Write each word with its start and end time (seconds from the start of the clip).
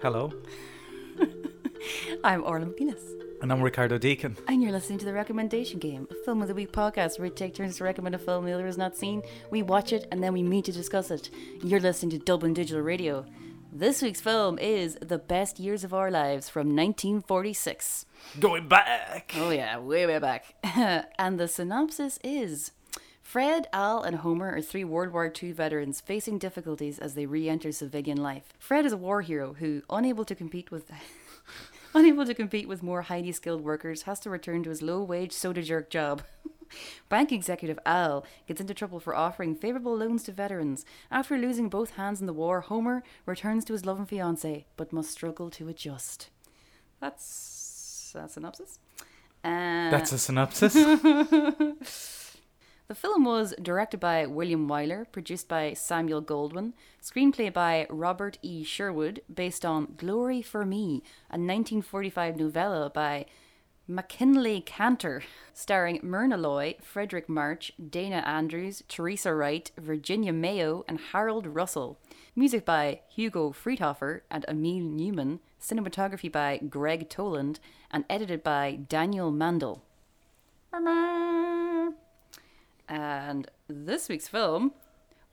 Hello, 0.00 0.32
I'm 2.24 2.44
Orla 2.44 2.66
Mc 2.66 2.78
Nelis, 2.80 3.02
and 3.42 3.52
I'm 3.52 3.60
Ricardo 3.62 3.98
Deakin. 3.98 4.36
and 4.46 4.62
you're 4.62 4.72
listening 4.72 4.98
to 5.00 5.04
the 5.04 5.12
Recommendation 5.12 5.78
Game, 5.78 6.06
a 6.10 6.14
film 6.24 6.40
of 6.42 6.48
the 6.48 6.54
week 6.54 6.72
podcast 6.72 7.18
where 7.18 7.28
we 7.28 7.34
take 7.34 7.54
turns 7.54 7.76
to 7.78 7.84
recommend 7.84 8.14
a 8.14 8.18
film 8.18 8.44
the 8.44 8.52
other 8.52 8.66
has 8.66 8.78
not 8.78 8.96
seen. 8.96 9.22
We 9.50 9.62
watch 9.62 9.92
it 9.92 10.06
and 10.12 10.22
then 10.22 10.32
we 10.32 10.42
meet 10.42 10.66
to 10.66 10.72
discuss 10.72 11.10
it. 11.10 11.30
You're 11.62 11.80
listening 11.80 12.10
to 12.10 12.18
Dublin 12.18 12.54
Digital 12.54 12.82
Radio. 12.82 13.24
This 13.72 14.00
week's 14.02 14.20
film 14.20 14.58
is 14.58 14.96
The 15.00 15.18
Best 15.18 15.58
Years 15.58 15.84
of 15.84 15.92
Our 15.92 16.10
Lives 16.10 16.48
from 16.48 16.74
1946. 16.74 18.06
Going 18.40 18.66
back. 18.68 19.32
Oh, 19.36 19.50
yeah, 19.50 19.78
way, 19.78 20.06
way 20.06 20.18
back. 20.18 20.54
and 21.18 21.38
the 21.38 21.48
synopsis 21.48 22.18
is 22.24 22.72
Fred, 23.28 23.66
Al, 23.74 24.02
and 24.04 24.16
Homer 24.16 24.56
are 24.56 24.62
three 24.62 24.84
World 24.84 25.12
War 25.12 25.30
II 25.30 25.52
veterans 25.52 26.00
facing 26.00 26.38
difficulties 26.38 26.98
as 26.98 27.12
they 27.12 27.26
re 27.26 27.46
enter 27.46 27.72
civilian 27.72 28.16
life. 28.16 28.54
Fred 28.58 28.86
is 28.86 28.92
a 28.94 28.96
war 28.96 29.20
hero 29.20 29.52
who, 29.52 29.82
unable 29.90 30.24
to 30.24 30.34
compete 30.34 30.70
with. 30.70 30.90
Unable 31.94 32.24
to 32.24 32.32
compete 32.32 32.66
with 32.66 32.82
more 32.82 33.02
highly 33.02 33.32
skilled 33.32 33.60
workers, 33.60 34.04
has 34.04 34.18
to 34.20 34.30
return 34.30 34.62
to 34.62 34.70
his 34.70 34.80
low 34.80 35.02
wage 35.02 35.32
soda 35.32 35.60
jerk 35.60 35.90
job. 35.90 36.22
Bank 37.10 37.30
executive 37.30 37.78
Al 37.84 38.24
gets 38.46 38.62
into 38.62 38.72
trouble 38.72 38.98
for 38.98 39.14
offering 39.14 39.54
favourable 39.54 39.94
loans 39.94 40.22
to 40.22 40.32
veterans. 40.32 40.86
After 41.10 41.36
losing 41.36 41.68
both 41.68 41.96
hands 41.96 42.22
in 42.22 42.26
the 42.26 42.32
war, 42.32 42.62
Homer 42.62 43.02
returns 43.26 43.66
to 43.66 43.74
his 43.74 43.84
loving 43.84 44.06
fiancée, 44.06 44.64
but 44.78 44.90
must 44.90 45.10
struggle 45.10 45.50
to 45.50 45.68
adjust. 45.68 46.30
That's 46.98 48.14
a 48.14 48.26
synopsis. 48.26 48.78
Uh, 49.44 49.90
That's 49.90 50.12
a 50.12 50.18
synopsis. 50.18 50.74
the 52.88 52.94
film 52.94 53.26
was 53.26 53.54
directed 53.60 54.00
by 54.00 54.24
William 54.24 54.66
Wyler, 54.66 55.04
produced 55.12 55.46
by 55.46 55.74
Samuel 55.74 56.22
Goldwyn, 56.22 56.72
screenplay 57.02 57.52
by 57.52 57.86
Robert 57.90 58.38
E. 58.40 58.64
Sherwood, 58.64 59.20
based 59.32 59.62
on 59.62 59.92
Glory 59.98 60.40
for 60.40 60.64
Me, 60.64 61.02
a 61.28 61.36
1945 61.36 62.38
novella 62.38 62.88
by 62.88 63.26
MacKinlay 63.86 64.62
Kantor, 64.62 65.22
starring 65.52 66.00
Myrna 66.02 66.38
Loy, 66.38 66.76
Fredric 66.82 67.28
March, 67.28 67.72
Dana 67.90 68.22
Andrews, 68.26 68.82
Teresa 68.88 69.34
Wright, 69.34 69.70
Virginia 69.76 70.32
Mayo, 70.32 70.86
and 70.88 70.98
Harold 71.12 71.46
Russell. 71.46 71.98
Music 72.34 72.64
by 72.64 73.00
Hugo 73.08 73.50
Friedhofer 73.50 74.22
and 74.30 74.46
Emil 74.48 74.80
Newman, 74.80 75.40
cinematography 75.60 76.32
by 76.32 76.56
Gregg 76.56 77.10
Toland, 77.10 77.60
and 77.90 78.06
edited 78.08 78.42
by 78.42 78.78
Daniel 78.88 79.30
Mandell. 79.30 79.80
And 82.88 83.50
this 83.68 84.08
week's 84.08 84.28
film 84.28 84.72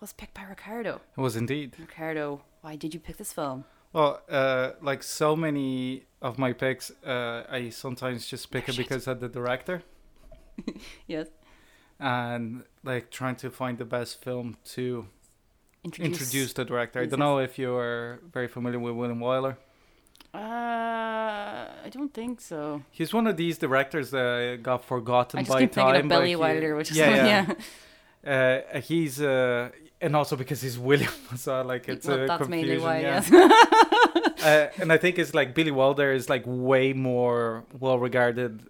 was 0.01 0.13
picked 0.13 0.33
by 0.33 0.43
Ricardo. 0.43 1.01
it 1.17 1.21
was 1.21 1.35
indeed. 1.35 1.75
Ricardo, 1.79 2.41
why 2.61 2.75
did 2.75 2.93
you 2.93 2.99
pick 2.99 3.17
this 3.17 3.31
film? 3.33 3.63
Well, 3.93 4.21
uh, 4.29 4.71
like 4.81 5.03
so 5.03 5.35
many 5.37 6.03
of 6.21 6.37
my 6.37 6.51
picks, 6.51 6.91
uh, 7.05 7.43
I 7.49 7.69
sometimes 7.69 8.27
just 8.27 8.51
pick 8.51 8.67
it 8.69 8.75
because 8.75 9.07
of 9.07 9.19
the 9.21 9.29
director 9.29 9.83
Yes. 11.07 11.27
and 11.99 12.63
like 12.83 13.09
trying 13.09 13.37
to 13.37 13.49
find 13.49 13.77
the 13.77 13.85
best 13.85 14.21
film 14.23 14.57
to 14.75 15.07
Introduce. 15.85 16.19
introduce 16.21 16.53
the 16.53 16.65
director. 16.65 16.99
I 16.99 17.05
don't 17.05 17.19
know 17.19 17.37
if 17.39 17.57
you 17.57 17.73
are 17.75 18.19
very 18.33 18.47
familiar 18.49 18.79
with 18.79 18.95
William 18.95 19.19
Wyler. 19.19 19.55
Uh, 20.33 20.37
I 21.85 21.89
don't 21.89 22.13
think 22.13 22.41
so. 22.41 22.81
He's 22.91 23.13
one 23.13 23.27
of 23.27 23.35
these 23.37 23.57
directors 23.65 24.07
that 24.11 24.59
got 24.63 24.83
forgotten 24.83 25.39
I 25.39 25.43
just 25.43 25.51
by 25.53 25.59
keep 25.61 25.73
thinking 25.73 25.93
time. 25.93 26.03
of 26.05 26.09
but 26.09 26.19
Billy 26.19 26.35
Wilder, 26.35 26.75
which 26.75 26.91
is 26.91 26.97
yeah, 26.97 27.15
yeah. 27.25 27.45
yeah. 28.25 28.61
Uh, 28.73 28.79
he's 28.81 29.21
uh, 29.21 29.69
and 30.01 30.15
also 30.15 30.35
because 30.35 30.59
he's 30.65 30.77
William, 30.79 31.11
so 31.35 31.61
like 31.61 31.87
it's 31.87 32.07
well, 32.07 32.23
a 32.23 32.27
that's 32.27 32.41
confusion. 32.43 32.67
mainly 32.69 32.83
why. 32.83 32.99
yeah. 33.01 33.21
Yes. 33.29 34.43
uh, 34.43 34.81
and 34.81 34.91
I 34.91 34.97
think 34.97 35.19
it's 35.19 35.33
like 35.39 35.53
Billy 35.53 35.71
Wilder 35.71 36.11
is 36.11 36.27
like 36.29 36.43
way 36.47 36.93
more 36.93 37.65
well 37.79 37.99
regarded 37.99 38.63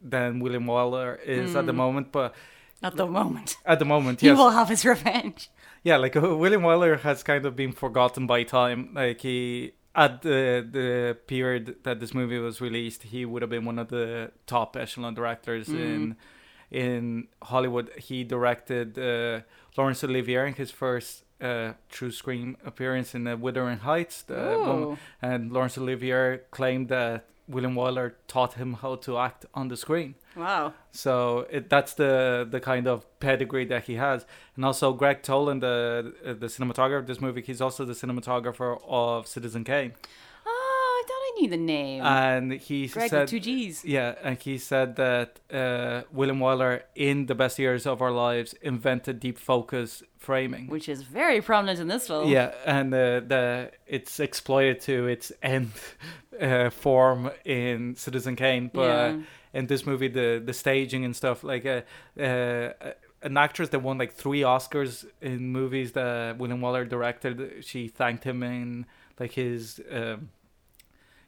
than 0.00 0.40
William 0.40 0.64
Wyler 0.66 1.22
is 1.24 1.54
at 1.54 1.66
the 1.66 1.72
Mm. 1.72 1.76
moment. 1.84 2.12
But 2.12 2.34
At 2.82 2.96
the 2.96 3.06
moment, 3.06 3.56
at 3.64 3.78
the 3.78 3.84
moment, 3.84 4.20
he 4.20 4.30
will 4.32 4.50
have 4.50 4.68
his 4.68 4.84
revenge. 4.84 5.50
yeah, 5.84 5.96
like 5.98 6.16
uh, 6.16 6.36
William 6.36 6.62
Wyler 6.62 6.98
has 7.00 7.22
kind 7.22 7.44
of 7.46 7.54
been 7.54 7.72
forgotten 7.72 8.26
by 8.26 8.42
time. 8.42 8.90
Like 8.94 9.20
he 9.20 9.72
at 9.94 10.22
the 10.22 10.66
the 10.70 11.16
period 11.26 11.76
that 11.82 12.00
this 12.00 12.14
movie 12.14 12.38
was 12.38 12.60
released, 12.60 13.02
he 13.04 13.24
would 13.24 13.42
have 13.42 13.50
been 13.50 13.64
one 13.64 13.78
of 13.78 13.88
the 13.88 14.30
top 14.46 14.76
echelon 14.76 15.14
directors 15.14 15.68
Mm. 15.68 15.80
in 15.94 16.16
in 16.70 17.28
Hollywood. 17.42 17.90
He 17.98 18.24
directed 18.24 18.98
uh, 18.98 19.40
Laurence 19.76 20.02
Olivier 20.04 20.46
in 20.48 20.54
his 20.54 20.70
first. 20.70 21.24
Uh, 21.40 21.72
true 21.88 22.12
screen 22.12 22.56
appearance 22.64 23.16
in 23.16 23.26
uh, 23.26 23.36
Wuthering 23.36 23.78
Heights, 23.78 24.22
the 24.22 24.36
one 24.64 24.98
and 25.20 25.50
Laurence 25.52 25.76
Olivier 25.76 26.38
claimed 26.52 26.88
that 26.88 27.24
William 27.48 27.74
Wyler 27.74 28.12
taught 28.28 28.54
him 28.54 28.74
how 28.74 28.94
to 28.94 29.18
act 29.18 29.44
on 29.52 29.66
the 29.66 29.76
screen. 29.76 30.14
Wow. 30.36 30.74
So 30.90 31.46
it, 31.50 31.68
that's 31.68 31.94
the 31.94 32.46
the 32.50 32.60
kind 32.60 32.86
of 32.86 33.04
pedigree 33.20 33.64
that 33.66 33.84
he 33.84 33.94
has. 33.94 34.24
And 34.56 34.64
also 34.64 34.92
Gregg 34.92 35.22
Toland, 35.22 35.60
the 35.62 36.14
the 36.24 36.46
cinematographer 36.46 36.98
of 36.98 37.06
this 37.06 37.20
movie, 37.20 37.42
he's 37.42 37.60
also 37.60 37.84
the 37.84 37.92
cinematographer 37.94 38.80
of 38.88 39.26
Citizen 39.26 39.64
Kane. 39.64 39.92
Oh, 40.44 41.02
I 41.04 41.06
thought 41.06 41.14
I 41.14 41.40
knew 41.40 41.48
the 41.50 41.56
name. 41.56 42.02
And 42.02 42.52
he 42.52 42.86
Gregg 42.88 43.10
said 43.10 43.20
with 43.22 43.30
two 43.30 43.40
G's. 43.40 43.84
yeah, 43.84 44.14
and 44.22 44.38
he 44.38 44.58
said 44.58 44.96
that 44.96 45.40
uh, 45.52 46.02
William 46.12 46.38
Wyler, 46.40 46.82
in 46.94 47.26
the 47.26 47.34
best 47.34 47.58
years 47.58 47.86
of 47.86 48.00
our 48.02 48.10
lives, 48.10 48.54
invented 48.62 49.20
deep 49.20 49.38
focus 49.38 50.02
framing. 50.18 50.66
Which 50.68 50.88
is 50.88 51.02
very 51.02 51.40
prominent 51.40 51.78
in 51.80 51.88
this 51.88 52.06
film. 52.06 52.28
Yeah, 52.28 52.52
and 52.66 52.92
uh, 52.94 53.20
the 53.20 53.70
it's 53.86 54.18
exploited 54.20 54.80
to 54.82 55.06
its 55.06 55.30
end 55.42 55.70
uh, 56.40 56.70
form 56.70 57.30
in 57.44 57.94
Citizen 57.96 58.34
Kane, 58.36 58.70
but 58.72 58.86
Yeah. 58.86 59.16
In 59.54 59.66
this 59.66 59.84
movie, 59.86 60.08
the 60.08 60.42
the 60.44 60.52
staging 60.52 61.04
and 61.04 61.14
stuff 61.14 61.44
like 61.44 61.66
uh, 61.66 61.82
uh, 62.20 62.72
an 63.22 63.36
actress 63.36 63.68
that 63.70 63.80
won 63.82 63.98
like 63.98 64.12
three 64.12 64.40
Oscars 64.40 65.04
in 65.20 65.52
movies 65.52 65.92
that 65.92 66.38
William 66.38 66.60
Wyler 66.60 66.88
directed. 66.88 67.62
She 67.64 67.88
thanked 67.88 68.24
him 68.24 68.42
in 68.42 68.86
like 69.20 69.32
his. 69.32 69.80
Um, 69.90 70.30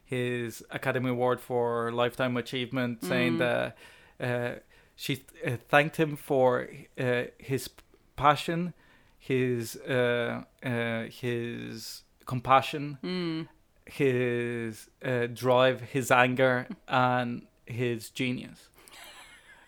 his 0.07 0.63
Academy 0.69 1.09
Award 1.09 1.39
for 1.41 1.91
Lifetime 1.91 2.37
Achievement, 2.37 3.03
saying 3.03 3.37
Mhm. 3.37 3.39
that 3.39 3.77
uh, 4.19 4.59
she 4.95 5.23
uh, 5.45 5.57
thanked 5.67 5.95
him 5.97 6.15
for 6.15 6.69
uh, 6.99 7.23
his 7.39 7.69
passion, 8.15 8.73
his 9.17 9.75
uh, 9.77 10.43
uh, 10.63 11.03
his 11.05 12.03
compassion, 12.25 12.97
Mm. 13.03 13.47
his 13.85 14.89
uh, 15.03 15.25
drive, 15.33 15.81
his 15.81 16.11
anger, 16.11 16.67
and 16.87 17.47
his 17.65 18.09
genius. 18.09 18.69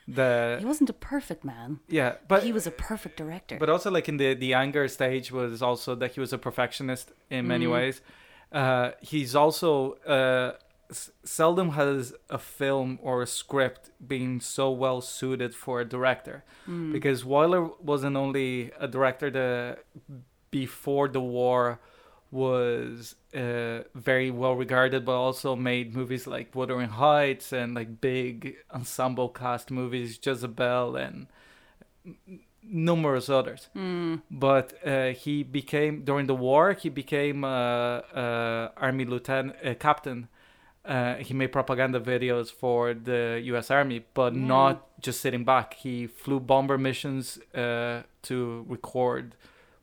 The 0.08 0.56
He 0.60 0.66
wasn't 0.66 0.90
a 0.90 0.94
perfect 0.94 1.44
man. 1.44 1.80
yeah, 1.90 2.16
but 2.30 2.44
he 2.44 2.54
was 2.54 2.66
a 2.66 2.72
perfect 2.72 3.18
director. 3.18 3.58
but 3.60 3.70
also 3.70 3.92
like 3.92 4.08
in 4.08 4.18
the 4.18 4.34
the 4.36 4.54
anger 4.54 4.88
stage 4.88 5.32
was 5.34 5.62
also 5.62 5.96
that 5.96 6.12
he 6.14 6.20
was 6.22 6.32
a 6.32 6.38
perfectionist 6.38 7.12
in 7.30 7.46
many 7.48 7.66
Mm. 7.66 7.72
ways. 7.74 8.02
Uh, 8.54 8.92
he's 9.02 9.36
also 9.36 9.96
uh, 10.08 10.54
s- 10.90 11.12
seldom 11.26 11.72
has 11.72 12.14
a 12.30 12.38
film 12.38 12.98
or 13.02 13.22
a 13.22 13.28
script 13.28 13.90
been 14.00 14.40
so 14.40 14.72
well 14.72 15.02
suited 15.02 15.54
for 15.54 15.82
a 15.82 15.86
director 15.86 16.38
Mm. 16.70 16.94
because 16.94 17.24
Wyler 17.26 17.64
wasn't 17.82 18.16
only 18.16 18.72
a 18.80 18.88
director 18.88 19.30
that 19.32 19.84
before 20.52 21.10
the 21.10 21.20
war 21.38 21.80
was 22.32 23.16
uh, 23.36 23.80
very 23.96 24.30
well 24.32 24.56
regarded, 24.56 25.06
but 25.06 25.14
also 25.14 25.56
made 25.56 25.96
movies 25.96 26.28
like 26.28 26.54
Wuthering 26.56 26.90
Heights 26.90 27.54
and 27.54 27.74
like 27.76 28.02
big 28.02 28.56
ensemble 28.74 29.30
cast 29.30 29.72
movies, 29.72 30.20
Jezebel 30.22 30.96
and 30.96 31.28
numerous 32.64 33.30
others. 33.30 33.70
Mm. 33.76 34.22
But 34.30 34.74
uh, 34.86 35.10
he 35.10 35.44
became 35.44 36.04
during 36.04 36.28
the 36.28 36.36
war. 36.36 36.74
He 36.74 36.90
became 36.90 37.44
uh, 37.44 37.48
uh, 37.48 38.72
army 38.78 39.06
lieutenant 39.06 39.56
uh, 39.66 39.74
captain. 39.76 40.28
Uh, 40.86 41.16
he 41.16 41.34
made 41.34 41.52
propaganda 41.52 42.00
videos 42.00 42.50
for 42.52 42.94
the 42.94 43.42
U.S. 43.46 43.70
Army, 43.72 44.06
but 44.14 44.34
Yeah. 44.34 44.48
not 44.48 45.02
just 45.02 45.20
sitting 45.22 45.44
back. 45.44 45.74
He 45.76 46.08
flew 46.08 46.40
bomber 46.40 46.78
missions 46.78 47.38
uh, 47.54 48.04
to 48.24 48.66
record 48.70 49.36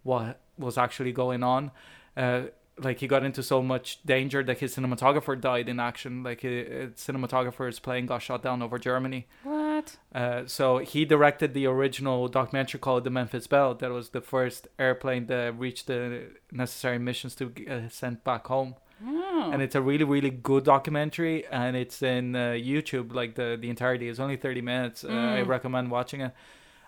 what 0.03 0.41
was 0.59 0.79
actually 0.79 1.13
going 1.13 1.43
on. 1.43 1.71
Uh, 2.17 2.43
like 2.77 2.99
he 2.99 3.07
got 3.07 3.23
into 3.25 3.41
so 3.43 3.63
much 3.63 4.03
danger 4.05 4.43
that 4.43 4.59
his 4.59 4.75
cinematographer 4.75 5.41
died 5.41 5.69
in 5.69 5.79
action. 5.79 6.25
Like 6.25 6.45
uh, 6.45 6.91
cinematographers 6.97 7.81
plane 7.81 8.07
got 8.07 8.21
shot 8.23 8.43
down 8.43 8.63
over 8.63 8.79
Germany. 8.79 9.29
What? 9.45 9.97
Uh, 10.13 10.43
so 10.47 10.79
he 10.79 11.05
directed 11.05 11.55
the 11.55 11.67
original 11.67 12.27
documentary 12.27 12.81
called 12.81 13.05
The 13.05 13.11
Memphis 13.11 13.47
Belle. 13.47 13.75
That 13.77 13.93
was 13.93 14.11
the 14.11 14.21
first 14.21 14.67
airplane 14.79 15.27
that 15.27 15.57
reached 15.59 15.87
the 15.87 16.31
necessary 16.51 16.99
missions 16.99 17.37
to 17.37 17.51
get 17.51 17.69
uh, 17.69 17.89
sent 17.89 18.25
back 18.25 18.47
home. 18.49 18.75
Oh. 19.07 19.51
And 19.53 19.63
it's 19.63 19.75
a 19.75 19.81
really, 19.83 20.05
really 20.05 20.31
good 20.31 20.65
documentary, 20.65 21.47
and 21.47 21.77
it's 21.77 22.03
in 22.03 22.35
uh, 22.35 22.53
YouTube. 22.71 23.13
Like 23.13 23.35
the 23.35 23.57
the 23.61 23.69
entirety 23.69 24.09
is 24.09 24.19
only 24.19 24.37
thirty 24.37 24.63
minutes. 24.63 25.05
Uh, 25.05 25.09
I 25.09 25.43
Mm. 25.43 25.47
recommend 25.49 25.91
watching 25.91 26.21
it. 26.23 26.33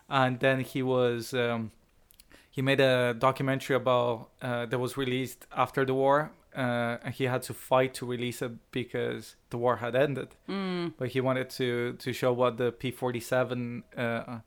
And 0.08 0.38
then 0.40 0.61
he 0.61 0.82
was 0.82 1.34
um, 1.34 1.70
he 2.56 2.62
made 2.62 2.81
a 2.81 3.14
documentary 3.29 3.76
about 3.76 4.14
uh, 4.43 4.64
that 4.70 4.79
was 4.87 4.93
released 5.05 5.41
after 5.64 5.85
the 5.85 5.94
war 6.05 6.19
uh, 6.56 7.05
and 7.05 7.12
he 7.19 7.25
had 7.25 7.43
to 7.49 7.53
fight 7.70 7.93
to 7.99 8.06
release 8.06 8.38
it 8.47 8.53
because 8.73 9.37
the 9.50 9.58
war 9.64 9.76
had 9.85 9.94
ended. 9.94 10.29
Mm. 10.49 10.94
But 10.99 11.08
he 11.14 11.20
wanted 11.29 11.49
to 11.58 11.69
to 12.05 12.12
show 12.20 12.32
what 12.41 12.53
the 12.56 12.69
P 12.81 12.91
forty 13.03 13.20
seven 13.20 13.82
uh, 14.05 14.38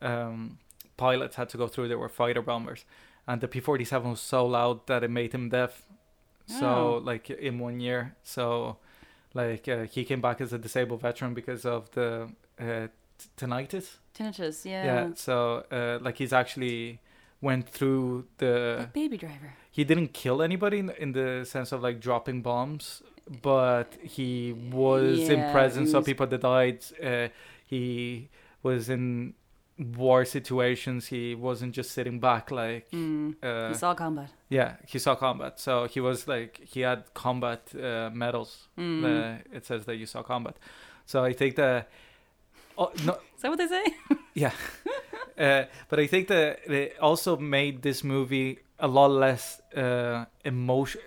um, 0.00 0.58
pilots 0.96 1.36
had 1.36 1.48
to 1.50 1.58
go 1.58 1.66
through. 1.68 1.88
They 1.88 1.96
were 1.96 2.08
fighter 2.08 2.42
bombers, 2.42 2.84
and 3.26 3.40
the 3.40 3.48
P 3.48 3.60
forty 3.60 3.84
seven 3.84 4.10
was 4.10 4.20
so 4.20 4.46
loud 4.46 4.86
that 4.86 5.02
it 5.02 5.10
made 5.10 5.32
him 5.32 5.48
deaf. 5.48 5.72
So 6.46 6.66
Oh. 6.66 7.00
like 7.10 7.30
in 7.30 7.58
one 7.58 7.80
year, 7.80 8.14
so 8.22 8.76
like 9.34 9.68
uh, 9.68 9.84
he 9.94 10.04
came 10.04 10.20
back 10.20 10.40
as 10.40 10.52
a 10.52 10.58
disabled 10.58 11.00
veteran 11.00 11.34
because 11.34 11.64
of 11.64 11.90
the 11.92 12.28
uh, 12.60 12.86
t- 13.18 13.28
tinnitus. 13.36 13.86
Tinnitus, 14.14 14.64
yeah. 14.64 14.84
Yeah. 14.84 15.08
So 15.14 15.64
uh, 15.70 15.98
like 16.04 16.18
he's 16.18 16.32
actually 16.32 16.98
went 17.42 17.68
through 17.68 18.24
the 18.38 18.76
Like 18.78 18.92
Baby 18.94 19.18
Driver. 19.18 19.52
he 19.70 19.84
didn't 19.84 20.10
kill 20.22 20.40
anybody 20.40 20.78
in, 20.78 20.90
in 21.04 21.12
the 21.12 21.44
sense 21.44 21.72
of 21.72 21.82
like 21.82 22.00
dropping 22.00 22.40
bombs, 22.40 23.02
but 23.42 23.88
he 24.02 24.52
was 24.72 25.28
in 25.28 25.50
presence 25.52 25.90
he 25.90 25.96
of 25.96 26.04
people 26.06 26.26
that 26.26 26.40
died. 26.40 26.80
Uh, 27.02 27.28
he 27.66 28.30
was 28.62 28.88
in 28.88 29.34
war 29.78 30.24
situations. 30.24 31.06
He 31.06 31.34
wasn't 31.34 31.72
just 31.74 31.90
sitting 31.90 32.20
back 32.20 32.50
like. 32.50 32.90
Mm. 32.90 33.34
Uh, 33.42 33.68
he 33.68 33.74
saw 33.74 33.94
combat. 33.94 34.30
yeah, 34.48 34.76
he 34.86 34.98
saw 34.98 35.14
combat. 35.16 35.58
So 35.58 35.86
he 35.86 36.00
was 36.00 36.28
like 36.28 36.60
he 36.64 36.80
had 36.80 37.12
combat 37.14 37.60
uh, 37.74 38.10
medals. 38.12 38.68
Mm. 38.78 39.04
Uh, 39.04 39.38
it 39.52 39.66
says 39.66 39.84
that 39.86 39.96
you 39.96 40.06
saw 40.06 40.22
combat. 40.22 40.56
So 41.06 41.24
I 41.24 41.32
think 41.32 41.56
that. 41.56 41.90
Oh, 42.78 42.90
no, 43.04 43.18
Is 43.36 43.42
that 43.42 43.48
what 43.50 43.58
they 43.58 43.66
say? 43.68 43.84
uh, 45.38 45.64
but 45.88 45.98
I 46.00 46.06
think 46.06 46.28
that 46.28 46.60
it 46.70 46.96
also 47.00 47.36
made 47.36 47.82
this 47.82 48.02
movie 48.04 48.58
a 48.78 48.88
lot 48.88 49.10
less 49.10 49.60
uh, 49.76 50.24
emotion, 50.44 51.00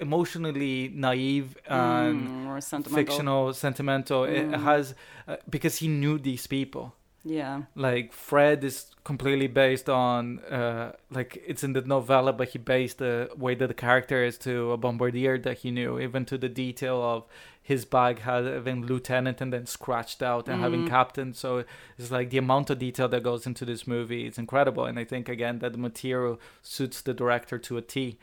emotionally 0.00 0.90
naive 0.94 1.56
and 1.66 2.28
Mm, 2.28 2.62
sentimental. 2.62 3.04
fictional, 3.04 3.52
sentimental. 3.54 4.24
It 4.24 4.50
Mm. 4.50 4.60
has 4.62 4.94
uh, 5.28 5.36
because 5.48 5.76
he 5.78 5.88
knew 5.88 6.18
these 6.18 6.46
people. 6.46 6.94
Yeah. 7.24 7.62
Like 7.76 8.12
Fred 8.12 8.64
is 8.64 8.86
completely 9.04 9.46
based 9.46 9.88
on 9.88 10.40
uh, 10.50 10.92
like 11.10 11.40
it's 11.46 11.62
in 11.62 11.72
the 11.72 11.82
novella, 11.82 12.32
but 12.32 12.48
he 12.48 12.58
based 12.58 12.98
the 12.98 13.30
way 13.36 13.54
that 13.54 13.68
the 13.68 13.74
character 13.74 14.24
is 14.24 14.36
to 14.38 14.72
a 14.72 14.76
bombardier 14.76 15.38
that 15.38 15.58
he 15.58 15.70
knew, 15.70 16.00
even 16.00 16.24
to 16.26 16.36
the 16.36 16.48
detail 16.48 17.00
of 17.00 17.24
his 17.62 17.84
bag 17.84 18.18
having 18.20 18.84
lieutenant 18.86 19.40
and 19.40 19.52
then 19.52 19.66
scratched 19.66 20.20
out 20.22 20.48
and 20.48 20.60
having 20.60 20.84
Mhm. 20.84 20.88
captain. 20.88 21.32
So 21.32 21.64
it's 21.98 22.10
like 22.10 22.30
the 22.30 22.38
amount 22.38 22.70
of 22.70 22.78
detail 22.78 23.08
that 23.08 23.22
goes 23.22 23.46
into 23.46 23.64
this 23.64 23.86
movie 23.86 24.26
is 24.26 24.36
incredible, 24.38 24.84
and 24.84 24.98
I 24.98 25.04
think 25.04 25.28
again 25.28 25.60
that 25.60 25.72
the 25.72 25.78
material 25.78 26.40
suits 26.62 27.00
the 27.02 27.14
director 27.14 27.58
to 27.58 27.76
a 27.76 27.82
T. 27.82 28.18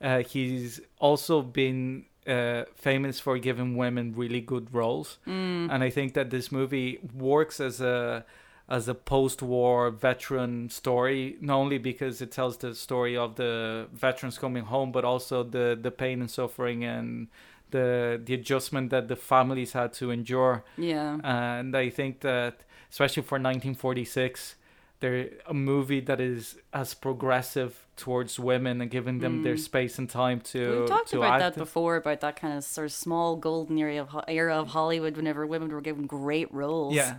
Uh, 0.00 0.22
he's 0.22 0.80
also 0.98 1.42
been 1.42 2.04
uh, 2.26 2.64
famous 2.74 3.20
for 3.20 3.36
giving 3.38 3.76
women 3.76 4.14
really 4.16 4.40
good 4.40 4.72
roles 4.72 5.18
Mm. 5.26 5.68
and 5.70 5.82
I 5.84 5.90
think 5.90 6.14
that 6.14 6.30
this 6.30 6.50
movie 6.50 6.98
works 7.12 7.60
as 7.60 7.80
a 7.82 8.24
as 8.66 8.88
a 8.88 8.94
post-war 8.94 9.90
veteran 9.90 10.70
story, 10.70 11.36
not 11.42 11.56
only 11.56 11.76
because 11.76 12.22
it 12.22 12.30
tells 12.32 12.56
the 12.56 12.74
story 12.74 13.14
of 13.14 13.34
the 13.34 13.86
veterans 13.92 14.38
coming 14.38 14.64
home, 14.64 14.90
but 14.90 15.04
also 15.04 15.42
the 15.42 15.78
the 15.86 15.90
pain 15.90 16.20
and 16.22 16.30
suffering 16.30 16.82
and 16.82 17.28
the 17.76 17.88
the 18.26 18.34
adjustment 18.40 18.86
that 18.94 19.04
the 19.12 19.16
families 19.16 19.72
had 19.80 19.90
to 20.00 20.04
endure. 20.18 20.54
yeah. 20.92 21.18
And 21.22 21.70
I 21.84 21.90
think 21.98 22.12
that 22.20 22.54
especially 22.94 23.24
for 23.30 23.36
1946, 23.38 24.54
there 25.00 25.28
a 25.46 25.54
movie 25.54 26.00
that 26.00 26.20
is 26.20 26.56
as 26.72 26.94
progressive 26.94 27.72
towards 27.96 28.32
women 28.50 28.80
and 28.80 28.90
giving 28.90 29.18
them 29.24 29.42
their 29.46 29.54
Mm. 29.56 29.64
space 29.70 29.94
and 30.00 30.08
time 30.10 30.38
to 30.52 30.60
We've 30.80 30.88
talked 30.96 31.10
to 31.10 31.18
about 31.18 31.40
that 31.44 31.54
before, 31.66 31.94
about 32.04 32.20
that 32.26 32.36
kind 32.42 32.54
of 32.58 32.62
sort 32.64 32.86
of 32.90 32.92
small 32.92 33.36
golden 33.36 33.76
area 33.78 34.00
of 34.02 34.08
era 34.28 34.54
of 34.62 34.68
Hollywood 34.78 35.14
whenever 35.16 35.42
women 35.54 35.68
were 35.74 35.84
given 35.90 36.06
great 36.18 36.48
roles. 36.62 36.94
Yeah, 36.94 37.14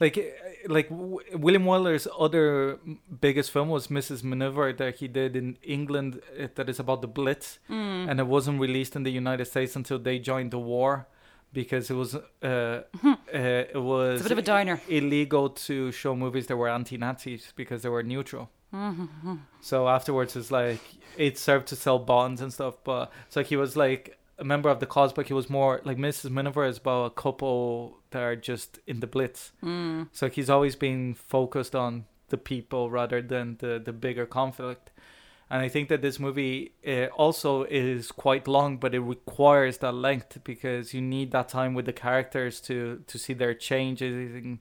like 0.00 0.16
like 0.68 0.88
w- 0.88 1.20
William 1.34 1.64
Wyler's 1.64 2.06
other 2.18 2.78
biggest 3.20 3.50
film 3.50 3.68
was 3.68 3.88
Mrs. 3.88 4.22
Miniver 4.24 4.72
that 4.72 4.96
he 4.96 5.08
did 5.08 5.36
in 5.36 5.56
England. 5.62 6.20
uh, 6.40 6.48
That 6.54 6.68
is 6.68 6.80
about 6.80 7.00
the 7.02 7.08
Blitz, 7.08 7.58
Mm. 7.70 8.10
and 8.10 8.20
it 8.20 8.26
wasn't 8.26 8.60
released 8.60 8.96
in 8.96 9.02
the 9.04 9.12
United 9.12 9.44
States 9.46 9.76
until 9.76 9.98
they 9.98 10.18
joined 10.18 10.50
the 10.50 10.58
war, 10.58 11.06
because 11.52 11.90
it 11.90 11.94
was 11.94 12.14
uh, 12.14 12.20
uh, 12.42 12.82
it 13.32 13.80
was 13.82 14.20
It's 14.20 14.26
a 14.26 14.28
bit 14.28 14.32
of 14.32 14.38
a 14.38 14.42
downer. 14.42 14.80
illegal 14.88 15.48
to 15.68 15.92
show 15.92 16.14
movies 16.16 16.46
that 16.48 16.56
were 16.56 16.68
anti-Nazis 16.68 17.52
because 17.56 17.82
they 17.82 17.88
were 17.88 18.02
neutral. 18.02 18.50
Mm-hmm. 18.72 19.36
So 19.60 19.88
afterwards, 19.88 20.34
it's 20.36 20.50
like 20.50 20.80
it 21.16 21.38
served 21.38 21.66
to 21.68 21.76
sell 21.76 21.98
bonds 22.00 22.40
and 22.40 22.52
stuff. 22.52 22.74
But 22.82 23.12
it's 23.26 23.36
like 23.36 23.46
he 23.46 23.56
was 23.56 23.76
like 23.76 24.18
a 24.38 24.44
member 24.44 24.68
of 24.68 24.80
the 24.80 24.86
cause, 24.86 25.12
but 25.12 25.26
he 25.26 25.32
was 25.32 25.48
more 25.48 25.80
like 25.84 25.96
Mrs. 25.96 26.30
Miniver 26.30 26.64
is 26.64 26.78
about 26.78 27.04
a 27.04 27.10
couple 27.10 27.98
that 28.10 28.22
are 28.22 28.36
just 28.36 28.78
in 28.86 29.00
the 29.00 29.06
blitz. 29.06 29.52
Mm. 29.62 30.08
So 30.12 30.28
he's 30.28 30.50
always 30.50 30.76
been 30.76 31.14
focused 31.14 31.74
on 31.74 32.06
the 32.28 32.38
people 32.38 32.90
rather 32.90 33.22
than 33.22 33.56
the 33.60 33.80
the 33.84 33.92
bigger 33.92 34.26
conflict. 34.26 34.90
And 35.50 35.62
I 35.62 35.68
think 35.68 35.88
that 35.90 36.00
this 36.00 36.18
movie 36.18 36.72
uh, 36.86 37.06
also 37.16 37.64
is 37.64 38.10
quite 38.10 38.48
long, 38.48 38.78
but 38.78 38.94
it 38.94 39.00
requires 39.00 39.78
that 39.78 39.92
length 39.92 40.42
because 40.42 40.94
you 40.94 41.02
need 41.02 41.32
that 41.32 41.48
time 41.48 41.74
with 41.74 41.84
the 41.86 41.92
characters 41.92 42.60
to 42.62 43.04
to 43.06 43.18
see 43.18 43.34
their 43.34 43.54
changes, 43.54 44.34
and 44.34 44.58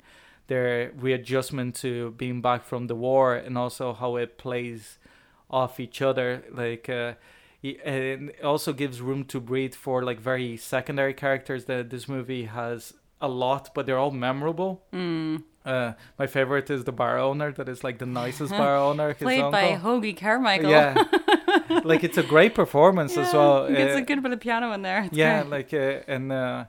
their 0.47 0.91
readjustment 0.95 1.75
to 1.75 2.11
being 2.11 2.41
back 2.41 2.65
from 2.65 2.87
the 2.87 2.95
war, 2.95 3.33
and 3.35 3.57
also 3.57 3.93
how 3.93 4.17
it 4.17 4.37
plays 4.37 4.99
off 5.49 5.79
each 5.79 6.01
other. 6.01 6.43
Like, 6.51 6.89
uh, 6.89 7.13
and 7.63 8.29
it 8.29 8.43
also 8.43 8.73
gives 8.73 9.01
room 9.01 9.23
to 9.25 9.39
breathe 9.39 9.73
for 9.73 10.03
like 10.03 10.19
very 10.19 10.57
secondary 10.57 11.13
characters 11.13 11.65
that 11.65 11.89
this 11.89 12.07
movie 12.07 12.45
has 12.45 12.93
a 13.21 13.27
lot, 13.27 13.69
but 13.73 13.85
they're 13.85 13.97
all 13.97 14.11
memorable. 14.11 14.83
Mm. 14.93 15.43
Uh, 15.65 15.93
my 16.19 16.27
favorite 16.27 16.69
is 16.69 16.83
the 16.83 16.91
bar 16.91 17.17
owner. 17.17 17.53
That 17.53 17.69
is 17.69 17.83
like 17.85 17.97
the 17.99 18.05
nicest 18.05 18.51
bar 18.61 18.75
owner. 18.75 19.13
Played 19.13 19.49
by 19.49 19.71
uncle. 19.71 20.01
Hoagy 20.01 20.15
Carmichael. 20.17 20.69
Yeah, 20.69 21.01
like 21.85 22.03
it's 22.03 22.17
a 22.17 22.23
great 22.23 22.53
performance 22.53 23.15
as 23.17 23.31
well. 23.33 23.65
It's 23.67 23.95
Uh, 23.95 23.99
a 23.99 24.01
good 24.01 24.21
bit 24.21 24.33
of 24.33 24.41
piano 24.41 24.73
in 24.73 24.81
there. 24.81 25.03
It's 25.05 25.15
yeah, 25.15 25.43
great. 25.43 25.51
like 25.51 25.73
uh, 25.73 26.11
and 26.11 26.31
uh, 26.33 26.65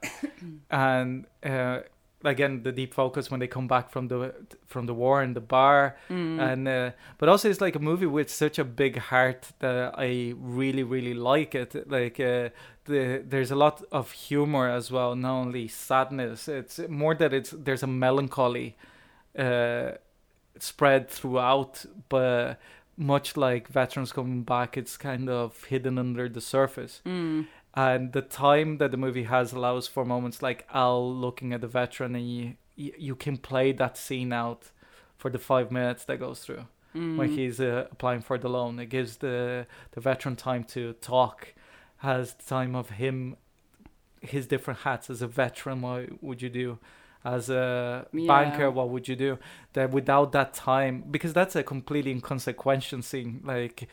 and 0.71 1.27
uh, 1.43 1.81
again 2.25 2.63
the 2.63 2.73
deep 2.73 2.95
focus 2.95 3.31
when 3.31 3.41
they 3.41 3.47
come 3.47 3.69
back 3.69 3.91
from 3.91 4.09
the 4.09 4.35
from 4.67 4.87
the 4.87 4.95
war 4.95 5.23
in 5.23 5.35
the 5.35 5.41
bar, 5.41 5.97
Mm. 6.11 6.41
and 6.41 6.69
uh, 6.69 6.91
but 7.19 7.29
also 7.29 7.49
it's 7.51 7.61
like 7.61 7.77
a 7.77 7.83
movie 7.83 8.07
with 8.07 8.31
such 8.31 8.59
a 8.59 8.65
big 8.65 8.97
heart 8.99 9.53
that 9.59 9.95
I 9.99 10.35
really 10.39 10.83
really 10.83 11.15
like 11.15 11.55
it. 11.55 11.75
Like 11.91 12.19
uh, 12.21 12.49
the 12.87 13.23
there's 13.29 13.51
a 13.51 13.57
lot 13.57 13.83
of 13.93 14.13
humor 14.13 14.69
as 14.69 14.91
well, 14.91 15.15
not 15.17 15.35
only 15.41 15.69
sadness. 15.69 16.49
It's 16.49 16.79
more 16.89 17.15
that 17.15 17.33
it's 17.33 17.51
there's 17.51 17.83
a 17.83 17.87
melancholy 17.87 18.77
uh, 19.39 19.93
spread 20.59 21.09
throughout, 21.09 21.85
but 22.09 22.59
much 22.97 23.37
like 23.37 23.69
veterans 23.69 24.13
coming 24.13 24.43
back, 24.45 24.77
it's 24.77 24.97
kind 24.97 25.29
of 25.29 25.65
hidden 25.65 25.99
under 25.99 26.29
the 26.29 26.41
surface. 26.41 27.01
Mm. 27.05 27.47
And 27.77 28.13
the 28.13 28.23
time 28.23 28.79
that 28.79 28.91
the 28.93 28.97
movie 28.97 29.25
has 29.25 29.53
allows 29.53 29.89
for 29.89 30.05
moments 30.05 30.43
like 30.43 30.67
Al 30.73 31.13
looking 31.13 31.53
at 31.53 31.61
the 31.61 31.67
veteran, 31.69 32.15
and 32.15 32.29
you 32.31 32.55
you, 32.77 32.93
you 32.99 33.15
can 33.17 33.37
play 33.37 33.73
that 33.73 33.97
scene 33.97 34.33
out 34.33 34.71
for 35.17 35.31
the 35.31 35.39
five 35.39 35.71
minutes 35.71 36.05
that 36.05 36.19
goes 36.19 36.41
through 36.45 36.65
Mm. 36.95 37.17
when 37.17 37.29
he's 37.29 37.61
uh, 37.61 37.89
applying 37.91 38.21
for 38.21 38.39
the 38.39 38.49
loan. 38.49 38.79
It 38.79 38.87
gives 38.87 39.17
the 39.17 39.67
the 39.93 40.01
veteran 40.01 40.37
time 40.37 40.63
to 40.75 40.93
talk, 40.95 41.55
has 41.99 42.35
the 42.35 42.45
time 42.45 42.77
of 42.77 42.91
him, 42.91 43.37
his 44.21 44.47
different 44.47 44.81
hats 44.81 45.11
as 45.11 45.21
a 45.23 45.27
veteran. 45.27 45.83
What 45.83 46.23
would 46.23 46.41
you 46.43 46.49
do? 46.51 46.79
As 47.25 47.49
a 47.51 48.07
Yeah. 48.13 48.29
banker, 48.29 48.71
what 48.71 48.91
would 48.91 49.09
you 49.09 49.17
do? 49.17 49.39
That 49.73 49.91
without 49.91 50.31
that 50.33 50.55
time, 50.55 51.05
because 51.11 51.33
that's 51.33 51.57
a 51.57 51.63
completely 51.65 52.13
inconsequential 52.13 53.03
scene. 53.03 53.41
Like, 53.45 53.89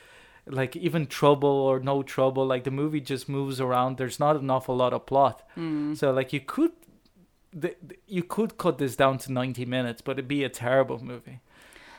like 0.48 0.76
even 0.76 1.06
trouble 1.08 1.50
or 1.50 1.80
no 1.80 2.04
trouble, 2.04 2.46
like 2.46 2.64
the 2.64 2.72
movie 2.72 3.02
just 3.02 3.30
moves 3.30 3.60
around. 3.62 3.98
There's 3.98 4.20
not 4.20 4.36
an 4.38 4.50
awful 4.50 4.76
lot 4.76 4.94
of 4.94 5.06
plot. 5.06 5.48
Mm. 5.58 5.96
So 5.98 6.12
like 6.12 6.34
you 6.34 6.40
could, 6.42 6.72
the, 7.54 7.76
the- 7.86 7.98
you 8.08 8.24
could 8.24 8.58
cut 8.58 8.78
this 8.78 8.96
down 8.96 9.18
to 9.20 9.32
90 9.32 9.66
minutes, 9.66 10.02
but 10.02 10.14
it'd 10.14 10.28
be 10.28 10.44
a 10.44 10.50
terrible 10.50 11.04
movie. 11.04 11.40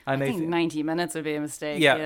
I 0.07 0.15
And 0.15 0.23
I, 0.23 0.27
think 0.27 0.41
thi- 0.41 0.47
90 0.47 0.83
minutes 0.83 1.15
would 1.15 1.25
be 1.25 1.35
a 1.35 1.41
mistake. 1.41 1.81
Yeah. 1.81 1.97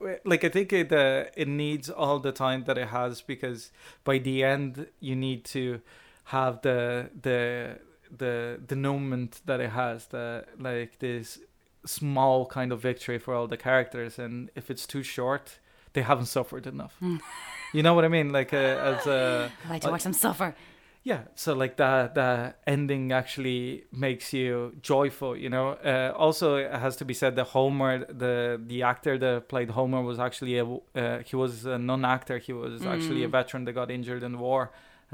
Yeah. 0.00 0.14
like 0.24 0.44
I 0.44 0.50
think 0.50 0.72
it 0.72 0.92
uh, 0.92 1.24
it 1.36 1.48
needs 1.48 1.88
all 1.88 2.18
the 2.18 2.32
time 2.32 2.64
that 2.64 2.76
it 2.76 2.88
has 2.88 3.22
because 3.22 3.72
by 4.04 4.18
the 4.18 4.44
end 4.44 4.88
you 5.00 5.16
need 5.16 5.44
to 5.46 5.80
have 6.24 6.60
the 6.60 7.08
the 7.22 7.78
the 8.14 8.60
denouement 8.66 9.40
that 9.46 9.60
it 9.60 9.70
has 9.70 10.06
the 10.08 10.44
like 10.58 10.98
this 10.98 11.38
small 11.86 12.44
kind 12.46 12.72
of 12.72 12.80
victory 12.82 13.18
for 13.18 13.32
all 13.34 13.46
the 13.48 13.56
characters 13.56 14.18
and 14.18 14.50
if 14.54 14.70
it's 14.70 14.86
too 14.86 15.02
short 15.02 15.58
they 15.96 16.04
haven't 16.10 16.30
suffered 16.38 16.66
enough. 16.74 16.94
You 17.76 17.82
know 17.86 17.94
what 17.96 18.04
i 18.04 18.08
mean? 18.16 18.28
Like 18.38 18.52
uh, 18.64 18.90
as 18.92 19.06
a 19.18 19.20
I 19.66 19.68
like 19.72 19.82
to 19.82 19.88
Uh, 19.88 19.94
watch 19.94 20.04
them 20.08 20.16
suffer. 20.26 20.48
yeah 21.12 21.22
so 21.42 21.48
like 21.62 21.74
the 21.82 21.92
the 22.18 22.28
ending 22.74 23.04
actually 23.22 23.60
makes 24.06 24.26
you 24.38 24.50
joyful 24.92 25.32
you 25.44 25.50
know? 25.54 25.66
Uh, 25.92 26.10
also 26.24 26.46
it 26.64 26.72
has 26.86 26.94
to 27.00 27.04
be 27.10 27.14
said 27.22 27.32
that 27.38 27.46
homer 27.56 27.92
the 28.24 28.34
the 28.72 28.78
actor 28.92 29.14
that 29.24 29.34
played 29.52 29.70
homer 29.78 30.00
was 30.10 30.18
actually 30.26 30.54
a 30.62 30.64
uh, 31.02 31.18
he 31.28 31.34
was 31.42 31.52
a 31.76 31.78
non-actor. 31.90 32.36
He 32.48 32.52
was 32.62 32.74
actually 32.94 33.22
a 33.24 33.28
Mm. 33.28 33.36
veteran 33.38 33.62
that 33.66 33.74
got 33.80 33.88
injured 33.98 34.22
in 34.28 34.32
the 34.36 34.42
war 34.48 34.62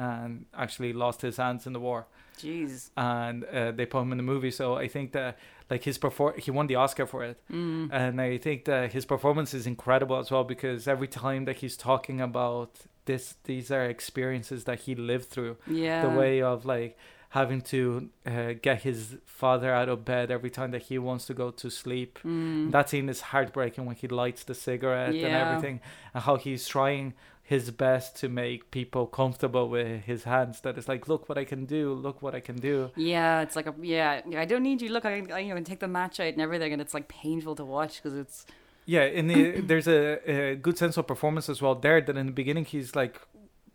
and 0.07 0.31
actually 0.65 0.93
lost 1.05 1.19
his 1.29 1.37
hands 1.45 1.63
in 1.69 1.73
the 1.79 1.83
war 1.89 2.01
Jeez. 2.39 2.91
and 2.97 3.45
uh, 3.45 3.71
they 3.73 3.87
put 3.87 4.01
him 4.03 4.13
in 4.13 4.19
the 4.19 4.23
movie 4.25 4.51
so 4.51 4.75
i 4.77 4.89
think 4.89 5.13
that 5.13 5.39
like 5.71 5.85
his 5.85 5.99
perform 5.99 6.35
he 6.39 6.51
won 6.51 6.67
the 6.67 6.75
oscar 6.77 7.07
for 7.07 7.23
it 7.25 7.39
Mm. 7.51 7.89
and 7.93 8.21
I 8.21 8.39
think 8.39 8.65
that 8.67 8.93
his 8.93 9.05
performance 9.07 9.55
is 9.55 9.67
incredible 9.67 10.17
as 10.19 10.31
well 10.31 10.45
because 10.45 10.87
every 10.89 11.09
time 11.09 11.45
that 11.47 11.57
he's 11.57 11.77
talking 11.77 12.21
about 12.21 12.71
this, 13.05 13.35
these 13.45 13.71
are 13.71 13.85
experiences 13.85 14.65
that 14.65 14.81
he 14.81 14.95
lived 14.95 15.29
through. 15.29 15.57
Yeah. 15.67 16.03
The 16.03 16.11
way 16.11 16.41
of 16.43 16.65
like 16.65 16.97
having 17.31 17.61
to 17.63 18.11
uh, 18.27 18.53
get 18.63 18.83
his 18.83 19.17
father 19.27 19.73
out 19.73 19.89
of 19.89 20.05
bed 20.05 20.31
every 20.31 20.51
time 20.51 20.71
that 20.71 20.83
he 20.83 20.99
wants 20.99 21.27
to 21.27 21.35
go 21.35 21.51
to 21.51 21.69
sleep. 21.71 22.19
Mm. 22.25 22.71
That 22.71 22.91
scene 22.91 23.09
is 23.09 23.21
heartbreaking 23.33 23.87
when 23.87 23.97
he 23.97 24.07
lights 24.09 24.45
the 24.45 24.55
cigarette 24.55 25.15
and 25.15 25.35
everything, 25.35 25.81
and 26.15 26.23
how 26.23 26.37
he's 26.37 26.69
trying 26.69 27.15
his 27.53 27.71
best 27.71 28.17
to 28.17 28.31
make 28.31 28.71
people 28.71 29.07
comfortable 29.07 29.69
with 29.69 30.05
his 30.05 30.25
hands. 30.25 30.63
That 30.63 30.79
is 30.79 30.89
like, 30.89 31.07
look 31.07 31.29
what 31.29 31.37
I 31.37 31.45
can 31.45 31.67
do, 31.67 31.93
look 31.93 32.23
what 32.23 32.35
I 32.35 32.41
can 32.41 32.57
do. 32.57 32.91
Yeah, 32.97 33.43
it's 33.43 33.57
like 33.57 33.67
a 33.67 33.75
yeah. 33.83 34.23
I 34.37 34.47
don't 34.47 34.63
need 34.63 34.81
you. 34.81 34.89
Look, 34.89 35.05
I, 35.05 35.23
I 35.31 35.39
you 35.41 35.51
know, 35.51 35.57
can 35.57 35.65
take 35.65 35.81
the 35.81 35.93
match 36.01 36.19
out 36.19 36.33
and 36.33 36.41
everything, 36.41 36.73
and 36.73 36.81
it's 36.81 36.95
like 36.95 37.09
painful 37.09 37.55
to 37.57 37.65
watch 37.65 37.97
because 37.97 38.19
it's 38.19 38.47
Yeah, 38.87 39.03
and 39.03 39.29
the, 39.29 39.61
there's 39.71 39.87
a, 39.87 40.53
a 40.53 40.57
good 40.57 40.79
sense 40.79 40.97
of 40.97 41.07
performance 41.07 41.51
as 41.51 41.61
well 41.61 41.75
there. 41.75 42.01
That 42.01 42.17
in 42.17 42.27
the 42.27 42.33
beginning 42.33 42.65
he's 42.65 42.97
like 42.97 43.21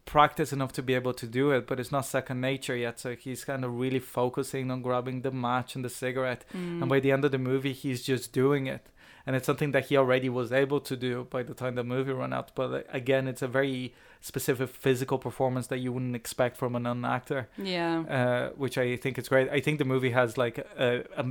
practice 0.06 0.52
enough 0.52 0.74
to 0.74 0.82
be 0.82 0.96
able 0.96 1.14
to 1.14 1.28
do 1.28 1.52
it, 1.52 1.68
but 1.68 1.80
it's 1.80 1.92
not 1.92 2.06
second 2.06 2.42
nature 2.42 2.76
yet. 2.76 3.00
So 3.00 3.16
he's 3.16 3.46
kind 3.46 3.64
of 3.64 3.78
really 3.78 4.00
focusing 4.00 4.72
on 4.72 4.82
grabbing 4.82 5.22
the 5.22 5.32
match 5.32 5.76
and 5.76 5.86
the 5.86 5.90
cigarette. 5.90 6.46
mm. 6.52 6.82
And 6.82 6.90
by 6.90 7.00
the 7.00 7.12
end 7.12 7.26
of 7.26 7.32
the 7.32 7.38
movie, 7.38 7.74
he's 7.74 8.02
just 8.02 8.34
doing 8.34 8.66
it, 8.66 8.90
and 9.28 9.36
it's 9.36 9.46
something 9.46 9.74
that 9.74 9.86
he 9.88 9.98
already 9.98 10.30
was 10.30 10.52
able 10.52 10.80
to 10.80 10.96
do 10.98 11.28
by 11.30 11.44
the 11.44 11.54
time 11.54 11.76
the 11.76 11.84
movie 11.84 12.14
ran 12.14 12.34
out. 12.34 12.56
But 12.56 12.74
uh, 12.74 12.82
again, 13.02 13.28
it's 13.28 13.44
a 13.44 13.48
very 13.48 13.94
specific 14.22 14.70
physical 14.70 15.20
performance 15.20 15.68
that 15.68 15.78
you 15.78 15.92
wouldn't 15.94 16.16
expect 16.16 16.58
from 16.58 16.76
a 16.76 16.80
non-actor 16.80 17.48
yeah. 17.58 18.00
uh, 18.18 18.50
which 18.56 18.76
I 18.80 18.96
think 18.98 19.20
is 19.20 19.28
great. 19.30 19.48
I 19.52 19.60
think 19.60 19.78
the 19.78 19.86
movie 19.86 20.10
has 20.10 20.38
like 20.40 20.58
a, 20.80 21.04
a 21.16 21.24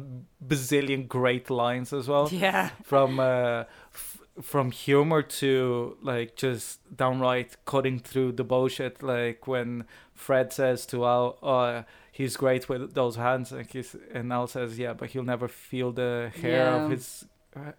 bazillion 0.47 1.09
great 1.09 1.51
lines 1.51 1.93
as 1.93 2.07
well 2.09 2.29
Yeah. 2.31 2.71
from 2.85 3.19
uh, 3.19 3.65
f- 3.93 4.19
from 4.43 4.71
humor 4.71 5.23
to 5.23 5.97
like 6.03 6.37
just 6.37 6.79
downright 6.95 7.57
cutting 7.65 7.99
through 7.99 8.33
the 8.33 8.45
bullshit. 8.45 9.03
Like 9.03 9.47
when 9.47 9.85
Fred 10.15 10.53
says 10.53 10.85
to 10.87 11.05
Al, 11.07 11.39
uh, 11.43 11.83
"He's 12.13 12.37
great 12.37 12.69
with 12.69 12.93
those 12.95 13.17
hands," 13.17 13.51
and, 13.53 13.67
he's, 13.67 13.97
and 14.13 14.33
Al 14.33 14.47
says, 14.47 14.79
"Yeah, 14.79 14.93
but 14.93 15.11
he'll 15.11 15.25
never 15.25 15.49
feel 15.49 15.91
the 15.93 16.31
hair 16.43 16.67
Yeah. 16.67 16.85
of 16.85 16.91
his 16.91 17.25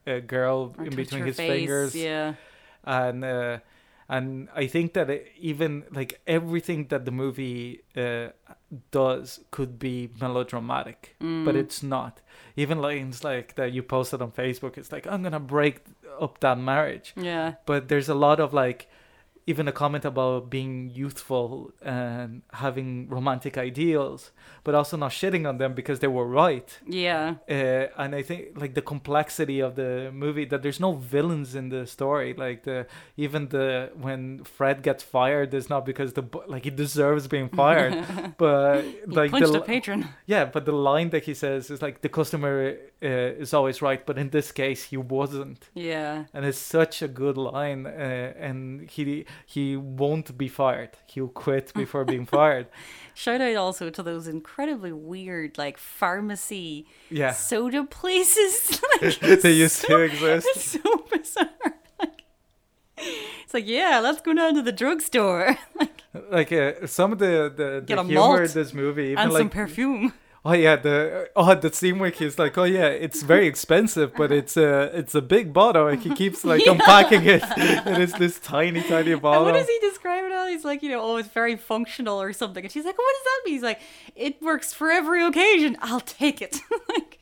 uh, 0.07 0.19
girl 0.19 0.73
Or 0.77 0.85
in 0.85 0.95
between 0.95 1.23
his 1.25 1.37
face, 1.37 1.51
fingers." 1.51 1.95
Yeah. 1.95 2.33
and 2.83 3.23
uh, 3.23 3.57
and 4.09 4.47
I 4.55 4.67
think 4.67 4.93
that 4.93 5.09
it, 5.09 5.27
even 5.37 5.83
like 5.91 6.21
everything 6.25 6.87
that 6.87 7.03
the 7.05 7.11
movie 7.11 7.81
uh, 7.95 8.29
does 8.91 9.39
could 9.51 9.77
be 9.79 10.09
melodramatic, 10.21 11.15
but 11.19 11.25
Mm. 11.25 11.55
it's 11.55 11.83
not. 11.83 12.21
Even 12.55 12.81
lines 12.81 13.23
like 13.23 13.55
that 13.55 13.71
you 13.73 13.83
posted 13.83 14.21
on 14.21 14.31
Facebook, 14.31 14.77
it's 14.77 14.91
like 14.91 15.05
I'm 15.07 15.21
gonna 15.23 15.39
break 15.39 15.81
up 16.19 16.39
that 16.39 16.57
marriage. 16.57 17.13
Yeah. 17.15 17.55
But 17.65 17.87
there's 17.89 18.09
a 18.09 18.15
lot 18.15 18.39
of 18.39 18.53
like, 18.53 18.87
even 19.47 19.65
a 19.65 19.71
comment 19.71 20.03
about 20.03 20.49
being 20.49 20.91
youthful 20.93 21.71
and 21.81 22.41
having 22.51 23.07
romantic 23.07 23.57
ideals, 23.57 24.31
but 24.65 24.75
also 24.75 24.97
not 24.97 25.11
shitting 25.11 25.47
on 25.47 25.57
them 25.57 25.73
because 25.73 25.99
they 25.99 26.07
were 26.07 26.27
right. 26.27 26.77
Yeah. 26.85 27.35
Uh, 27.49 27.87
and 27.97 28.13
I 28.13 28.23
think 28.23 28.59
like 28.59 28.73
the 28.73 28.81
complexity 28.81 29.61
of 29.61 29.75
the 29.75 30.11
movie 30.13 30.43
that 30.45 30.63
there's 30.63 30.81
no 30.81 30.91
villains 30.93 31.55
in 31.55 31.69
the 31.69 31.87
story. 31.87 32.33
Like 32.33 32.63
the 32.63 32.87
even 33.15 33.47
the 33.47 33.89
when 33.95 34.43
Fred 34.43 34.83
gets 34.83 35.01
fired, 35.01 35.53
it's 35.53 35.69
not 35.69 35.85
because 35.85 36.11
the 36.13 36.23
like 36.47 36.65
he 36.65 36.69
deserves 36.69 37.27
being 37.29 37.47
fired, 37.47 38.35
but 38.37 38.83
like 39.07 39.31
the 39.31 39.53
a 39.53 39.61
patron. 39.61 40.09
yeah, 40.25 40.43
but 40.43 40.65
the 40.65 40.73
line 40.73 41.09
that 41.11 41.23
he 41.23 41.33
says 41.33 41.71
is 41.71 41.81
like 41.81 42.01
the 42.01 42.09
customer 42.09 42.75
uh, 43.03 43.07
is 43.41 43.53
always 43.53 43.81
right, 43.81 44.05
but 44.05 44.17
in 44.17 44.29
this 44.29 44.51
case 44.51 44.85
he 44.85 44.97
wasn't, 44.97 45.69
Yeah. 45.75 46.25
and 46.33 46.45
it's 46.45 46.57
such 46.57 47.01
a 47.01 47.07
good 47.07 47.37
line. 47.37 47.85
Uh, 47.85 48.33
and 48.37 48.89
he 48.89 49.25
he 49.45 49.75
won't 49.77 50.37
be 50.37 50.47
fired. 50.47 50.91
He'll 51.07 51.27
quit 51.27 51.73
before 51.73 52.05
being 52.05 52.25
fired. 52.37 52.67
Shout 53.13 53.41
out 53.41 53.55
also 53.55 53.89
to 53.89 54.03
those 54.03 54.27
incredibly 54.27 54.91
weird 54.91 55.57
like 55.57 55.77
pharmacy 55.77 56.85
Yeah, 57.09 57.31
soda 57.33 57.83
places. 57.83 58.81
like, 59.01 59.19
they 59.41 59.51
used 59.51 59.75
so, 59.75 59.87
to 59.89 60.03
exist. 60.03 60.47
It's 60.55 60.71
so 60.71 61.05
bizarre. 61.11 61.49
Like, 61.99 62.23
it's 63.43 63.53
like, 63.53 63.67
yeah, 63.67 63.99
let's 64.01 64.21
go 64.21 64.33
down 64.33 64.55
to 64.55 64.61
the 64.61 64.71
drugstore 64.71 65.57
Like 66.31 66.51
uh, 66.51 66.87
some 66.87 67.11
of 67.11 67.19
the 67.19 67.53
the, 67.55 67.83
the 67.85 68.03
humor 68.03 68.43
in 68.43 68.51
this 68.51 68.73
movie, 68.73 69.09
even 69.11 69.19
and 69.19 69.33
like 69.33 69.41
some 69.41 69.49
perfume. 69.49 70.13
Oh 70.47 70.53
yeah, 70.53 70.77
the 70.77 71.29
oh 71.35 71.53
the 71.55 71.91
where 71.93 72.09
he's 72.09 72.39
like, 72.39 72.57
oh 72.57 72.63
yeah, 72.63 72.87
it's 72.87 73.21
very 73.21 73.47
expensive, 73.47 74.13
but 74.15 74.31
it's 74.31 74.55
a 74.55 74.97
it's 74.97 75.13
a 75.13 75.21
big 75.21 75.51
bottle. 75.51 75.87
and 75.87 76.01
he 76.01 76.13
keeps 76.15 76.45
like 76.45 76.61
Yeah. 76.65 76.71
unpacking 76.73 77.25
it, 77.25 77.43
and 77.57 78.01
it's 78.01 78.17
this 78.17 78.39
tiny 78.39 78.81
tiny 78.81 79.15
bottle. 79.15 79.43
And 79.43 79.53
what 79.53 79.59
does 79.59 79.67
he 79.67 79.77
describe 79.79 80.23
it 80.23 80.31
as? 80.31 80.49
He's 80.49 80.63
like, 80.63 80.81
you 80.81 80.89
know, 80.89 81.01
oh, 81.01 81.17
it's 81.17 81.27
very 81.29 81.57
functional 81.57 82.21
or 82.21 82.31
something. 82.31 82.63
And 82.63 82.71
she's 82.71 82.85
like, 82.85 82.97
what 82.97 83.13
does 83.17 83.23
that 83.25 83.41
mean? 83.45 83.53
He's 83.55 83.63
like, 83.63 83.81
it 84.15 84.41
works 84.41 84.73
for 84.73 84.89
every 84.89 85.23
occasion. 85.23 85.77
I'll 85.81 85.99
take 85.99 86.41
it. 86.41 86.61
like, 86.89 87.19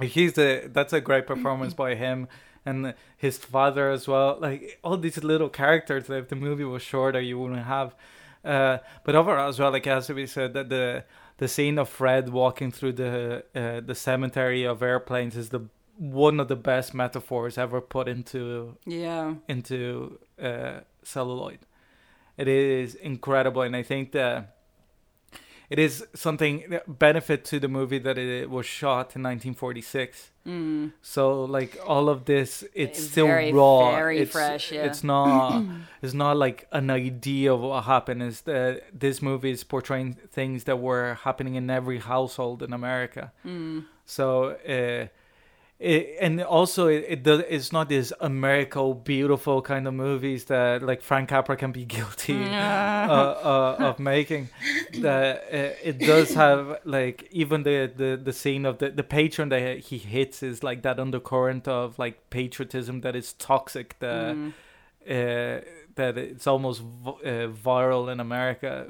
he's 0.00 0.38
a 0.38 0.68
that's 0.68 0.92
a 0.92 1.00
great 1.00 1.26
performance 1.26 1.74
by 1.74 1.96
him 1.96 2.28
and 2.64 2.94
his 3.16 3.38
father 3.38 3.90
as 3.90 4.06
well 4.06 4.38
like 4.40 4.78
all 4.84 4.96
these 4.96 5.22
little 5.24 5.48
characters 5.48 6.06
that 6.06 6.16
if 6.18 6.28
the 6.28 6.36
movie 6.36 6.64
was 6.64 6.82
shorter 6.82 7.20
you 7.20 7.38
wouldn't 7.38 7.64
have 7.64 7.94
uh 8.48 8.78
but 9.04 9.14
overall 9.14 9.48
as 9.48 9.58
well 9.58 9.70
like 9.70 9.86
it 9.86 9.90
has 9.90 10.06
to 10.06 10.14
be 10.14 10.26
said 10.26 10.54
that 10.54 10.68
the 10.68 11.04
the 11.36 11.46
scene 11.46 11.78
of 11.78 11.88
fred 11.88 12.30
walking 12.30 12.72
through 12.72 12.92
the 12.92 13.44
uh, 13.54 13.80
the 13.80 13.94
cemetery 13.94 14.64
of 14.64 14.82
airplanes 14.82 15.36
is 15.36 15.50
the 15.50 15.68
one 15.98 16.38
of 16.38 16.46
the 16.48 16.56
best 16.56 16.94
metaphors 16.94 17.58
ever 17.58 17.80
put 17.80 18.08
into 18.08 18.76
yeah. 18.86 19.34
into 19.48 20.18
uh, 20.40 20.80
celluloid. 21.02 21.58
It 22.36 22.46
is 22.46 22.94
incredible, 22.94 23.62
and 23.62 23.74
I 23.74 23.82
think 23.82 24.12
that 24.12 24.57
it 25.70 25.78
is 25.78 26.06
something 26.14 26.78
benefit 26.86 27.44
to 27.46 27.60
the 27.60 27.68
movie 27.68 27.98
that 27.98 28.16
it 28.16 28.48
was 28.48 28.66
shot 28.66 29.14
in 29.16 29.22
1946. 29.22 30.30
Mm. 30.46 30.92
So 31.02 31.44
like 31.44 31.78
all 31.86 32.08
of 32.08 32.24
this, 32.24 32.62
it's 32.74 32.98
It's 32.98 33.10
still 33.10 33.26
very, 33.26 33.52
raw. 33.52 33.90
very 33.90 34.20
it's, 34.20 34.32
fresh, 34.32 34.72
yeah. 34.72 34.84
It's 34.84 35.04
not. 35.04 35.62
it's 36.02 36.14
not 36.14 36.36
like 36.38 36.66
an 36.72 36.90
idea 36.90 37.52
of 37.52 37.60
what 37.60 37.84
happened. 37.84 38.22
Is 38.22 38.40
that 38.42 38.82
this 38.98 39.20
movie 39.20 39.50
is 39.50 39.62
portraying 39.62 40.14
things 40.32 40.64
that 40.64 40.78
were 40.78 41.18
happening 41.22 41.54
in 41.56 41.68
every 41.68 41.98
household 41.98 42.62
in 42.62 42.72
America. 42.72 43.32
Mm. 43.44 43.84
So, 44.06 44.52
uh, 44.66 45.08
it, 45.80 46.16
and 46.20 46.42
also 46.42 46.88
it, 46.88 47.04
it 47.08 47.22
does. 47.22 47.42
It's 47.48 47.72
not 47.72 47.88
this 47.88 48.12
America 48.20 48.94
beautiful 48.94 49.62
kind 49.62 49.86
of 49.86 49.94
movies 49.94 50.44
that 50.46 50.82
like 50.82 51.02
Frank 51.02 51.28
Capra 51.28 51.56
can 51.56 51.70
be 51.72 51.84
guilty 51.96 52.42
uh, 52.44 53.12
uh, 53.12 53.76
of 53.78 53.98
making. 53.98 54.48
That 55.00 55.44
uh, 55.52 55.88
it 55.88 55.98
does 56.00 56.34
have 56.34 56.80
like 56.84 57.28
even 57.30 57.62
the, 57.62 57.90
the 57.94 58.20
the 58.22 58.32
scene 58.32 58.66
of 58.66 58.78
the 58.78 58.90
the 58.90 59.04
patron 59.04 59.50
that 59.50 59.78
he 59.78 59.98
hits 59.98 60.42
is 60.42 60.62
like 60.64 60.82
that 60.82 60.98
undercurrent 60.98 61.68
of 61.68 61.98
like 61.98 62.28
patriotism 62.30 63.00
that 63.02 63.14
is 63.14 63.32
toxic. 63.34 63.98
That 64.00 64.34
Mm. 64.36 64.52
uh, 65.08 65.60
that 65.94 66.18
it's 66.18 66.46
almost 66.46 66.82
v- 66.82 67.10
uh, 67.24 67.48
viral 67.48 68.10
in 68.12 68.20
America. 68.20 68.86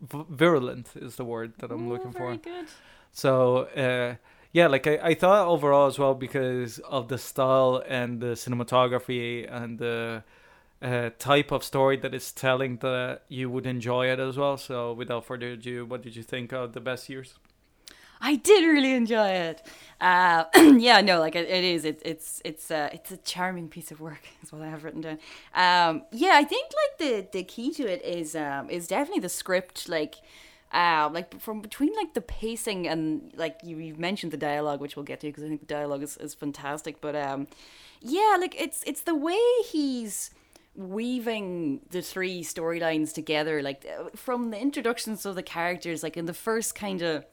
V- 0.00 0.24
virulent 0.30 0.88
is 0.96 1.16
the 1.16 1.24
word 1.24 1.52
that 1.58 1.70
I'm 1.70 1.86
Oh, 1.86 1.92
looking 1.92 2.12
for. 2.12 2.36
good. 2.36 2.66
So 3.12 3.64
uh, 3.76 4.14
yeah, 4.56 4.68
like 4.68 4.86
I, 4.86 4.98
I 5.02 5.14
thought 5.14 5.48
overall 5.48 5.86
as 5.86 5.98
well 5.98 6.14
because 6.14 6.78
of 6.78 7.08
the 7.08 7.18
style 7.18 7.82
and 7.86 8.22
the 8.22 8.28
cinematography 8.28 9.46
and 9.52 9.78
the 9.78 10.24
uh, 10.80 11.10
type 11.18 11.52
of 11.52 11.62
story 11.62 11.98
that 11.98 12.14
it's 12.14 12.32
telling 12.32 12.78
that 12.78 13.24
you 13.28 13.50
would 13.50 13.66
enjoy 13.66 14.06
it 14.06 14.18
as 14.18 14.38
well. 14.38 14.56
So 14.56 14.94
without 14.94 15.26
further 15.26 15.48
ado, 15.48 15.84
what 15.84 16.00
did 16.00 16.16
you 16.16 16.22
think 16.22 16.54
of 16.54 16.72
the 16.72 16.80
best 16.80 17.10
years? 17.10 17.34
I 18.18 18.36
did 18.36 18.64
really 18.64 18.94
enjoy 18.94 19.28
it. 19.28 19.62
Uh, 20.00 20.44
yeah, 20.78 21.02
no, 21.02 21.20
like 21.20 21.36
it, 21.36 21.50
it 21.50 21.62
is. 21.62 21.84
It, 21.84 22.00
it's 22.02 22.40
it's 22.42 22.70
uh, 22.70 22.88
it's 22.94 23.10
a 23.10 23.18
charming 23.18 23.68
piece 23.68 23.90
of 23.90 24.00
work. 24.00 24.22
Is 24.42 24.52
what 24.52 24.62
I 24.62 24.68
have 24.68 24.84
written 24.84 25.02
down. 25.02 25.18
Um, 25.54 26.04
yeah, 26.12 26.32
I 26.32 26.44
think 26.44 26.72
like 26.82 26.98
the 26.98 27.38
the 27.38 27.44
key 27.44 27.74
to 27.74 27.86
it 27.86 28.02
is 28.02 28.34
um, 28.34 28.70
is 28.70 28.88
definitely 28.88 29.20
the 29.20 29.28
script. 29.28 29.86
Like, 29.86 30.14
uh, 30.72 31.08
like 31.12 31.40
from 31.40 31.60
between 31.60 31.94
like 31.94 32.14
the 32.14 32.20
pacing 32.20 32.88
and 32.88 33.32
like 33.36 33.60
you 33.62 33.78
you 33.78 33.94
mentioned 33.94 34.32
the 34.32 34.36
dialogue, 34.36 34.80
which 34.80 34.96
we'll 34.96 35.04
get 35.04 35.20
to 35.20 35.28
because 35.28 35.44
I 35.44 35.48
think 35.48 35.60
the 35.60 35.66
dialogue 35.66 36.02
is, 36.02 36.16
is 36.16 36.34
fantastic. 36.34 37.00
But 37.00 37.14
um, 37.14 37.46
yeah, 38.00 38.36
like 38.38 38.60
it's 38.60 38.82
it's 38.84 39.02
the 39.02 39.14
way 39.14 39.38
he's 39.70 40.30
weaving 40.74 41.80
the 41.90 42.02
three 42.02 42.42
storylines 42.42 43.14
together, 43.14 43.62
like 43.62 43.86
uh, 43.86 44.10
from 44.14 44.50
the 44.50 44.60
introductions 44.60 45.24
of 45.24 45.34
the 45.34 45.42
characters, 45.42 46.02
like 46.02 46.16
in 46.16 46.26
the 46.26 46.34
first 46.34 46.74
kind 46.74 47.00
of 47.00 47.24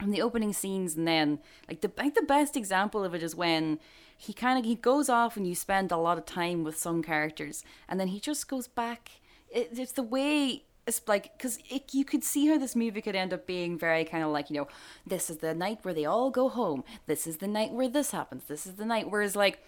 from 0.00 0.10
the 0.10 0.20
opening 0.20 0.52
scenes, 0.52 0.96
and 0.96 1.06
then 1.06 1.38
like 1.68 1.80
the 1.80 1.90
like 1.96 2.14
the 2.14 2.22
best 2.22 2.56
example 2.56 3.04
of 3.04 3.14
it 3.14 3.22
is 3.22 3.36
when 3.36 3.78
he 4.16 4.32
kind 4.32 4.58
of 4.58 4.64
he 4.64 4.74
goes 4.74 5.08
off 5.08 5.36
and 5.36 5.46
you 5.46 5.54
spend 5.54 5.92
a 5.92 5.96
lot 5.96 6.18
of 6.18 6.26
time 6.26 6.64
with 6.64 6.76
some 6.76 7.02
characters, 7.02 7.64
and 7.88 8.00
then 8.00 8.08
he 8.08 8.18
just 8.18 8.48
goes 8.48 8.66
back. 8.66 9.12
It, 9.48 9.70
it's 9.78 9.92
the 9.92 10.02
way 10.02 10.64
it's 10.86 11.00
like 11.06 11.36
because 11.36 11.58
you 11.92 12.04
could 12.04 12.22
see 12.22 12.46
how 12.46 12.58
this 12.58 12.76
movie 12.76 13.00
could 13.00 13.16
end 13.16 13.32
up 13.32 13.46
being 13.46 13.78
very 13.78 14.04
kind 14.04 14.22
of 14.22 14.30
like 14.30 14.50
you 14.50 14.56
know 14.56 14.68
this 15.06 15.30
is 15.30 15.38
the 15.38 15.54
night 15.54 15.78
where 15.82 15.94
they 15.94 16.04
all 16.04 16.30
go 16.30 16.48
home 16.48 16.84
this 17.06 17.26
is 17.26 17.38
the 17.38 17.48
night 17.48 17.72
where 17.72 17.88
this 17.88 18.10
happens 18.10 18.44
this 18.44 18.66
is 18.66 18.74
the 18.74 18.84
night 18.84 19.10
whereas 19.10 19.34
like 19.34 19.60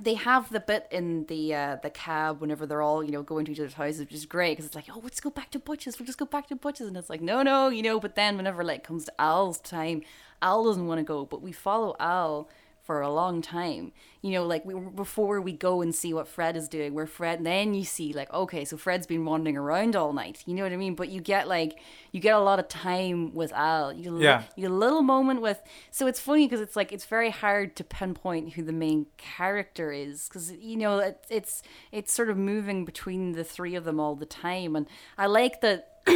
they 0.00 0.14
have 0.14 0.50
the 0.50 0.60
bit 0.60 0.86
in 0.90 1.24
the 1.26 1.54
uh, 1.54 1.76
the 1.82 1.90
cab 1.90 2.40
whenever 2.40 2.66
they're 2.66 2.82
all 2.82 3.02
you 3.02 3.10
know 3.10 3.22
going 3.22 3.44
to 3.46 3.52
each 3.52 3.60
other's 3.60 3.74
houses, 3.74 4.00
which 4.00 4.12
is 4.12 4.26
great 4.26 4.52
because 4.52 4.66
it's 4.66 4.74
like, 4.74 4.88
oh, 4.94 5.00
let's 5.02 5.20
go 5.20 5.30
back 5.30 5.50
to 5.52 5.58
Butch's. 5.58 5.98
We'll 5.98 6.06
just 6.06 6.18
go 6.18 6.26
back 6.26 6.48
to 6.48 6.56
Butch's, 6.56 6.86
and 6.88 6.96
it's 6.96 7.08
like, 7.08 7.22
no, 7.22 7.42
no, 7.42 7.68
you 7.68 7.82
know. 7.82 7.98
But 7.98 8.14
then 8.14 8.36
whenever 8.36 8.62
like 8.62 8.84
comes 8.84 9.06
to 9.06 9.20
Al's 9.20 9.58
time, 9.58 10.02
Al 10.42 10.64
doesn't 10.64 10.86
want 10.86 10.98
to 10.98 11.04
go, 11.04 11.24
but 11.24 11.40
we 11.40 11.52
follow 11.52 11.96
Al 11.98 12.48
for 12.86 13.00
a 13.00 13.10
long 13.10 13.42
time. 13.42 13.90
You 14.22 14.30
know, 14.30 14.46
like 14.46 14.64
we 14.64 14.74
before 14.74 15.40
we 15.40 15.52
go 15.52 15.82
and 15.82 15.92
see 15.94 16.14
what 16.14 16.28
Fred 16.28 16.56
is 16.56 16.68
doing, 16.68 16.94
where 16.94 17.06
Fred 17.06 17.44
then 17.44 17.74
you 17.74 17.84
see 17.84 18.12
like, 18.12 18.32
okay, 18.32 18.64
so 18.64 18.76
Fred's 18.76 19.06
been 19.06 19.24
wandering 19.24 19.56
around 19.56 19.96
all 19.96 20.12
night. 20.12 20.44
You 20.46 20.54
know 20.54 20.62
what 20.62 20.72
I 20.72 20.76
mean? 20.76 20.94
But 20.94 21.08
you 21.08 21.20
get 21.20 21.48
like 21.48 21.78
you 22.12 22.20
get 22.20 22.34
a 22.34 22.40
lot 22.40 22.60
of 22.60 22.68
time 22.68 23.34
with 23.34 23.52
Al. 23.52 23.92
You 23.92 24.20
yeah. 24.20 24.44
you 24.54 24.62
get 24.62 24.70
a 24.70 24.74
little 24.74 25.02
moment 25.02 25.42
with. 25.42 25.60
So 25.90 26.06
it's 26.06 26.20
funny 26.20 26.46
because 26.46 26.60
it's 26.60 26.76
like 26.76 26.92
it's 26.92 27.04
very 27.04 27.30
hard 27.30 27.74
to 27.76 27.84
pinpoint 27.84 28.52
who 28.52 28.62
the 28.62 28.72
main 28.72 29.06
character 29.16 29.90
is 29.90 30.28
because 30.28 30.52
you 30.52 30.76
know 30.76 30.98
it, 31.00 31.26
it's 31.28 31.62
it's 31.90 32.14
sort 32.14 32.30
of 32.30 32.36
moving 32.36 32.84
between 32.84 33.32
the 33.32 33.44
three 33.44 33.74
of 33.74 33.84
them 33.84 33.98
all 33.98 34.14
the 34.14 34.26
time, 34.26 34.76
and 34.76 34.86
I 35.18 35.26
like 35.26 35.60
that. 35.60 35.92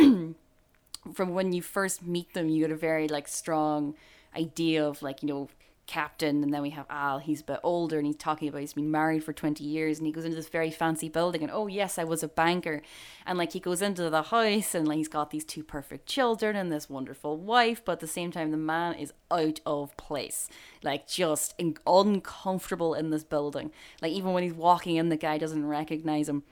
from 1.15 1.35
when 1.35 1.53
you 1.53 1.63
first 1.63 2.07
meet 2.07 2.35
them, 2.35 2.49
you 2.49 2.63
get 2.63 2.71
a 2.71 2.77
very 2.77 3.09
like 3.09 3.27
strong 3.27 3.95
idea 4.37 4.87
of 4.87 5.03
like 5.03 5.23
you 5.23 5.29
know 5.29 5.49
captain 5.91 6.45
and 6.45 6.55
then 6.55 6.63
we 6.63 6.71
have 6.71 6.87
al. 6.89 7.19
He's 7.19 7.41
a 7.41 7.45
bit 7.45 7.59
older 7.65 7.99
and 7.99 8.07
he's 8.07 8.15
talking 8.15 8.49
about 8.49 8.61
he's 8.61 8.75
been 8.75 8.93
married 8.93 9.25
for 9.25 9.33
20 9.33 9.65
years 9.65 9.99
and 9.99 10.07
he 10.07 10.13
goes 10.13 10.25
into 10.25 10.37
this 10.37 10.49
very 10.49 10.71
fancy 10.71 11.09
building 11.09 11.43
and 11.43 11.51
oh 11.53 11.67
yes 11.67 11.99
i 11.99 12.05
was 12.05 12.23
a 12.23 12.29
banker. 12.29 12.81
And 13.27 13.37
like 13.37 13.55
he 13.55 13.59
goes 13.59 13.83
into 13.83 14.09
the 14.09 14.23
house 14.23 14.73
and 14.73 14.87
like 14.87 14.99
he's 14.99 15.09
got 15.09 15.33
these 15.33 15.45
two 15.45 15.65
perfect 15.65 16.07
children 16.07 16.55
and 16.55 16.71
this 16.71 16.89
wonderful 16.89 17.37
wife 17.37 17.85
but 17.85 17.95
at 17.95 18.01
the 18.01 18.07
same 18.07 18.31
time 18.31 18.53
the 18.53 18.57
man 18.57 18.95
is 18.95 19.13
out 19.33 19.59
of 19.67 19.97
place. 19.97 20.49
Like 20.85 21.09
just 21.09 21.57
in- 21.59 21.77
uncomfortable 21.85 22.95
in 22.95 23.11
this 23.11 23.25
building. 23.25 23.73
Like 24.01 24.13
even 24.13 24.33
when 24.33 24.45
he's 24.45 24.55
walking 24.55 24.95
in 24.95 25.09
the 25.09 25.17
guy 25.17 25.39
doesn't 25.39 25.67
recognize 25.67 26.29
him. 26.29 26.45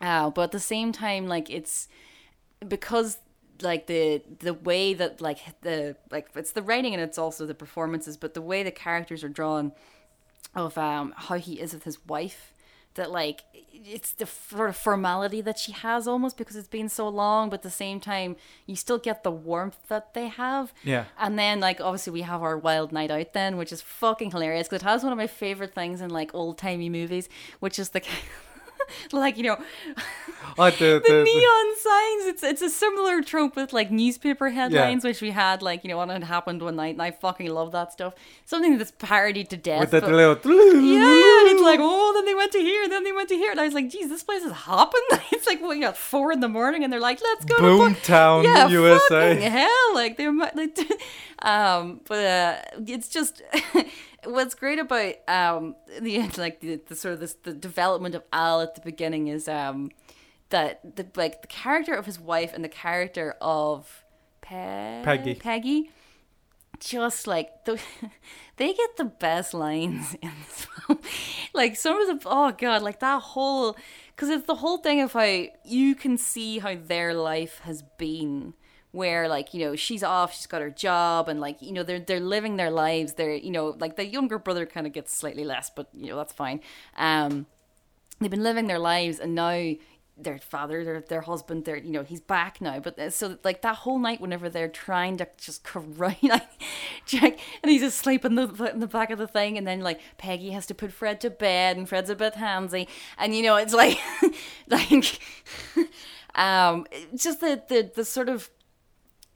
Uh, 0.00 0.30
but 0.30 0.44
at 0.44 0.52
the 0.52 0.60
same 0.60 0.92
time 0.92 1.26
like 1.26 1.50
it's 1.50 1.88
because 2.66 3.18
like 3.62 3.86
the 3.86 4.22
the 4.40 4.54
way 4.54 4.94
that 4.94 5.20
like 5.20 5.38
the 5.62 5.96
like 6.10 6.28
it's 6.34 6.52
the 6.52 6.62
writing 6.62 6.94
and 6.94 7.02
it's 7.02 7.18
also 7.18 7.46
the 7.46 7.54
performances 7.54 8.16
but 8.16 8.34
the 8.34 8.42
way 8.42 8.62
the 8.62 8.70
characters 8.70 9.22
are 9.24 9.28
drawn 9.28 9.72
of 10.54 10.76
um 10.78 11.14
how 11.16 11.36
he 11.36 11.60
is 11.60 11.72
with 11.72 11.84
his 11.84 12.04
wife 12.06 12.52
that 12.96 13.10
like 13.10 13.44
it's 13.72 14.12
the 14.12 14.26
sort 14.26 14.70
of 14.70 14.76
formality 14.76 15.40
that 15.40 15.58
she 15.58 15.72
has 15.72 16.08
almost 16.08 16.36
because 16.36 16.56
it's 16.56 16.68
been 16.68 16.88
so 16.88 17.08
long 17.08 17.48
but 17.48 17.60
at 17.60 17.62
the 17.62 17.70
same 17.70 18.00
time 18.00 18.36
you 18.66 18.74
still 18.74 18.98
get 18.98 19.22
the 19.22 19.30
warmth 19.30 19.76
that 19.88 20.14
they 20.14 20.28
have. 20.28 20.72
Yeah. 20.82 21.04
And 21.18 21.38
then 21.38 21.60
like 21.60 21.80
obviously 21.80 22.12
we 22.12 22.22
have 22.22 22.42
our 22.42 22.58
wild 22.58 22.92
night 22.92 23.10
out 23.10 23.32
then 23.32 23.56
which 23.56 23.72
is 23.72 23.80
fucking 23.80 24.32
hilarious 24.32 24.66
because 24.66 24.82
it 24.82 24.86
has 24.86 25.02
one 25.02 25.12
of 25.12 25.18
my 25.18 25.26
favorite 25.26 25.74
things 25.74 26.00
in 26.00 26.10
like 26.10 26.34
old 26.34 26.58
timey 26.58 26.88
movies 26.88 27.28
which 27.60 27.78
is 27.78 27.90
the 27.90 28.02
like 29.12 29.36
you 29.36 29.42
know 29.42 29.56
oh, 30.58 30.70
the, 30.70 31.02
the, 31.04 31.22
neon 31.24 31.76
signs. 31.76 32.26
It's 32.26 32.42
it's 32.42 32.62
a 32.62 32.70
similar 32.70 33.22
trope 33.22 33.56
with 33.56 33.72
like 33.72 33.90
newspaper 33.90 34.50
headlines 34.50 35.04
which 35.04 35.20
we 35.20 35.30
had 35.30 35.62
like 35.62 35.84
you 35.84 35.90
know 35.90 35.98
when 35.98 36.10
it 36.10 36.24
happened 36.24 36.62
one 36.62 36.76
night 36.76 36.94
and 36.94 37.02
i 37.02 37.10
fucking 37.10 37.50
love 37.50 37.72
that 37.72 37.92
stuff. 37.92 38.14
Something 38.44 38.78
that's 38.78 38.92
parodied 38.92 39.50
to 39.50 39.56
death 39.56 39.80
with 39.80 39.90
that 39.90 40.04
little 40.04 40.36
yeah, 40.44 41.40
and 41.40 41.48
it's 41.48 41.62
like, 41.62 41.80
oh, 41.82 42.12
then 42.14 42.24
they 42.24 42.34
went 42.34 42.52
to 42.52 42.58
here, 42.58 42.88
then 42.88 43.04
they 43.04 43.12
went 43.12 43.28
to 43.28 43.34
here, 43.34 43.50
and 43.50 43.60
I 43.60 43.64
was 43.64 43.74
like, 43.74 43.90
geez, 43.90 44.08
this 44.08 44.22
place 44.22 44.42
is 44.42 44.52
hopping. 44.52 45.00
It's 45.32 45.46
like, 45.46 45.60
what, 45.60 45.76
you 45.76 45.82
got 45.82 45.96
four 45.96 46.32
in 46.32 46.40
the 46.40 46.48
morning, 46.48 46.84
and 46.84 46.92
they're 46.92 47.00
like, 47.00 47.20
let's 47.20 47.44
go 47.44 47.56
to 47.56 47.62
Boomtown, 47.62 48.44
yeah, 48.44 48.68
USA. 48.68 49.34
hell, 49.34 49.94
like 49.94 50.16
they're, 50.16 50.32
like, 50.32 50.78
um, 51.40 52.00
but 52.06 52.24
uh, 52.24 52.56
it's 52.86 53.08
just 53.08 53.42
what's 54.26 54.54
great 54.54 54.78
about 54.78 55.14
um 55.28 55.76
the 56.00 56.20
like 56.36 56.60
the, 56.60 56.80
the 56.86 56.96
sort 56.96 57.14
of 57.14 57.20
this 57.20 57.34
the 57.42 57.52
development 57.52 58.14
of 58.14 58.22
Al 58.32 58.60
at 58.60 58.74
the 58.74 58.80
beginning 58.80 59.28
is 59.28 59.48
um 59.48 59.90
that 60.50 60.96
the 60.96 61.06
like 61.16 61.42
the 61.42 61.48
character 61.48 61.94
of 61.94 62.06
his 62.06 62.18
wife 62.20 62.52
and 62.54 62.64
the 62.64 62.68
character 62.68 63.36
of 63.40 64.04
Pe- 64.40 65.02
Peggy. 65.04 65.34
Peggy 65.34 65.90
just 66.80 67.26
like 67.26 67.64
the 67.64 67.80
they 68.56 68.72
get 68.72 68.96
the 68.96 69.04
best 69.04 69.54
lines 69.54 70.14
in 70.22 70.32
this 70.46 70.66
film. 70.86 70.98
like 71.54 71.76
some 71.76 72.00
of 72.00 72.22
the 72.22 72.28
oh 72.28 72.52
god, 72.52 72.82
like 72.82 73.00
that 73.00 73.22
whole 73.22 73.76
because 74.14 74.28
it's 74.28 74.46
the 74.46 74.56
whole 74.56 74.78
thing 74.78 75.00
of 75.00 75.12
how 75.12 75.44
you 75.64 75.94
can 75.94 76.16
see 76.18 76.58
how 76.58 76.74
their 76.74 77.14
life 77.14 77.60
has 77.64 77.82
been. 77.98 78.54
Where 78.96 79.28
like 79.28 79.52
you 79.52 79.60
know 79.60 79.76
she's 79.76 80.02
off, 80.02 80.34
she's 80.34 80.46
got 80.46 80.62
her 80.62 80.70
job, 80.70 81.28
and 81.28 81.38
like 81.38 81.60
you 81.60 81.72
know 81.72 81.82
they're 81.82 82.00
they're 82.00 82.18
living 82.18 82.56
their 82.56 82.70
lives. 82.70 83.12
They're 83.12 83.34
you 83.34 83.50
know 83.50 83.76
like 83.78 83.96
the 83.96 84.06
younger 84.06 84.38
brother 84.38 84.64
kind 84.64 84.86
of 84.86 84.94
gets 84.94 85.14
slightly 85.14 85.44
less, 85.44 85.68
but 85.68 85.88
you 85.92 86.08
know 86.08 86.16
that's 86.16 86.32
fine. 86.32 86.60
Um, 86.96 87.46
they've 88.20 88.30
been 88.30 88.42
living 88.42 88.68
their 88.68 88.78
lives, 88.78 89.18
and 89.18 89.34
now 89.34 89.74
their 90.16 90.38
father, 90.38 90.82
their 90.82 91.00
their 91.02 91.20
husband, 91.20 91.64
their 91.64 91.76
you 91.76 91.90
know 91.90 92.02
he's 92.02 92.20
back 92.20 92.60
now. 92.60 92.80
But 92.80 92.98
uh, 92.98 93.10
so 93.10 93.38
like 93.44 93.62
that 93.62 93.76
whole 93.76 93.98
night, 93.98 94.20
whenever 94.20 94.48
they're 94.48 94.68
trying 94.68 95.18
to 95.18 95.28
just 95.36 95.62
cry, 95.62 96.16
like 96.22 96.48
Jack, 97.04 97.38
and 97.62 97.70
he's 97.70 97.82
asleep 97.82 98.24
in 98.24 98.34
the 98.34 98.48
in 98.72 98.80
the 98.80 98.86
back 98.86 99.10
of 99.10 99.18
the 99.18 99.28
thing, 99.28 99.58
and 99.58 99.66
then 99.66 99.80
like 99.80 100.00
Peggy 100.16 100.50
has 100.50 100.66
to 100.66 100.74
put 100.74 100.92
Fred 100.92 101.20
to 101.20 101.30
bed, 101.30 101.76
and 101.76 101.88
Fred's 101.88 102.10
a 102.10 102.16
bit 102.16 102.34
handsy, 102.34 102.88
and 103.18 103.34
you 103.34 103.42
know 103.42 103.56
it's 103.56 103.74
like 103.74 103.98
like 104.68 105.20
um 106.34 106.86
just 107.14 107.40
the 107.40 107.62
the 107.68 107.90
the 107.94 108.04
sort 108.04 108.30
of 108.30 108.48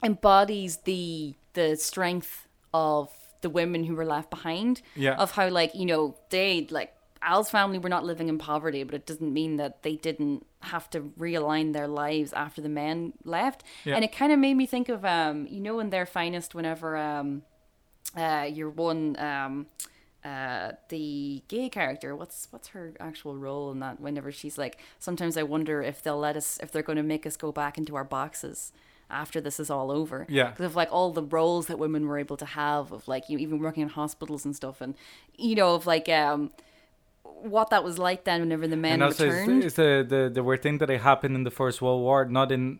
embodies 0.03 0.77
the 0.85 1.35
the 1.53 1.75
strength 1.75 2.47
of 2.73 3.09
the 3.41 3.49
women 3.49 3.83
who 3.83 3.95
were 3.95 4.05
left 4.05 4.29
behind 4.29 4.81
Yeah. 4.95 5.15
of 5.15 5.31
how 5.31 5.49
like 5.49 5.73
you 5.75 5.85
know 5.85 6.15
they 6.29 6.67
like 6.69 6.93
Al's 7.23 7.51
family 7.51 7.77
were 7.77 7.89
not 7.89 8.03
living 8.03 8.29
in 8.29 8.39
poverty, 8.39 8.83
but 8.83 8.95
it 8.95 9.05
doesn't 9.05 9.31
mean 9.31 9.57
that 9.57 9.83
they 9.83 9.95
didn't 9.95 10.43
have 10.61 10.89
to 10.89 11.01
realign 11.19 11.71
their 11.71 11.87
lives 11.87 12.33
after 12.33 12.61
the 12.61 12.69
men 12.69 13.13
left. 13.23 13.63
Yeah. 13.85 13.93
And 13.95 14.03
it 14.03 14.11
kind 14.11 14.31
of 14.31 14.39
made 14.39 14.55
me 14.55 14.65
think 14.65 14.89
of 14.89 15.05
um, 15.05 15.45
you 15.47 15.59
know, 15.59 15.79
in 15.79 15.91
their 15.91 16.07
finest, 16.07 16.55
whenever 16.55 16.97
um, 16.97 17.43
uh, 18.17 18.47
your 18.51 18.71
one 18.71 19.15
um, 19.19 19.67
uh, 20.25 20.71
the 20.89 21.43
gay 21.47 21.69
character, 21.69 22.15
what's 22.15 22.47
what's 22.49 22.69
her 22.69 22.93
actual 22.99 23.35
role 23.37 23.71
in 23.71 23.79
that? 23.81 23.99
Whenever 23.99 24.31
she's 24.31 24.57
like, 24.57 24.79
sometimes 24.97 25.37
I 25.37 25.43
wonder 25.43 25.81
if 25.83 26.01
they'll 26.01 26.17
let 26.19 26.35
us, 26.35 26.59
if 26.63 26.71
they're 26.71 26.81
going 26.83 26.97
to 26.97 27.03
make 27.03 27.25
us 27.27 27.37
go 27.37 27.51
back 27.51 27.77
into 27.77 27.95
our 27.95 28.03
boxes 28.03 28.71
after 29.11 29.41
this 29.41 29.59
is 29.59 29.69
all 29.69 29.91
over. 29.91 30.25
Yeah. 30.29 30.49
Because 30.51 30.65
of 30.65 30.75
like 30.75 30.91
all 30.91 31.11
the 31.11 31.23
roles 31.23 31.67
that 31.67 31.77
women 31.77 32.07
were 32.07 32.17
able 32.17 32.37
to 32.37 32.45
have, 32.45 32.91
of 32.91 33.07
like 33.07 33.29
you 33.29 33.37
even 33.37 33.59
working 33.59 33.83
in 33.83 33.89
hospitals 33.89 34.45
and 34.45 34.55
stuff, 34.55 34.81
and 34.81 34.95
you 35.35 35.55
know 35.55 35.75
of 35.75 35.85
like 35.85 36.09
um 36.09 36.51
what 37.23 37.69
that 37.69 37.83
was 37.83 37.97
like 37.97 38.23
then 38.23 38.41
whenever 38.41 38.67
the 38.67 38.77
men 38.77 38.93
and 38.93 39.03
also 39.03 39.25
it's, 39.25 39.35
returned. 39.35 39.63
it's 39.63 39.75
the, 39.75 40.05
the 40.07 40.31
the 40.33 40.43
weird 40.43 40.61
thing 40.61 40.77
that 40.77 40.89
it 40.89 41.01
happened 41.01 41.35
in 41.35 41.43
the 41.43 41.51
first 41.51 41.81
world 41.81 42.01
war 42.01 42.25
not 42.25 42.51
in 42.51 42.79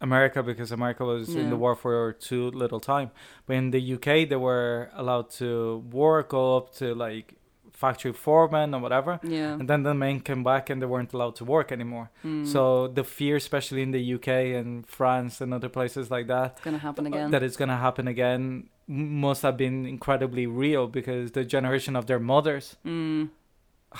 america 0.00 0.42
because 0.42 0.72
america 0.72 1.04
was 1.04 1.34
in 1.34 1.50
the 1.50 1.56
war 1.56 1.74
for 1.74 2.12
too 2.14 2.50
little 2.50 2.80
time 2.80 3.10
but 3.46 3.56
in 3.56 3.70
the 3.70 3.94
uk 3.94 4.04
they 4.04 4.36
were 4.36 4.90
allowed 4.94 5.28
to 5.28 5.84
work 5.90 6.30
go 6.30 6.56
up 6.56 6.72
to 6.72 6.94
like 6.94 7.34
factory 7.82 8.12
foreman 8.26 8.68
or 8.76 8.80
whatever 8.86 9.12
yeah. 9.36 9.52
and 9.58 9.66
then 9.70 9.80
the 9.88 9.94
men 10.04 10.16
came 10.28 10.42
back 10.50 10.64
and 10.70 10.76
they 10.82 10.86
weren't 10.92 11.12
allowed 11.16 11.34
to 11.40 11.44
work 11.56 11.68
anymore 11.78 12.06
Mm. 12.24 12.46
so 12.54 12.62
the 12.98 13.04
fear 13.16 13.36
especially 13.44 13.82
in 13.86 13.90
the 13.96 14.02
uk 14.16 14.28
and 14.60 14.70
france 14.96 15.34
and 15.42 15.48
other 15.58 15.70
places 15.78 16.04
like 16.14 16.26
that 16.34 16.48
it's 16.56 16.64
gonna 16.68 16.84
happen 16.88 17.04
again. 17.10 17.28
that 17.34 17.42
it's 17.46 17.56
gonna 17.62 17.80
happen 17.88 18.06
again 18.16 18.42
must 19.26 19.40
have 19.46 19.56
been 19.64 19.78
incredibly 19.94 20.46
real 20.64 20.84
because 20.98 21.26
the 21.38 21.44
generation 21.56 21.92
of 22.00 22.04
their 22.10 22.18
mothers 22.32 22.66
mm. 22.84 23.22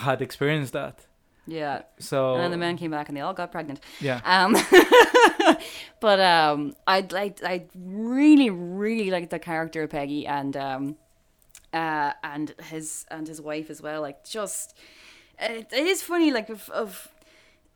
had 0.06 0.18
experienced 0.28 0.72
that 0.80 0.96
Yeah. 1.60 1.76
so 2.10 2.18
And 2.34 2.40
then 2.44 2.50
the 2.56 2.62
men 2.66 2.76
came 2.82 2.90
back 2.96 3.06
and 3.08 3.14
they 3.16 3.22
all 3.26 3.36
got 3.42 3.48
pregnant. 3.56 3.78
yeah 4.08 4.18
Um, 4.34 4.52
but 6.06 6.18
um, 6.20 6.74
I 6.86 7.06
like 7.20 7.42
I 7.44 7.56
really 7.74 8.50
really 8.50 9.10
like 9.10 9.30
the 9.30 9.38
character 9.50 9.80
of 9.84 9.90
Peggy 9.90 10.26
and 10.26 10.56
um, 10.56 10.82
uh, 11.72 12.12
and 12.22 12.54
his 12.64 13.06
and 13.11 13.26
his 13.28 13.40
wife 13.40 13.70
as 13.70 13.80
well. 13.83 14.00
Like 14.02 14.24
just 14.24 14.76
it, 15.38 15.68
it 15.72 15.87
is 15.87 16.02
funny 16.02 16.30
like 16.30 16.48
of, 16.50 16.68
of 16.70 17.09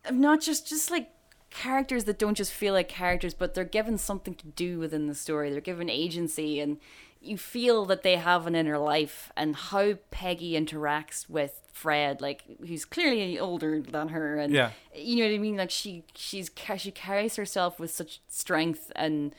of 0.05 0.15
not 0.15 0.41
just 0.41 0.67
just 0.67 0.91
like 0.91 1.09
characters 1.49 2.03
that 2.05 2.19
don't 2.19 2.35
just 2.35 2.51
feel 2.51 2.73
like 2.73 2.89
characters, 2.89 3.33
but 3.33 3.53
they're 3.53 3.63
given 3.63 3.97
something 3.97 4.35
to 4.35 4.47
do 4.47 4.77
within 4.79 5.07
the 5.07 5.15
story. 5.15 5.49
They're 5.51 5.61
given 5.61 5.89
agency 5.89 6.59
and. 6.59 6.77
you 7.21 7.37
feel 7.37 7.85
that 7.85 8.03
they 8.03 8.17
have 8.17 8.45
an 8.45 8.53
inner 8.55 8.77
life 8.77 9.31
and 9.35 9.55
how 9.55 9.95
Peggy 10.11 10.51
interacts 10.53 11.27
with 11.27 11.53
Fred, 11.73 12.21
like 12.21 12.43
who's 12.67 12.85
clearly 12.85 13.39
older 13.39 13.81
than 13.81 14.09
her, 14.09 14.37
and 14.37 14.53
Yeah. 14.53 14.69
you 14.93 15.15
know 15.17 15.25
what 15.29 15.33
I 15.33 15.39
mean. 15.39 15.57
Like 15.57 15.71
she 15.71 16.03
she's 16.13 16.51
she 16.77 16.91
carries 16.91 17.35
herself 17.35 17.79
with 17.79 17.89
such 17.89 18.21
strength 18.27 18.91
and 18.95 19.33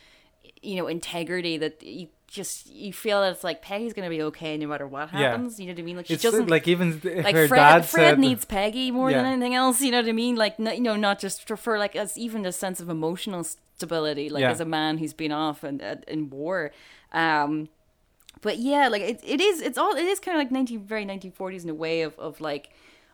you 0.63 0.75
know 0.77 0.89
integrity 0.89 1.57
that 1.59 1.81
you 1.81 2.09
just 2.29 2.67
you 2.69 2.93
feel 2.93 3.21
that 3.21 3.33
it's 3.33 3.45
like 3.45 3.63
Peggy's 3.63 3.93
gonna 3.93 4.09
be 4.11 4.21
okay 4.23 4.57
no 4.57 4.67
matter 4.67 4.87
what 4.87 5.13
Yeah. 5.13 5.31
happens. 5.31 5.61
You 5.61 5.67
know 5.67 5.73
what 5.75 5.79
I 5.81 5.83
mean? 5.83 5.97
Like 5.97 6.07
she 6.07 6.15
It's 6.15 6.23
doesn't 6.23 6.49
like 6.51 6.67
even 6.67 7.01
like 7.05 7.35
her 7.35 7.47
Fred, 7.49 7.59
dad 7.59 7.87
Fred 7.87 8.11
said 8.13 8.19
needs 8.19 8.45
Peggy 8.45 8.91
more 8.91 9.13
than 9.13 9.25
anything 9.25 9.55
else. 9.55 9.81
You 9.81 9.93
know 9.93 10.01
what 10.01 10.09
I 10.09 10.13
mean? 10.13 10.35
Like, 10.37 10.59
no, 10.59 10.73
you 10.73 10.81
know, 10.81 10.97
not 10.97 11.19
just 11.19 11.47
for, 11.47 11.57
for 11.57 11.79
like 11.79 11.95
as 11.95 12.19
even 12.19 12.45
a 12.45 12.53
sense 12.53 12.81
of 12.81 12.89
emotional 12.89 13.45
stability, 13.45 14.29
like 14.29 14.41
Yeah. 14.43 14.51
as 14.51 14.61
a 14.61 14.65
man 14.65 14.99
who's 14.99 15.13
been 15.13 15.33
off 15.33 15.63
and 15.63 15.81
in, 15.81 16.05
in 16.09 16.31
war. 16.31 16.73
Um, 17.13 17.69
but 18.43 18.59
yeah, 18.59 18.89
like 18.89 19.03
it, 19.03 19.21
it 19.25 19.41
is. 19.41 19.61
It's 19.63 19.79
all. 19.79 19.95
It 19.97 20.05
is 20.05 20.21
kind 20.21 20.37
of 20.37 20.41
like 20.41 20.51
nineteen 20.51 20.81
very 20.85 21.05
nineteen 21.05 21.33
forties 21.33 21.65
in 21.65 21.71
a 21.71 21.75
way 21.75 22.03
of 22.03 22.19
of 22.19 22.41
like 22.41 22.71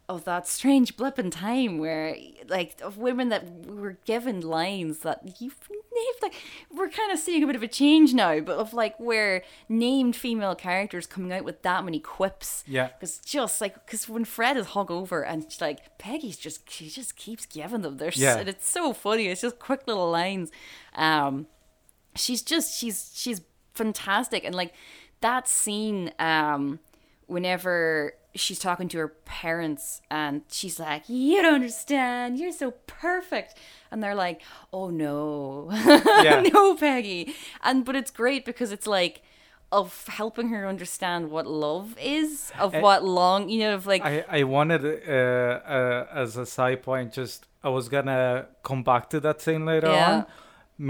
of 0.09 0.25
that 0.25 0.47
strange 0.47 0.97
blip 0.97 1.19
in 1.19 1.31
time 1.31 1.79
where 1.79 2.15
like 2.49 2.79
of 2.83 2.99
women 2.99 3.29
that 3.31 3.67
were 3.67 3.97
given 4.05 4.41
lines 4.41 4.99
that 5.01 5.41
you've 5.41 5.57
like 6.21 6.35
we're 6.75 6.89
kind 6.89 7.11
of 7.13 7.19
seeing 7.19 7.43
a 7.43 7.47
bit 7.47 7.55
of 7.57 7.63
a 7.63 7.69
change 7.69 8.13
now 8.13 8.41
but 8.41 8.59
of 8.59 8.75
like 8.75 8.99
where 8.99 9.43
named 9.69 10.15
female 10.17 10.55
characters 10.55 11.07
coming 11.07 11.33
out 11.33 11.45
with 11.45 11.63
that 11.63 11.85
many 11.85 11.99
quips 12.01 12.65
Yeah. 12.67 12.89
because 12.89 13.19
just 13.19 13.61
like 13.61 13.75
because 13.87 14.09
when 14.09 14.25
Fred 14.25 14.57
is 14.57 14.67
hung 14.69 14.89
over 14.91 15.23
and 15.25 15.45
she's 15.45 15.61
like 15.61 15.97
Peggy's 15.99 16.37
just 16.37 16.69
she 16.71 16.89
just 16.89 17.17
keeps 17.17 17.47
giving 17.47 17.83
them 17.83 17.97
there's 17.99 18.17
Yeah. 18.17 18.39
and 18.39 18.49
it's 18.49 18.69
so 18.69 18.93
funny 18.93 19.29
it's 19.29 19.41
just 19.43 19.59
quick 19.59 19.83
little 19.87 20.11
lines 20.11 20.51
um 20.95 21.47
she's 22.17 22.43
just 22.43 22.77
she's 22.79 23.11
she's 23.15 23.41
fantastic 23.75 24.45
and 24.45 24.55
like 24.55 24.75
that 25.21 25.49
scene 25.49 26.13
um 26.19 26.81
whenever 27.27 28.15
she's 28.35 28.59
talking 28.59 28.89
to 28.89 28.99
her 28.99 29.09
parents 29.09 30.01
and 30.11 30.43
she's 30.51 30.79
like 30.81 31.03
you 31.09 31.43
don't 31.43 31.55
understand 31.55 32.39
you're 32.39 32.53
so 32.53 32.71
perfect 32.87 33.55
and 33.91 34.03
they're 34.03 34.15
like 34.15 34.41
oh 34.73 34.89
no 34.91 35.69
Yeah. 36.23 36.43
no 36.53 36.75
peggy 36.75 37.35
and 37.63 37.85
but 37.85 37.95
it's 37.97 38.11
great 38.11 38.45
because 38.45 38.73
it's 38.73 38.87
like 38.87 39.23
of 39.71 40.07
helping 40.09 40.49
her 40.49 40.67
understand 40.67 41.31
what 41.31 41.47
love 41.47 41.97
is 42.01 42.53
of 42.59 42.75
Eh, 42.75 42.81
what 42.81 43.05
long 43.05 43.49
you 43.49 43.61
know 43.61 43.75
of 43.75 43.87
like 43.87 44.03
I, 44.05 44.25
I 44.29 44.43
wanted 44.45 44.85
uh, 44.85 45.13
uh, 45.13 46.07
as 46.13 46.37
a 46.37 46.45
side 46.47 46.83
point 46.83 47.13
just 47.13 47.47
I 47.65 47.69
was 47.69 47.89
gonna 47.89 48.47
come 48.63 48.83
back 48.83 49.09
to 49.11 49.21
that 49.21 49.41
scene 49.41 49.65
later 49.67 49.89
Yeah. 49.89 50.13
on 50.13 50.27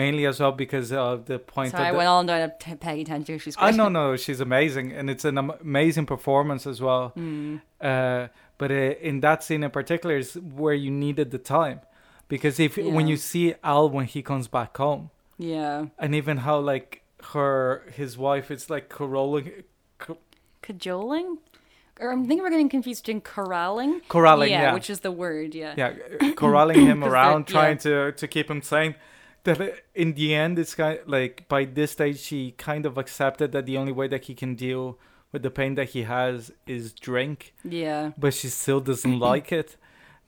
mainly 0.00 0.24
as 0.30 0.40
well 0.40 0.52
because 0.64 0.88
of 0.92 1.26
the 1.30 1.38
point 1.38 1.70
sorry 1.72 1.84
i 1.84 1.88
of 1.88 1.94
the, 1.94 1.98
went 1.98 2.08
on 2.08 2.26
down 2.26 2.40
a 2.48 2.52
t- 2.64 2.74
peggy 2.84 3.04
tangent 3.04 3.40
she's 3.42 3.56
great 3.56 3.66
I 3.68 3.70
know 3.78 3.88
no 4.00 4.16
she's 4.16 4.40
amazing 4.40 4.86
and 4.92 5.10
it's 5.12 5.24
an 5.32 5.36
amazing 5.38 6.06
performance 6.14 6.66
as 6.72 6.78
well 6.86 7.04
Hmm. 7.14 7.56
uh, 7.80 8.28
but 8.60 8.70
uh, 8.70 9.08
in 9.08 9.20
that 9.26 9.38
scene 9.44 9.62
in 9.62 9.70
particular 9.70 10.16
is 10.16 10.34
where 10.62 10.74
you 10.84 10.90
needed 10.90 11.30
the 11.36 11.38
time 11.58 11.78
because 12.28 12.54
if 12.66 12.72
when 12.96 13.06
you 13.12 13.16
see 13.30 13.54
Al 13.62 13.84
when 13.96 14.06
he 14.14 14.20
comes 14.30 14.46
back 14.58 14.76
home 14.84 15.10
yeah 15.38 15.86
and 15.98 16.14
even 16.20 16.36
how 16.38 16.56
like 16.72 17.02
her 17.34 17.82
his 18.00 18.16
wife 18.26 18.50
is 18.56 18.62
like 18.74 18.88
corralling 18.88 19.46
cajoling 20.62 21.38
or 22.00 22.10
i'm 22.12 22.22
thinking 22.26 22.42
we're 22.42 22.50
getting 22.50 22.68
confused 22.68 23.04
between 23.04 23.20
corralling 23.20 24.00
Corralling, 24.08 24.50
yeah. 24.50 24.72
which 24.74 24.88
is 24.88 25.00
the 25.00 25.10
word 25.12 25.54
yeah 25.54 25.74
yeah, 25.76 25.92
corralling 26.36 26.86
him 26.86 27.02
around, 27.10 27.40
yeah. 27.48 27.52
trying 27.56 27.78
to 27.78 28.12
to 28.12 28.26
keep 28.28 28.50
him 28.50 28.62
sane. 28.62 28.94
That 29.44 29.60
uh, 29.60 29.66
in 29.94 30.14
the 30.14 30.34
end, 30.34 30.58
it's 30.58 30.74
kind 30.74 31.00
like 31.06 31.46
by 31.48 31.64
this 31.64 31.92
stage, 31.92 32.20
she 32.20 32.52
kind 32.52 32.86
of 32.86 32.96
accepted 32.98 33.52
that 33.52 33.66
the 33.66 33.76
only 33.76 33.92
way 33.92 34.08
that 34.08 34.24
he 34.26 34.34
can 34.34 34.54
deal 34.54 34.98
with 35.32 35.42
the 35.42 35.50
pain 35.50 35.74
that 35.76 35.88
he 35.90 36.02
has 36.02 36.52
is 36.66 36.92
drink, 36.92 37.54
yeah 37.64 38.10
but 38.18 38.34
she 38.34 38.48
still 38.48 38.80
doesn't 38.80 39.18
like 39.30 39.50
it. 39.50 39.76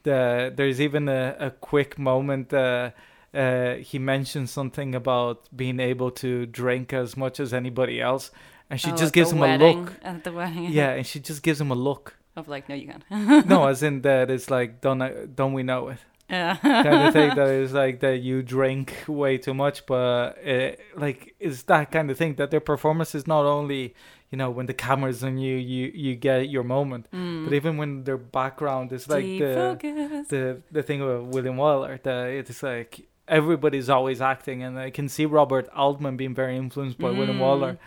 The 0.03 0.51
there's 0.55 0.79
even 0.81 1.07
a, 1.07 1.35
a 1.39 1.51
quick 1.51 1.97
moment. 1.97 2.53
Uh, 2.53 2.91
uh, 3.33 3.75
he 3.75 3.99
mentions 3.99 4.49
something 4.51 4.95
about 4.95 5.47
being 5.55 5.79
able 5.79 6.09
to 6.09 6.45
drink 6.45 6.93
as 6.93 7.15
much 7.17 7.39
as 7.39 7.53
anybody 7.53 7.99
else, 8.01 8.31
and 8.69 8.79
she 8.79 8.91
Oh, 8.91 8.95
just 8.95 9.13
gives 9.13 9.31
him 9.31 9.39
wedding- 9.39 9.77
a 9.79 9.81
look. 9.81 9.93
at 10.03 10.23
the 10.23 10.31
wedding 10.31 10.71
Yeah, 10.71 10.91
and 10.97 11.05
she 11.05 11.19
just 11.19 11.41
gives 11.43 11.59
him 11.61 11.69
a 11.71 11.75
look. 11.75 12.15
of 12.35 12.47
like 12.47 12.67
no 12.69 12.75
you 12.75 12.87
can't 12.87 13.47
No, 13.47 13.67
as 13.71 13.81
in 13.83 14.01
that 14.01 14.29
it's 14.31 14.49
like 14.49 14.81
don't 14.81 15.01
I- 15.01 15.25
don't 15.25 15.53
we 15.53 15.63
know 15.63 15.89
it? 15.89 15.99
Yeah. 16.29 16.55
Kind 16.57 16.87
of 17.07 17.13
thing 17.17 17.35
that 17.35 17.49
is 17.49 17.73
like 17.73 17.99
that 17.99 18.17
you 18.21 18.41
drink 18.41 18.93
way 19.07 19.37
too 19.37 19.53
much 19.53 19.85
but 19.85 20.37
uh, 20.47 20.71
like 20.97 21.35
it's 21.39 21.63
that 21.63 21.91
kind 21.91 22.09
of 22.11 22.17
thing 22.17 22.35
that 22.35 22.49
their 22.51 22.59
performance 22.59 23.13
is 23.15 23.27
not 23.27 23.45
only 23.45 23.93
you 24.31 24.37
know 24.37 24.49
when 24.49 24.65
the 24.65 24.73
camera's 24.73 25.23
on 25.23 25.37
you 25.37 25.55
you 25.55 25.91
you 25.93 26.15
get 26.15 26.49
your 26.49 26.63
moment 26.63 27.05
but 27.11 27.53
even 27.53 27.77
when 27.77 28.03
their 28.05 28.17
background 28.17 28.91
is 28.91 29.07
like 29.07 29.23
the 29.39 29.77
the 30.29 30.61
the 30.71 30.83
thing 30.83 30.99
with 31.05 31.33
william 31.33 31.57
wyler 31.57 32.01
that 32.01 32.27
it's 32.29 32.63
like 32.63 33.07
everybody's 33.27 33.89
always 33.89 34.19
acting 34.21 34.63
and 34.63 34.79
i 34.79 34.89
can 34.89 35.07
see 35.07 35.25
robert 35.25 35.67
altman 35.75 36.17
being 36.17 36.33
very 36.33 36.57
influenced 36.57 36.97
by 36.97 37.11
william 37.11 37.37
Mm. 37.37 37.41
wyler 37.45 37.77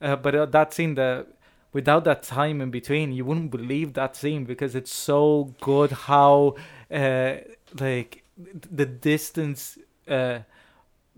uh, 0.00 0.16
but 0.16 0.34
uh, 0.34 0.46
that 0.46 0.72
scene 0.74 0.94
that 0.96 1.26
without 1.72 2.02
that 2.04 2.22
time 2.24 2.60
in 2.60 2.70
between 2.70 3.12
you 3.12 3.24
wouldn't 3.24 3.50
believe 3.50 3.92
that 3.94 4.16
scene 4.16 4.44
because 4.44 4.74
it's 4.74 4.92
so 4.92 5.54
good 5.60 5.90
how 5.92 6.54
uh 6.90 7.34
like 7.78 8.24
the 8.44 8.86
distance 8.86 9.78
uh 10.08 10.40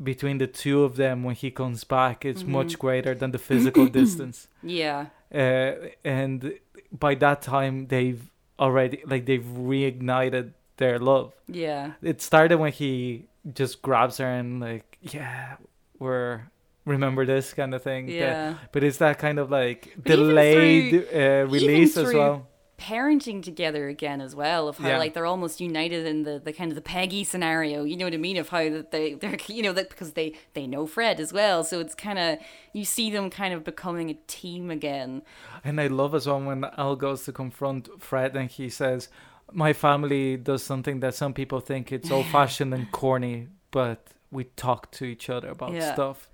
between 0.02 0.38
the 0.38 0.46
two 0.46 0.82
of 0.84 0.96
them 0.96 1.22
when 1.24 1.34
he 1.34 1.50
comes 1.50 1.84
back 1.84 2.24
is 2.24 2.42
Mm-hmm. 2.42 2.52
much 2.52 2.78
greater 2.78 3.14
than 3.14 3.30
the 3.32 3.38
physical 3.38 3.86
distance. 4.00 4.48
Yeah. 4.62 5.06
Uh 5.32 5.72
and 6.04 6.54
by 6.90 7.14
that 7.16 7.42
time 7.42 7.86
they've 7.88 8.22
already 8.58 9.02
like 9.06 9.26
they've 9.26 9.44
reignited 9.44 10.52
their 10.78 10.98
love. 10.98 11.34
Yeah. 11.46 11.92
It 12.02 12.22
started 12.22 12.58
when 12.58 12.72
he 12.72 13.26
just 13.54 13.82
grabs 13.82 14.18
her 14.18 14.26
and 14.26 14.60
like 14.60 14.98
yeah 15.02 15.56
we're 15.98 16.42
remember 16.86 17.26
this 17.26 17.52
kind 17.52 17.74
of 17.74 17.82
thing. 17.82 18.06
That- 18.06 18.12
yeah. 18.14 18.54
But 18.72 18.82
it's 18.84 18.98
that 18.98 19.18
kind 19.18 19.38
of 19.38 19.50
like 19.50 19.92
But 19.96 20.04
delayed 20.16 21.06
through- 21.08 21.20
uh, 21.20 21.44
release 21.46 21.96
as 21.98 22.12
well 22.14 22.46
parenting 22.80 23.42
together 23.42 23.88
again 23.88 24.20
as 24.22 24.34
well 24.34 24.66
of 24.68 24.78
how 24.78 24.88
Yeah. 24.88 24.98
like 24.98 25.12
they're 25.14 25.26
almost 25.26 25.60
united 25.60 26.06
in 26.06 26.22
the, 26.22 26.40
the 26.42 26.52
kind 26.52 26.70
of 26.72 26.76
the 26.76 26.80
Peggy 26.80 27.24
scenario 27.24 27.84
you 27.84 27.96
know 27.96 28.06
what 28.06 28.14
I 28.14 28.16
mean 28.16 28.38
of 28.38 28.48
how 28.48 28.68
that 28.70 28.90
they 28.90 29.14
they're 29.14 29.36
you 29.48 29.62
know 29.62 29.74
that 29.74 29.90
because 29.90 30.12
they 30.14 30.32
they 30.54 30.66
know 30.66 30.86
Fred 30.86 31.20
as 31.20 31.30
well 31.32 31.62
so 31.62 31.78
it's 31.80 31.94
kind 31.94 32.18
of 32.18 32.38
you 32.72 32.84
see 32.84 33.10
them 33.10 33.28
kind 33.28 33.52
of 33.52 33.64
becoming 33.64 34.08
a 34.10 34.14
team 34.26 34.70
again 34.70 35.22
and 35.64 35.80
i 35.80 35.88
love 35.88 36.14
as 36.14 36.26
well 36.26 36.40
when 36.40 36.64
al 36.78 36.96
goes 36.96 37.24
to 37.24 37.32
confront 37.32 37.88
fred 38.00 38.34
and 38.36 38.48
he 38.50 38.68
says 38.70 39.08
my 39.52 39.72
family 39.72 40.36
does 40.36 40.62
something 40.62 41.00
that 41.00 41.14
some 41.14 41.34
people 41.34 41.60
think 41.60 41.90
it's 41.92 42.10
old-fashioned 42.16 42.72
and 42.72 42.90
corny 42.92 43.48
but 43.72 44.08
we 44.30 44.44
talk 44.44 44.90
to 44.92 45.04
each 45.04 45.28
other 45.28 45.48
about 45.50 45.72
Yeah. 45.72 45.92
stuff 45.92 46.29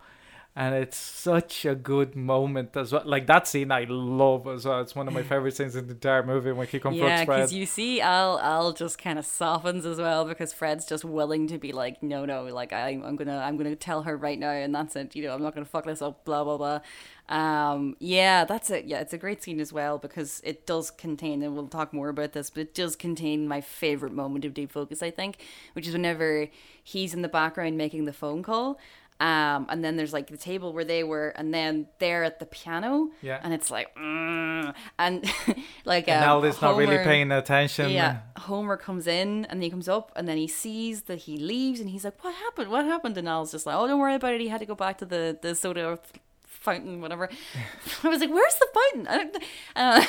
and 0.58 0.74
it's 0.74 0.96
such 0.96 1.66
a 1.66 1.74
good 1.74 2.16
moment 2.16 2.74
as 2.78 2.90
well. 2.90 3.02
Like 3.04 3.26
that 3.26 3.46
scene 3.46 3.70
i 3.70 3.84
love 3.86 4.46
as 4.46 4.64
well. 4.64 4.80
It's 4.80 4.94
one 4.94 5.06
of 5.06 5.12
my 5.12 5.22
favorite 5.32 5.54
scenes 5.54 5.76
in 5.76 5.86
the 5.86 5.92
entire 5.92 6.22
movie 6.22 6.50
when 6.50 6.66
he 6.66 6.80
confronts 6.80 6.98
yeah 6.98 7.24
fred. 7.26 7.36
Yeah, 7.36 7.42
because 7.42 7.52
you 7.52 7.66
see 7.66 8.00
Al 8.00 8.38
Al 8.40 8.72
just 8.72 8.98
kind 8.98 9.18
of 9.18 9.26
softens 9.26 9.84
as 9.84 9.98
well 9.98 10.24
because 10.24 10.54
Fred's 10.54 10.86
just 10.86 11.04
willing 11.04 11.46
to 11.48 11.58
be 11.58 11.72
like 11.72 12.02
no 12.02 12.24
no 12.24 12.44
like 12.44 12.72
I, 12.72 12.88
I'm 12.88 13.16
gonna 13.16 13.36
I'm 13.36 13.58
gonna 13.58 13.76
tell 13.76 14.04
her 14.04 14.16
right 14.16 14.38
now 14.38 14.50
and 14.50 14.74
that's 14.74 14.96
it 14.96 15.14
you 15.14 15.24
know 15.24 15.34
I'm 15.34 15.42
not 15.42 15.52
gonna 15.52 15.66
fuck 15.66 15.84
this 15.84 16.00
up 16.00 16.24
blah 16.24 16.42
blah 16.42 16.56
blah. 16.56 16.80
Um 17.28 17.96
yeah 17.98 18.46
that's 18.46 18.70
it. 18.70 18.86
Yeah 18.86 19.00
it's 19.00 19.12
a 19.12 19.18
great 19.18 19.42
scene 19.42 19.60
as 19.60 19.74
well 19.74 19.98
because 19.98 20.40
it 20.42 20.66
does 20.66 20.90
contain 20.90 21.42
and 21.42 21.54
we'll 21.54 21.68
talk 21.68 21.92
more 21.92 22.08
about 22.08 22.32
this 22.32 22.48
but 22.48 22.60
it 22.62 22.74
does 22.74 22.96
contain 22.96 23.46
my 23.46 23.60
favorite 23.60 24.14
moment 24.14 24.46
of 24.46 24.54
deep 24.54 24.72
focus 24.72 25.02
I 25.02 25.10
think 25.10 25.36
which 25.74 25.86
is 25.86 25.92
whenever 25.92 26.48
he's 26.82 27.12
in 27.12 27.20
the 27.20 27.28
background 27.28 27.76
making 27.76 28.06
the 28.06 28.14
phone 28.14 28.42
call 28.42 28.78
um, 29.18 29.66
and 29.70 29.82
then 29.84 29.96
there's 29.96 30.12
like 30.12 30.26
the 30.26 30.36
table 30.36 30.72
where 30.72 30.84
they 30.84 31.02
were, 31.02 31.28
and 31.30 31.52
then 31.54 31.86
they're 31.98 32.24
at 32.24 32.38
the 32.38 32.46
piano, 32.46 33.10
Yeah. 33.22 33.40
and 33.42 33.54
it's 33.54 33.70
like, 33.70 33.94
mm, 33.96 34.74
and 34.98 35.24
like 35.84 36.08
and 36.08 36.22
um, 36.22 36.28
al 36.30 36.44
is 36.44 36.60
not 36.60 36.76
really 36.76 36.98
paying 36.98 37.32
attention 37.32 37.90
yeah, 37.90 38.18
Homer 38.38 38.76
comes 38.76 39.06
in 39.06 39.44
and 39.46 39.62
he 39.62 39.70
comes 39.70 39.88
up 39.88 40.12
and 40.16 40.26
then 40.28 40.36
he 40.36 40.48
sees 40.48 41.02
that 41.02 41.20
he 41.20 41.38
leaves 41.38 41.80
and 41.80 41.88
he's 41.90 42.04
like, 42.04 42.22
"What 42.22 42.34
happened? 42.34 42.70
What 42.70 42.84
happened?" 42.84 43.16
And 43.16 43.28
Al's 43.28 43.52
just 43.52 43.64
like, 43.66 43.76
"Oh, 43.76 43.86
don't 43.86 43.98
worry 43.98 44.14
about 44.14 44.34
it. 44.34 44.40
He 44.40 44.48
had 44.48 44.60
to 44.60 44.66
go 44.66 44.74
back 44.74 44.98
to 44.98 45.06
the 45.06 45.38
the 45.40 45.54
soda 45.54 45.98
fountain, 46.44 47.00
whatever." 47.00 47.28
I 48.04 48.08
was 48.08 48.20
like, 48.20 48.30
"Where's 48.30 48.54
the 48.56 48.68
fountain?" 48.76 49.06
I 49.08 49.16
don't, 49.16 49.44
uh, 49.76 50.04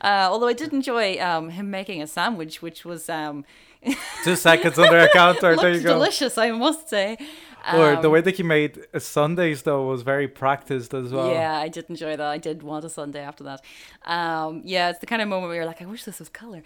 uh, 0.00 0.28
although 0.30 0.48
I 0.48 0.52
did 0.52 0.72
enjoy 0.72 1.18
um, 1.20 1.50
him 1.50 1.70
making 1.70 2.02
a 2.02 2.06
sandwich, 2.06 2.62
which 2.62 2.84
was 2.84 3.08
um, 3.08 3.44
two 4.24 4.36
seconds 4.36 4.78
under 4.78 4.98
a 4.98 5.08
counter 5.08 5.56
there 5.56 5.72
you 5.72 5.80
go 5.80 5.94
delicious, 5.94 6.38
I 6.38 6.50
must 6.52 6.88
say. 6.88 7.18
Or 7.70 7.96
the 7.96 8.08
Um, 8.08 8.10
way 8.10 8.20
that 8.20 8.36
he 8.36 8.42
made 8.42 8.86
sundaes 8.98 9.62
though 9.62 9.86
was 9.86 10.02
very 10.02 10.28
practiced 10.28 10.94
as 10.94 11.12
well 11.12 11.50
Yeah, 11.50 11.58
I 11.58 11.68
did 11.68 11.90
enjoy 11.90 12.16
that. 12.16 12.26
I 12.26 12.38
did 12.38 12.62
want 12.62 12.84
a 12.86 12.88
sundae 12.88 13.20
after 13.20 13.44
that. 13.44 13.62
Um, 14.06 14.62
yeah, 14.64 14.88
it's 14.90 14.98
the 15.00 15.06
kind 15.06 15.20
of 15.20 15.28
moment 15.28 15.48
where 15.48 15.56
you're 15.56 15.66
like, 15.66 15.82
I 15.82 15.84
wish 15.86 16.04
this 16.04 16.20
was 16.20 16.28
color, 16.30 16.62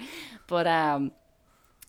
but 0.47 0.67
um, 0.69 1.13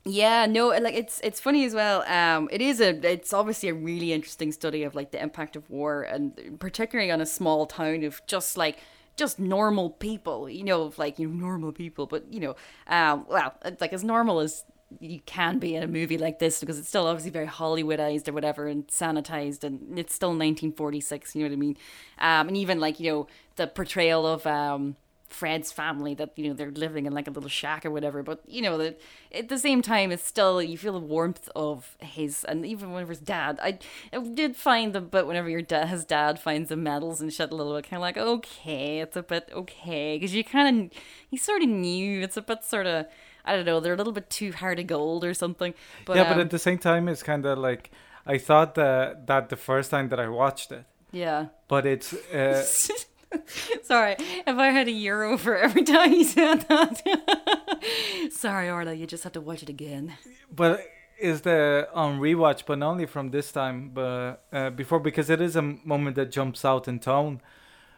Yeah, 0.05 0.45
no, 0.47 0.69
like 0.69 0.95
it's 0.95 1.19
it's 1.23 1.39
funny 1.39 1.65
as 1.65 1.73
well. 1.75 2.03
Um, 2.03 2.49
it 2.51 2.61
is 2.61 2.81
a 2.81 2.89
it's 3.11 3.33
obviously 3.33 3.69
a 3.69 3.73
really 3.73 4.13
interesting 4.13 4.51
study 4.53 4.83
of 4.83 4.95
like 4.95 5.11
the 5.11 5.21
impact 5.21 5.55
of 5.57 5.69
war, 5.69 6.03
and 6.03 6.59
particularly 6.59 7.11
on 7.11 7.21
a 7.21 7.25
small 7.25 7.65
town 7.67 8.03
of 8.03 8.21
just 8.27 8.57
like 8.57 8.79
just 9.17 9.39
normal 9.39 9.91
people, 9.91 10.49
you 10.49 10.63
know, 10.63 10.83
of 10.83 10.97
like 10.99 11.19
you 11.19 11.27
know 11.29 11.35
normal 11.47 11.73
people, 11.73 12.07
but 12.07 12.31
you 12.33 12.39
know, 12.39 12.55
um, 12.87 13.25
well, 13.29 13.55
it's 13.65 13.81
like 13.81 13.93
as 13.93 14.03
normal 14.03 14.39
as 14.39 14.65
you 14.99 15.19
can 15.25 15.59
be 15.59 15.75
in 15.75 15.83
a 15.83 15.87
movie 15.87 16.17
like 16.17 16.39
this 16.39 16.59
because 16.59 16.79
it's 16.79 16.87
still 16.87 17.07
obviously 17.07 17.31
very 17.31 17.47
Hollywoodized 17.47 18.27
or 18.27 18.33
whatever 18.33 18.67
and 18.67 18.87
sanitized, 18.87 19.63
and 19.63 19.97
it's 19.99 20.13
still 20.13 20.29
1946. 20.29 21.35
You 21.35 21.43
know 21.43 21.49
what 21.49 21.53
I 21.53 21.57
mean? 21.57 21.77
Um, 22.19 22.47
and 22.47 22.57
even 22.57 22.79
like 22.79 22.99
you 22.99 23.11
know 23.11 23.27
the 23.55 23.67
portrayal 23.67 24.25
of 24.25 24.47
um 24.47 24.95
Fred's 25.29 25.73
family 25.73 26.13
that 26.15 26.31
you 26.37 26.47
know 26.47 26.53
they're 26.53 26.71
living 26.71 27.05
in 27.05 27.13
like 27.13 27.27
a 27.27 27.31
little 27.31 27.49
shack 27.49 27.85
or 27.85 27.91
whatever. 27.91 28.23
But 28.23 28.41
you 28.47 28.61
know 28.61 28.77
that 28.77 28.99
at 29.33 29.49
the 29.49 29.59
same 29.59 29.81
time, 29.81 30.11
it's 30.11 30.25
still 30.25 30.61
you 30.61 30.77
feel 30.77 30.93
the 30.93 30.99
warmth 30.99 31.49
of 31.55 31.97
his 31.99 32.43
and 32.45 32.65
even 32.65 32.93
whenever 32.93 33.11
his 33.11 33.19
dad. 33.19 33.59
I, 33.61 33.79
I 34.13 34.19
did 34.19 34.55
find 34.55 34.93
the 34.93 35.01
but 35.01 35.27
whenever 35.27 35.49
your 35.49 35.61
dad 35.61 35.89
his 35.89 36.05
dad 36.05 36.39
finds 36.39 36.69
the 36.69 36.77
medals 36.77 37.19
and 37.19 37.31
shit 37.33 37.51
a 37.51 37.55
little 37.55 37.75
bit 37.75 37.89
kind 37.89 37.97
of 37.97 38.01
like 38.01 38.17
okay, 38.17 38.99
it's 39.01 39.17
a 39.17 39.23
bit 39.23 39.49
okay 39.53 40.15
because 40.15 40.33
you 40.33 40.43
kind 40.43 40.85
of 40.91 40.99
you 41.29 41.37
sort 41.37 41.61
of 41.61 41.67
knew 41.69 42.21
it's 42.21 42.37
a 42.37 42.41
bit 42.41 42.63
sort 42.63 42.87
of. 42.87 43.05
I 43.47 43.55
don't 43.55 43.65
know, 43.65 43.79
they're 43.79 43.93
a 43.93 43.97
little 43.97 44.13
bit 44.13 44.29
too 44.29 44.51
hard 44.51 44.79
of 44.79 44.87
gold 44.87 45.23
or 45.23 45.33
something. 45.33 45.73
But 46.05 46.17
yeah, 46.17 46.23
um, 46.23 46.29
but 46.29 46.39
at 46.39 46.49
the 46.49 46.59
same 46.59 46.77
time, 46.77 47.07
it's 47.07 47.23
kind 47.23 47.45
of 47.45 47.57
like 47.57 47.91
I 48.25 48.37
thought 48.37 48.75
that 48.75 49.27
that 49.27 49.49
the 49.49 49.55
first 49.55 49.89
time 49.91 50.09
that 50.09 50.19
I 50.19 50.27
watched 50.27 50.71
it, 50.71 50.85
yeah. 51.11 51.47
but 51.67 51.85
it's 51.85 52.13
uh, 52.13 52.61
Sorry, 53.83 54.15
if 54.19 54.57
I 54.57 54.69
had 54.69 54.87
a 54.87 54.91
euro 54.91 55.37
for 55.37 55.57
every 55.57 55.83
time 55.83 56.13
you 56.13 56.23
said 56.23 56.61
that. 56.69 58.31
Sorry, 58.31 58.69
Orla, 58.69 58.93
you 58.93 59.05
just 59.05 59.23
have 59.23 59.33
to 59.33 59.41
watch 59.41 59.63
it 59.63 59.69
again. 59.69 60.13
but 60.53 60.81
is 61.19 61.41
the 61.41 61.89
on 61.93 62.19
rewatch, 62.19 62.63
but 62.65 62.77
not 62.77 62.91
only 62.91 63.05
from 63.05 63.31
this 63.31 63.51
time, 63.51 63.89
but 63.93 64.43
uh, 64.53 64.69
before 64.69 64.99
because 64.99 65.29
it 65.29 65.41
is 65.41 65.55
a 65.55 65.61
moment 65.61 66.15
that 66.15 66.31
jumps 66.31 66.63
out 66.63 66.87
in 66.87 66.99
tone. 66.99 67.41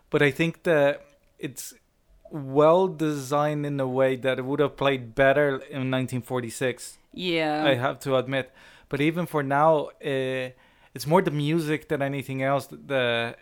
But 0.10 0.22
I 0.22 0.32
think 0.32 0.64
that 0.64 1.06
it's 1.38 1.74
well 2.32 2.88
designed 2.88 3.66
in 3.66 3.80
a 3.80 3.88
way 3.88 4.16
that 4.16 4.40
it 4.40 4.46
would 4.46 4.60
have 4.60 4.78
played 4.78 5.16
better 5.16 5.50
in 5.50 5.90
1946. 5.92 6.98
Yeah. 7.14 7.66
I 7.66 7.76
have 7.76 8.00
to 8.02 8.16
admit. 8.16 8.52
But 8.88 9.02
even 9.02 9.26
for 9.26 9.44
now, 9.44 9.90
uh, 10.04 10.50
it's 10.94 11.08
more 11.08 11.22
the 11.22 11.32
music 11.32 11.88
than 11.90 12.02
anything 12.02 12.42
else 12.42 12.68
that, 12.68 12.88
that 12.88 13.40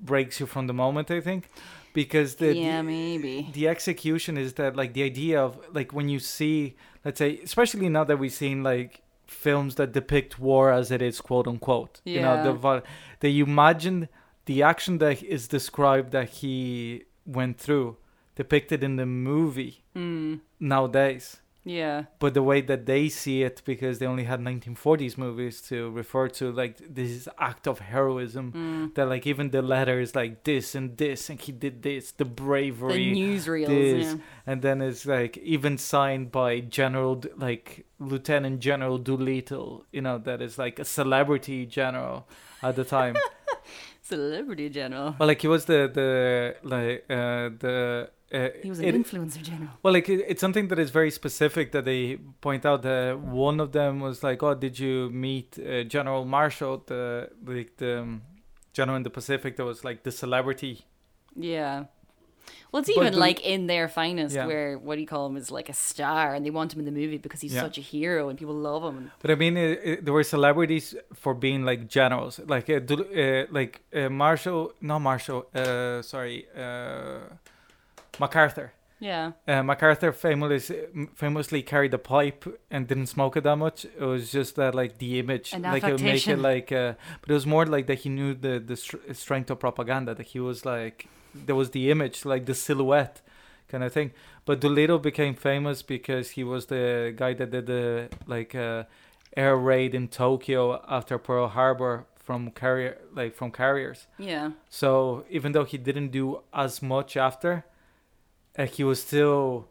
breaks 0.00 0.40
you 0.40 0.46
from 0.46 0.66
the 0.66 0.72
moment. 0.72 1.10
I 1.10 1.20
think 1.20 1.50
because 1.92 2.36
the 2.36 2.54
yeah, 2.54 2.78
the, 2.78 2.82
maybe. 2.82 3.50
the 3.52 3.68
execution 3.68 4.36
is 4.38 4.54
that 4.54 4.76
like 4.76 4.94
the 4.94 5.02
idea 5.02 5.42
of 5.42 5.58
like 5.72 5.92
when 5.92 6.08
you 6.08 6.18
see 6.18 6.74
let's 7.04 7.18
say 7.18 7.38
especially 7.42 7.88
now 7.88 8.04
that 8.04 8.18
we've 8.18 8.32
seen 8.32 8.62
like 8.62 9.02
films 9.26 9.76
that 9.76 9.92
depict 9.92 10.38
war 10.38 10.72
as 10.72 10.90
it 10.90 11.00
is 11.00 11.20
quote 11.20 11.46
unquote 11.46 12.00
yeah. 12.04 12.14
you 12.14 12.20
know 12.20 12.52
the 12.52 12.82
that 13.20 13.30
you 13.30 13.44
imagine 13.44 14.08
the 14.46 14.62
action 14.62 14.98
that 14.98 15.22
is 15.22 15.48
described 15.48 16.12
that 16.12 16.28
he 16.28 17.04
went 17.26 17.58
through 17.58 17.96
depicted 18.34 18.82
in 18.82 18.96
the 18.96 19.06
movie 19.06 19.82
Mm, 19.96 20.40
nowadays 20.58 21.40
yeah. 21.64 22.04
but 22.18 22.32
the 22.34 22.42
way 22.42 22.60
that 22.62 22.86
they 22.86 23.08
see 23.08 23.42
it 23.42 23.62
because 23.64 23.98
they 23.98 24.06
only 24.06 24.24
had 24.24 24.40
1940s 24.40 25.16
movies 25.18 25.60
to 25.60 25.90
refer 25.90 26.26
to 26.28 26.50
like 26.50 26.78
this 26.94 27.28
act 27.38 27.66
of 27.68 27.78
heroism 27.78 28.52
Mm. 28.52 28.94
that 28.94 29.06
like 29.08 29.26
even 29.26 29.50
the 29.50 29.62
letter 29.62 30.00
is 30.00 30.14
like 30.16 30.42
this 30.44 30.74
and 30.74 30.96
this 30.96 31.30
and 31.30 31.38
he 31.40 31.52
did 31.52 31.82
this 31.82 32.10
the 32.12 32.24
bravery, 32.24 33.12
The 33.12 33.20
newsreels. 33.20 33.66
this, 33.66 34.06
Yeah. 34.14 34.18
and 34.46 34.62
then 34.62 34.80
it's 34.82 35.04
like 35.06 35.36
even 35.38 35.78
signed 35.78 36.32
by 36.32 36.60
general 36.60 37.22
like 37.36 37.84
lieutenant 38.00 38.58
general 38.60 38.98
doolittle 38.98 39.84
you 39.92 40.00
know 40.00 40.18
that 40.18 40.40
is 40.42 40.58
like 40.58 40.78
a 40.80 40.84
celebrity 40.84 41.66
general 41.66 42.26
at 42.62 42.74
the 42.76 42.84
time 42.84 43.14
Celebrity 44.02 44.68
general. 44.68 45.14
well 45.18 45.28
like 45.28 45.40
he 45.40 45.48
was 45.48 45.64
the 45.66 45.88
the 45.92 46.56
like 46.64 47.04
uh 47.08 47.50
the 47.64 48.10
uh, 48.32 48.48
He 48.62 48.68
was 48.70 48.78
an 48.78 48.86
it- 48.86 48.94
influencer 48.94 49.42
general. 49.42 49.70
well, 49.82 49.92
like 49.94 50.08
it, 50.08 50.24
it's 50.28 50.40
something 50.40 50.68
that 50.68 50.78
is 50.78 50.90
very 50.90 51.10
specific 51.10 51.72
that 51.72 51.84
they 51.84 52.16
point 52.40 52.64
out. 52.66 52.82
That 52.82 53.18
one 53.20 53.60
of 53.60 53.72
them 53.72 54.00
was 54.00 54.22
like, 54.22 54.42
"Oh, 54.42 54.54
did 54.54 54.78
you 54.78 55.10
meet 55.10 55.58
uh, 55.58 55.82
General 55.84 56.24
Marshall, 56.24 56.82
the 56.86 57.30
like 57.44 57.76
the 57.76 58.00
um, 58.02 58.22
general 58.72 58.96
in 58.96 59.02
the 59.02 59.10
Pacific 59.10 59.56
that 59.56 59.64
was 59.64 59.84
like 59.84 60.02
the 60.02 60.12
celebrity?" 60.12 60.84
Yeah. 61.36 61.84
Well, 62.72 62.80
it's 62.80 62.88
even 62.90 63.12
the- 63.12 63.18
like 63.18 63.40
in 63.54 63.66
their 63.68 63.86
finest, 63.86 64.34
Yeah. 64.34 64.46
where 64.46 64.76
what 64.78 64.94
do 64.96 65.00
you 65.00 65.06
call 65.06 65.26
him 65.26 65.36
is 65.36 65.50
like 65.50 65.68
a 65.68 65.74
star, 65.74 66.34
and 66.34 66.44
they 66.44 66.50
want 66.50 66.72
him 66.72 66.80
in 66.80 66.86
the 66.86 66.90
movie 67.00 67.18
because 67.18 67.40
he's 67.40 67.54
Yeah. 67.54 67.60
such 67.62 67.78
a 67.78 67.80
hero 67.82 68.28
and 68.28 68.38
people 68.38 68.54
love 68.54 68.82
him. 68.82 68.96
And, 68.98 69.10
But 69.20 69.30
I 69.30 69.34
mean, 69.36 69.56
it, 69.56 69.80
it, 69.84 70.04
there 70.04 70.14
were 70.14 70.24
celebrities 70.24 70.94
for 71.14 71.34
being 71.34 71.64
like 71.64 71.86
generals, 71.88 72.40
like 72.54 72.68
uh, 72.70 72.80
uh, 72.80 73.46
like 73.50 73.82
uh, 73.94 74.08
Marshall, 74.08 74.72
not 74.80 75.00
Marshall, 75.00 75.46
uh, 75.54 76.02
sorry, 76.02 76.46
uh, 76.56 77.18
MacArthur. 78.18 78.72
yeah. 79.00 79.32
Uh, 79.48 79.62
MacArthur 79.62 80.12
famously 80.12 80.86
famously 81.14 81.62
carried 81.62 81.92
a 81.94 81.98
pipe 81.98 82.44
and 82.70 82.86
didn't 82.86 83.06
smoke 83.08 83.36
it 83.36 83.44
that 83.44 83.56
much. 83.56 83.84
It 83.84 84.00
was 84.04 84.30
just 84.30 84.56
that 84.56 84.74
like 84.74 84.98
the 84.98 85.18
image, 85.18 85.52
An 85.52 85.62
like 85.62 85.84
it 85.84 85.92
would 85.92 86.02
make 86.02 86.26
it 86.28 86.38
like. 86.38 86.70
Uh, 86.72 86.94
but 87.20 87.30
it 87.30 87.34
was 87.34 87.46
more 87.46 87.66
like 87.66 87.86
that 87.88 88.00
he 88.00 88.08
knew 88.08 88.34
the 88.34 88.58
the 88.60 88.76
str- 88.76 89.12
strength 89.12 89.50
of 89.50 89.58
propaganda. 89.58 90.14
That 90.14 90.26
he 90.28 90.40
was 90.40 90.64
like 90.64 91.08
there 91.34 91.56
was 91.56 91.70
the 91.70 91.90
image, 91.90 92.24
like 92.24 92.46
the 92.46 92.54
silhouette, 92.54 93.22
kind 93.68 93.82
of 93.82 93.92
thing. 93.92 94.12
But 94.44 94.60
Doolittle 94.60 94.98
became 94.98 95.34
famous 95.34 95.82
because 95.82 96.30
he 96.30 96.44
was 96.44 96.66
the 96.66 97.12
guy 97.16 97.32
that 97.34 97.50
did 97.50 97.66
the 97.66 98.08
like 98.26 98.54
uh, 98.54 98.84
air 99.36 99.56
raid 99.56 99.94
in 99.94 100.08
Tokyo 100.08 100.82
after 100.88 101.18
Pearl 101.18 101.48
Harbor 101.48 102.06
from 102.16 102.50
carrier 102.52 102.98
like 103.14 103.34
from 103.34 103.50
carriers. 103.50 104.06
Yeah. 104.18 104.52
So 104.68 105.24
even 105.30 105.52
though 105.52 105.64
he 105.64 105.78
didn't 105.78 106.10
do 106.10 106.42
as 106.52 106.82
much 106.82 107.16
after, 107.16 107.64
uh, 108.58 108.66
he 108.66 108.84
was 108.84 109.00
still 109.02 109.66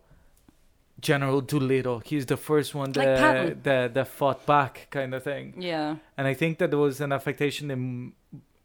General 1.00 1.42
Doolittle. 1.42 2.00
He's 2.06 2.26
the 2.28 2.38
first 2.38 2.76
one 2.76 2.92
that 2.94 3.18
Patton. 3.18 3.60
that 3.64 3.94
that 3.96 4.08
fought 4.08 4.46
back, 4.46 4.88
kind 4.92 5.14
of 5.16 5.24
thing. 5.24 5.56
Yeah. 5.58 5.96
And 6.18 6.28
I 6.28 6.34
think 6.34 6.60
that 6.60 6.70
there 6.70 6.80
was 6.80 7.02
an 7.02 7.12
affectation 7.12 7.72
in 7.72 8.14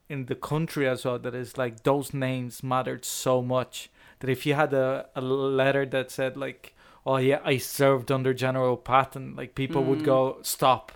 in 0.09 0.27
the 0.27 0.35
country 0.35 0.87
as 0.89 1.05
well. 1.05 1.19
That 1.19 1.35
is 1.35 1.57
like 1.57 1.83
those 1.83 2.13
names 2.13 2.63
mattered 2.63 3.05
so 3.05 3.41
much 3.43 3.91
that 4.21 4.31
if 4.31 4.45
you 4.47 4.55
had 4.55 4.73
a, 4.75 5.07
a 5.15 5.21
letter 5.21 5.87
that 5.87 6.11
said 6.11 6.37
like, 6.37 6.75
"Oh 7.07 7.17
yeah, 7.17 7.41
I 7.45 7.57
served 7.59 8.13
under 8.13 8.35
General 8.35 8.77
Patton," 8.77 9.35
like 9.37 9.55
people 9.55 9.83
would 9.85 10.01
Mm. 10.01 10.05
go 10.05 10.39
stop 10.43 10.93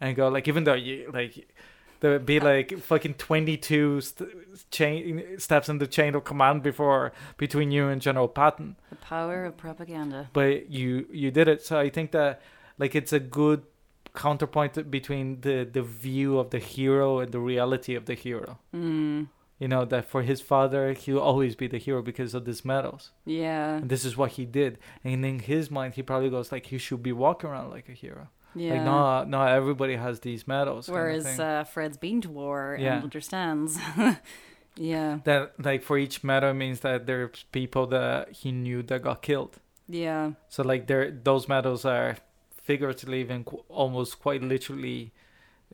and 0.00 0.14
go 0.16 0.28
like, 0.28 0.48
even 0.48 0.64
though 0.64 0.74
you 0.74 1.10
like. 1.12 1.48
There 2.04 2.12
would 2.12 2.26
be 2.26 2.38
like 2.38 2.68
fucking 2.90 3.14
twenty-two 3.14 4.00
st- 4.02 4.70
chain 4.70 5.38
steps 5.46 5.70
in 5.72 5.78
the 5.78 5.86
chain 5.96 6.14
of 6.14 6.22
command 6.24 6.62
before 6.62 7.12
between 7.38 7.70
you 7.76 7.88
and 7.88 7.98
General 8.08 8.28
Patton 8.28 8.76
The 8.90 8.96
power 8.96 9.38
of 9.48 9.56
propaganda. 9.56 10.28
but 10.40 10.70
you 10.78 11.06
you 11.22 11.30
did 11.38 11.46
it 11.48 11.58
so 11.68 11.74
i 11.86 11.88
think 11.96 12.10
that 12.18 12.32
like 12.82 12.92
it's 13.00 13.14
a 13.20 13.22
good 13.40 13.60
counterpoint 14.14 14.90
between 14.90 15.40
the 15.40 15.64
the 15.76 15.82
view 15.82 16.38
of 16.38 16.50
the 16.50 16.58
hero 16.58 17.18
and 17.20 17.32
the 17.32 17.40
reality 17.40 17.94
of 17.94 18.04
the 18.04 18.14
hero 18.14 18.58
Mm. 18.74 19.28
you 19.58 19.68
know 19.72 19.84
that 19.92 20.04
for 20.12 20.22
his 20.22 20.40
father 20.52 20.92
he'll 20.92 21.18
always 21.30 21.54
be 21.56 21.66
the 21.74 21.78
hero 21.78 22.00
because 22.02 22.34
of 22.34 22.44
these 22.44 22.64
medals 22.64 23.10
Yeah. 23.24 23.76
and 23.78 23.88
this 23.88 24.04
is 24.04 24.16
what 24.16 24.32
he 24.32 24.44
did 24.44 24.78
and 25.02 25.24
in 25.24 25.38
his 25.40 25.70
mind 25.70 25.94
he 25.94 26.02
probably 26.02 26.30
goes 26.30 26.52
like 26.52 26.66
he 26.66 26.78
should 26.78 27.02
be 27.02 27.12
walking 27.12 27.50
around 27.50 27.70
like 27.70 27.88
a 27.88 27.92
hero 28.04 28.28
Yeah. 28.54 28.74
like 28.74 28.84
no 28.84 29.24
not 29.24 29.48
everybody 29.52 29.96
has 29.96 30.20
these 30.20 30.46
medals 30.46 30.86
kind 30.86 30.96
of 30.98 31.02
Whereas 31.04 31.40
uh, 31.40 31.64
Fred's 31.64 31.96
been 31.96 32.20
to 32.22 32.30
war 32.30 32.76
Yeah. 32.78 32.94
and 32.94 33.04
understands. 33.04 33.78
yeah. 34.76 35.18
that 35.24 35.52
like 35.58 35.82
for 35.82 35.96
each 35.98 36.22
medal 36.24 36.52
means 36.54 36.80
that 36.80 37.06
there's 37.06 37.44
people 37.52 37.86
that 37.88 38.30
he 38.32 38.52
knew 38.52 38.82
that 38.82 39.02
got 39.02 39.22
killed 39.22 39.58
Yeah. 39.88 40.32
So 40.48 40.62
like 40.62 40.86
there, 40.86 41.10
those 41.10 41.48
medals 41.48 41.84
are 41.84 42.16
figuratively, 42.62 43.20
even 43.20 43.44
qu- 43.44 43.62
almost 43.68 44.20
quite 44.22 44.42
literally, 44.42 45.12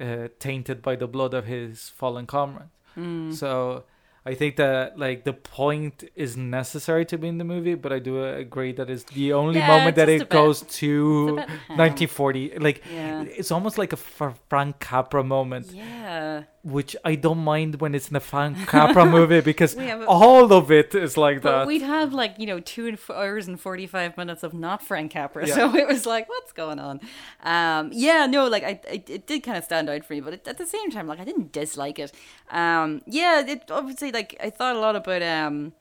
uh, 0.01 0.29
tainted 0.41 0.83
by 0.83 0.97
the 0.97 1.07
blood 1.07 1.35
of 1.35 1.45
his 1.47 1.89
fallen 1.91 2.27
comrades. 2.27 2.71
Mm. 2.97 3.33
So 3.33 3.85
I 4.27 4.35
think 4.35 4.57
that 4.57 4.99
like 4.99 5.25
the 5.25 5.33
point 5.33 6.05
is 6.15 6.37
necessary 6.37 7.05
to 7.07 7.17
be 7.17 7.29
in 7.29 7.39
the 7.39 7.45
movie, 7.45 7.75
but 7.75 7.91
I 7.93 7.99
do 8.01 8.23
agree 8.25 8.73
that 8.73 8.91
it's 8.91 9.05
the 9.05 9.33
only 9.33 9.61
Yeah, 9.61 9.67
moment 9.69 9.97
that 9.97 10.09
it 10.11 10.29
goes 10.29 10.61
to 10.81 11.37
bit 11.37 11.49
1940. 11.79 12.59
Like 12.59 12.83
Yeah. 12.93 13.23
it's 13.23 13.51
almost 13.51 13.79
like 13.79 13.93
a 13.93 13.97
Frank 13.97 14.79
Capra 14.79 15.25
moment, 15.25 15.73
Yeah. 15.73 16.43
which 16.63 16.95
I 17.05 17.15
don't 17.15 17.39
mind 17.39 17.81
when 17.81 17.95
it's 17.95 18.11
in 18.11 18.17
a 18.17 18.21
Frank 18.21 18.67
Capra 18.69 19.07
movie 19.17 19.41
because 19.41 19.75
a- 19.77 20.05
all 20.07 20.53
of 20.53 20.71
it 20.71 20.95
is 20.95 21.17
like 21.17 21.41
that. 21.43 21.67
we'd 21.67 21.81
have 21.83 22.13
like 22.13 22.35
you 22.39 22.47
know 22.47 22.61
two 22.61 22.97
hours 23.09 23.49
and 23.49 23.59
forty 23.59 23.87
five 23.87 24.17
minutes 24.19 24.43
of 24.43 24.53
not 24.53 24.83
Frank 24.83 25.13
Capra, 25.13 25.47
Yeah. 25.49 25.55
so 25.59 25.75
it 25.75 25.87
was 25.89 26.05
like, 26.05 26.29
what's 26.29 26.53
going 26.53 26.79
on? 26.79 27.01
Um, 27.43 27.91
yeah, 27.93 28.27
no, 28.27 28.47
like 28.49 28.65
I, 28.65 28.81
I 28.91 29.03
it 29.09 29.27
did 29.27 29.41
kind 29.43 29.57
of 29.57 29.65
stand 29.65 29.89
out 29.89 30.05
for 30.05 30.13
me, 30.13 30.21
but 30.21 30.35
it, 30.35 30.47
at 30.47 30.59
the 30.59 30.67
same 30.67 30.91
time, 30.91 31.07
like 31.07 31.21
I 31.21 31.25
didn't 31.25 31.53
dislike 31.53 31.99
it. 31.99 32.13
Um, 32.51 33.01
yeah, 33.07 33.41
it 33.47 33.71
obviously 33.71 34.10
like 34.11 34.37
I 34.43 34.51
thought 34.51 34.77
a 34.77 34.81
lot 34.81 34.97
about 34.97 35.23
um, 35.23 35.73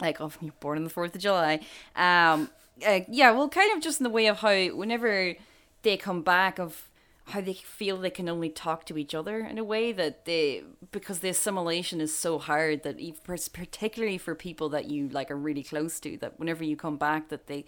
like 0.00 0.20
oh, 0.20 0.32
you're 0.40 0.52
born 0.60 0.78
on 0.78 0.84
the 0.84 0.90
Fourth 0.90 1.14
of 1.14 1.20
July. 1.20 1.60
Um, 1.94 2.50
uh, 2.86 3.00
yeah, 3.08 3.30
well, 3.30 3.48
kind 3.48 3.74
of 3.76 3.82
just 3.82 4.00
in 4.00 4.04
the 4.04 4.10
way 4.10 4.26
of 4.26 4.38
how 4.38 4.66
whenever 4.68 5.34
they 5.82 5.96
come 5.96 6.22
back 6.22 6.58
of 6.58 6.88
how 7.28 7.40
they 7.40 7.54
feel 7.54 7.96
they 7.96 8.10
can 8.10 8.28
only 8.28 8.48
talk 8.48 8.86
to 8.86 8.96
each 8.96 9.14
other 9.14 9.40
in 9.40 9.58
a 9.58 9.64
way 9.64 9.90
that 9.92 10.26
they 10.26 10.62
because 10.92 11.20
the 11.20 11.28
assimilation 11.28 12.00
is 12.00 12.16
so 12.16 12.38
hard 12.38 12.84
that 12.84 13.00
ev- 13.00 13.22
particularly 13.52 14.18
for 14.18 14.34
people 14.34 14.68
that 14.68 14.88
you 14.88 15.08
like 15.08 15.30
are 15.30 15.36
really 15.36 15.62
close 15.62 15.98
to 15.98 16.16
that 16.18 16.38
whenever 16.38 16.62
you 16.62 16.76
come 16.76 16.96
back 16.96 17.28
that 17.28 17.48
they 17.48 17.64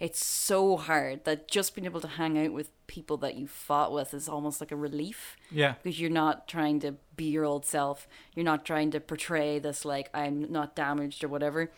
it's 0.00 0.24
so 0.24 0.76
hard 0.78 1.24
that 1.24 1.46
just 1.46 1.74
being 1.74 1.84
able 1.84 2.00
to 2.00 2.08
hang 2.08 2.36
out 2.42 2.52
with 2.52 2.70
people 2.86 3.16
that 3.18 3.36
you 3.36 3.46
fought 3.46 3.92
with 3.92 4.12
is 4.14 4.28
almost 4.28 4.60
like 4.60 4.72
a 4.72 4.76
relief 4.76 5.36
Yeah. 5.50 5.74
because 5.82 6.00
you're 6.00 6.10
not 6.10 6.48
trying 6.48 6.80
to 6.80 6.96
be 7.16 7.26
your 7.26 7.44
old 7.44 7.64
self 7.66 8.08
you're 8.34 8.44
not 8.44 8.64
trying 8.64 8.90
to 8.92 9.00
portray 9.00 9.58
this 9.60 9.84
like 9.84 10.08
i'm 10.14 10.50
not 10.50 10.74
damaged 10.74 11.22
or 11.22 11.28
whatever 11.28 11.70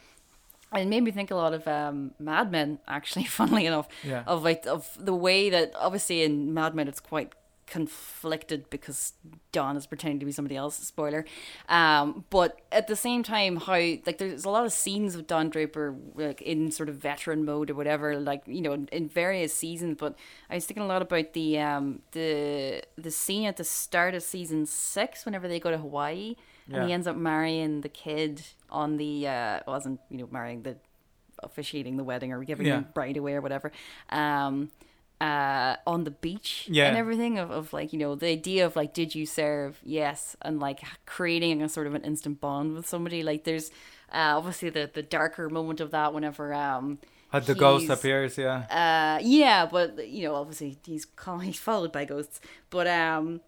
and 0.72 0.82
it 0.84 0.88
made 0.88 1.02
me 1.02 1.10
think 1.10 1.30
a 1.30 1.34
lot 1.34 1.52
of 1.52 1.68
um, 1.68 2.12
Mad 2.18 2.50
Men, 2.50 2.78
actually, 2.88 3.24
funnily 3.38 3.66
enough, 3.66 3.88
Yeah. 4.02 4.22
of 4.26 4.42
like 4.42 4.64
of 4.64 4.88
the 4.98 5.14
way 5.14 5.50
that 5.50 5.72
obviously 5.78 6.22
in 6.22 6.54
Mad 6.54 6.74
Men 6.74 6.88
it's 6.88 6.98
quite 6.98 7.34
conflicted 7.72 8.68
because 8.70 9.14
Don 9.50 9.76
is 9.76 9.86
pretending 9.86 10.20
to 10.20 10.26
be 10.26 10.32
somebody 10.32 10.56
else. 10.56 10.76
Spoiler, 10.76 11.24
um, 11.68 12.24
but 12.30 12.60
at 12.70 12.86
the 12.86 12.96
same 12.96 13.22
time, 13.22 13.56
how 13.56 13.72
like 14.06 14.18
there's 14.18 14.44
a 14.44 14.50
lot 14.50 14.66
of 14.66 14.72
scenes 14.72 15.16
with 15.16 15.26
Don 15.26 15.48
Draper 15.48 15.96
like 16.14 16.42
in 16.42 16.70
sort 16.70 16.88
of 16.90 16.96
veteran 16.96 17.44
mode 17.44 17.70
or 17.70 17.74
whatever, 17.74 18.18
like 18.20 18.42
you 18.46 18.60
know 18.60 18.72
in, 18.74 18.88
in 18.92 19.08
various 19.08 19.54
seasons. 19.54 19.96
But 19.98 20.16
I 20.50 20.54
was 20.56 20.66
thinking 20.66 20.82
a 20.84 20.86
lot 20.86 21.02
about 21.02 21.32
the 21.32 21.58
um 21.58 22.00
the 22.12 22.82
the 22.96 23.10
scene 23.10 23.46
at 23.46 23.56
the 23.56 23.64
start 23.64 24.14
of 24.14 24.22
season 24.22 24.66
six 24.66 25.24
whenever 25.24 25.48
they 25.48 25.58
go 25.58 25.70
to 25.70 25.78
Hawaii 25.78 26.36
and 26.70 26.86
he 26.86 26.92
ends 26.92 27.06
up 27.06 27.16
marrying 27.16 27.80
the 27.80 27.88
kid 27.88 28.42
on 28.70 28.96
the 28.98 29.26
uh 29.26 29.60
wasn't 29.66 29.98
you 30.10 30.18
know 30.18 30.28
marrying 30.30 30.62
the 30.62 30.76
officiating 31.42 31.96
the 31.96 32.04
wedding 32.04 32.32
or 32.32 32.44
giving 32.44 32.66
Yeah. 32.66 32.76
the 32.76 32.82
bride 32.82 33.16
away 33.16 33.32
or 33.34 33.40
whatever 33.40 33.72
um 34.10 34.70
uh 35.28 35.76
on 35.86 36.00
the 36.08 36.10
beach 36.26 36.50
Yeah. 36.68 36.88
and 36.88 36.96
everything 36.96 37.34
of, 37.42 37.48
of 37.58 37.72
like 37.78 37.88
you 37.92 37.98
know 38.02 38.12
the 38.22 38.26
idea 38.40 38.62
of 38.66 38.72
like 38.80 38.92
did 39.00 39.10
you 39.18 39.24
serve? 39.26 39.70
Yes. 40.00 40.36
And 40.46 40.54
like 40.66 40.80
creating 41.16 41.62
a 41.62 41.68
sort 41.68 41.86
of 41.86 41.94
an 41.98 42.02
instant 42.10 42.40
bond 42.40 42.74
with 42.74 42.86
somebody. 42.92 43.20
Like 43.30 43.44
there's 43.44 43.68
uh 44.18 44.32
obviously 44.38 44.70
the 44.70 44.84
the 44.98 45.02
darker 45.18 45.48
moment 45.58 45.80
of 45.80 45.90
that 45.96 46.08
whenever 46.14 46.44
um 46.54 46.98
Had 47.34 47.44
the 47.46 47.54
ghost 47.54 47.88
appears, 47.96 48.36
yeah. 48.36 48.58
uh 48.82 49.18
yeah 49.22 49.60
but 49.74 49.88
you 50.08 50.22
know 50.26 50.34
obviously 50.34 50.70
he's 50.84 51.06
he's 51.48 51.60
followed 51.68 51.92
by 51.92 52.04
ghosts. 52.04 52.40
But 52.70 52.86
um 52.86 53.40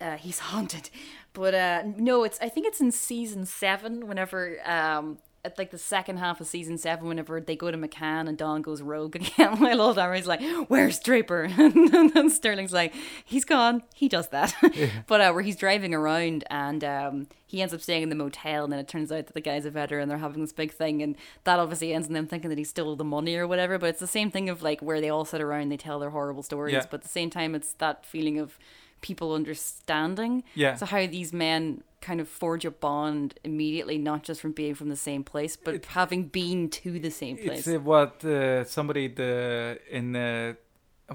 uh, 0.00 0.16
he's 0.16 0.38
haunted. 0.50 0.86
But 1.32 1.54
uh 1.54 1.82
no 2.10 2.24
it's 2.24 2.38
i 2.46 2.48
think 2.52 2.64
it's 2.70 2.80
in 2.80 2.90
season 2.92 3.42
seven 3.46 4.06
whenever 4.10 4.40
um 4.78 5.18
at 5.44 5.58
like 5.58 5.72
the 5.72 5.78
second 5.78 6.18
half 6.18 6.40
of 6.40 6.46
season 6.46 6.78
seven, 6.78 7.08
whenever 7.08 7.40
they 7.40 7.56
go 7.56 7.70
to 7.70 7.76
McCann 7.76 8.28
and 8.28 8.38
Don 8.38 8.62
goes 8.62 8.80
rogue 8.80 9.16
again, 9.20 9.58
while 9.58 9.80
old 9.80 9.98
Armory's 9.98 10.26
like, 10.26 10.40
"Where's 10.68 10.98
Draper?" 11.00 11.42
and 11.58 12.12
then 12.12 12.30
Sterling's 12.30 12.72
like, 12.72 12.94
"He's 13.24 13.44
gone. 13.44 13.82
He 13.94 14.08
does 14.08 14.28
that." 14.28 14.54
but 15.08 15.20
uh, 15.20 15.32
where 15.32 15.42
he's 15.42 15.56
driving 15.56 15.94
around 15.94 16.44
and 16.48 16.84
um, 16.84 17.26
he 17.46 17.60
ends 17.60 17.74
up 17.74 17.80
staying 17.80 18.02
in 18.04 18.08
the 18.08 18.14
motel, 18.14 18.62
and 18.64 18.72
then 18.72 18.78
it 18.80 18.86
turns 18.88 19.10
out 19.10 19.26
that 19.26 19.34
the 19.34 19.40
guy's 19.40 19.64
a 19.64 19.70
veteran. 19.70 20.02
And 20.02 20.10
they're 20.10 20.18
having 20.18 20.42
this 20.42 20.52
big 20.52 20.72
thing, 20.72 21.02
and 21.02 21.16
that 21.44 21.58
obviously 21.58 21.92
ends 21.92 22.06
in 22.06 22.14
them 22.14 22.26
thinking 22.28 22.48
that 22.50 22.58
he 22.58 22.64
stole 22.64 22.94
the 22.94 23.04
money 23.04 23.34
or 23.36 23.46
whatever. 23.48 23.78
But 23.78 23.90
it's 23.90 24.00
the 24.00 24.06
same 24.06 24.30
thing 24.30 24.48
of 24.48 24.62
like 24.62 24.80
where 24.80 25.00
they 25.00 25.08
all 25.10 25.24
sit 25.24 25.40
around, 25.40 25.70
they 25.70 25.76
tell 25.76 25.98
their 25.98 26.10
horrible 26.10 26.42
stories, 26.44 26.74
Yeah. 26.74 26.84
but 26.90 26.98
at 27.00 27.02
the 27.02 27.08
same 27.08 27.30
time, 27.30 27.54
it's 27.56 27.72
that 27.74 28.06
feeling 28.06 28.38
of 28.38 28.58
people 29.02 29.34
understanding. 29.34 30.42
Yeah. 30.54 30.76
So 30.76 30.86
how 30.86 31.06
these 31.06 31.32
men 31.32 31.82
kind 32.00 32.20
of 32.20 32.28
forge 32.28 32.64
a 32.64 32.70
bond 32.70 33.34
immediately, 33.44 33.98
not 33.98 34.24
just 34.28 34.40
from 34.40 34.52
being 34.52 34.74
from 34.74 34.88
the 34.88 34.96
same 34.96 35.22
place, 35.22 35.56
but 35.56 35.84
having 35.86 36.24
been 36.24 36.68
to 36.70 36.98
the 36.98 37.10
same 37.10 37.36
place. 37.36 37.66
It's 37.66 37.76
uh, 37.76 37.80
what 37.80 38.24
uh, 38.24 38.64
somebody 38.64 39.08
the 39.08 39.78
in 39.90 40.16
uh, 40.16 40.54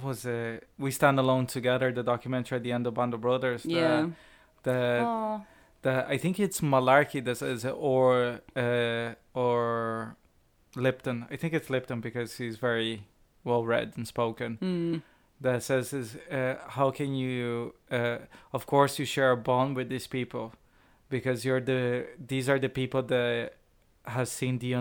was 0.04 0.26
uh, 0.26 0.60
we 0.78 0.92
stand 0.92 1.20
alone 1.20 1.46
together 1.48 1.92
the 1.92 2.04
documentary 2.04 2.56
at 2.58 2.64
the 2.64 2.72
end 2.72 2.86
of 2.88 2.94
Band 2.94 3.14
of 3.14 3.22
Brothers. 3.22 3.64
the- 3.64 3.72
yeah. 3.72 4.08
The, 4.64 5.00
Oh. 5.02 5.42
the 5.82 6.06
I 6.10 6.18
think 6.18 6.40
it's 6.40 6.60
Malarkey 6.62 7.24
that 7.26 7.38
says 7.38 7.64
it, 7.66 7.76
or 7.78 8.42
uh, 8.56 9.14
or 9.34 10.16
Lipton. 10.76 11.26
I 11.32 11.36
think 11.38 11.54
it's 11.54 11.70
Lipton 11.70 12.02
because 12.02 12.36
he's 12.38 12.58
very 12.58 13.04
well 13.44 13.64
read 13.66 13.94
and 13.96 14.06
spoken. 14.08 14.58
Mm. 14.62 15.02
That 15.40 15.62
says 15.62 15.94
is 15.94 16.16
uh, 16.32 16.56
how 16.68 16.92
can 16.92 17.14
you? 17.14 17.76
Uh, 17.92 18.18
of 18.52 18.66
course, 18.66 18.98
you 18.98 19.06
share 19.06 19.32
a 19.32 19.38
bond 19.38 19.76
with 19.76 19.90
these 19.90 20.08
people 20.08 20.54
because 21.10 21.46
you're 21.46 21.62
the 21.62 22.08
these 22.18 22.50
are 22.50 22.60
the 22.60 22.70
people 22.70 23.04
that 23.04 23.54
has 24.06 24.32
seen 24.32 24.60
the 24.60 24.74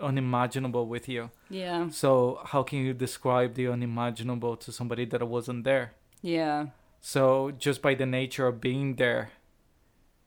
unimaginable 0.00 0.86
with 0.86 1.08
you. 1.08 1.30
Yeah. 1.48 1.88
So 1.90 2.40
how 2.44 2.62
can 2.62 2.78
you 2.78 2.92
describe 2.92 3.54
the 3.54 3.68
unimaginable 3.68 4.56
to 4.58 4.70
somebody 4.70 5.06
that 5.06 5.26
wasn't 5.26 5.64
there? 5.64 5.94
Yeah. 6.22 6.66
So 7.00 7.52
just 7.58 7.82
by 7.82 7.94
the 7.94 8.06
nature 8.06 8.46
of 8.46 8.60
being 8.60 8.96
there 8.96 9.30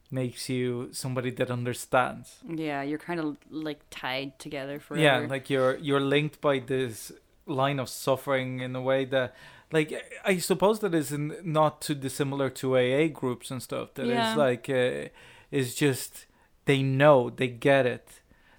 makes 0.09 0.49
you 0.49 0.89
somebody 0.91 1.31
that 1.31 1.51
understands. 1.51 2.39
Yeah. 2.47 2.81
You're 2.81 2.97
kind 2.97 3.19
of 3.19 3.37
like 3.49 3.81
tied 3.89 4.39
together 4.39 4.79
forever. 4.79 5.03
Yeah, 5.03 5.27
like 5.29 5.49
you're 5.49 5.77
you're 5.77 6.01
linked 6.01 6.41
by 6.41 6.59
this 6.59 7.11
line 7.47 7.79
of 7.79 7.89
suffering 7.89 8.59
in 8.59 8.75
a 8.75 8.81
way 8.81 9.05
that 9.05 9.35
like 9.71 9.93
I 10.25 10.37
suppose 10.37 10.79
that 10.79 10.93
is 10.93 11.11
not 11.43 11.81
too 11.81 11.95
dissimilar 11.95 12.49
to 12.51 12.77
AA 12.77 13.07
groups 13.07 13.51
and 13.51 13.61
stuff. 13.61 13.93
That 13.95 14.03
is 14.05 14.09
Yeah. 14.09 14.35
like 14.35 14.69
uh, 14.69 15.09
is 15.51 15.75
just 15.75 16.25
they 16.65 16.81
know, 16.83 17.29
they 17.29 17.47
get 17.47 17.85
it. 17.85 18.07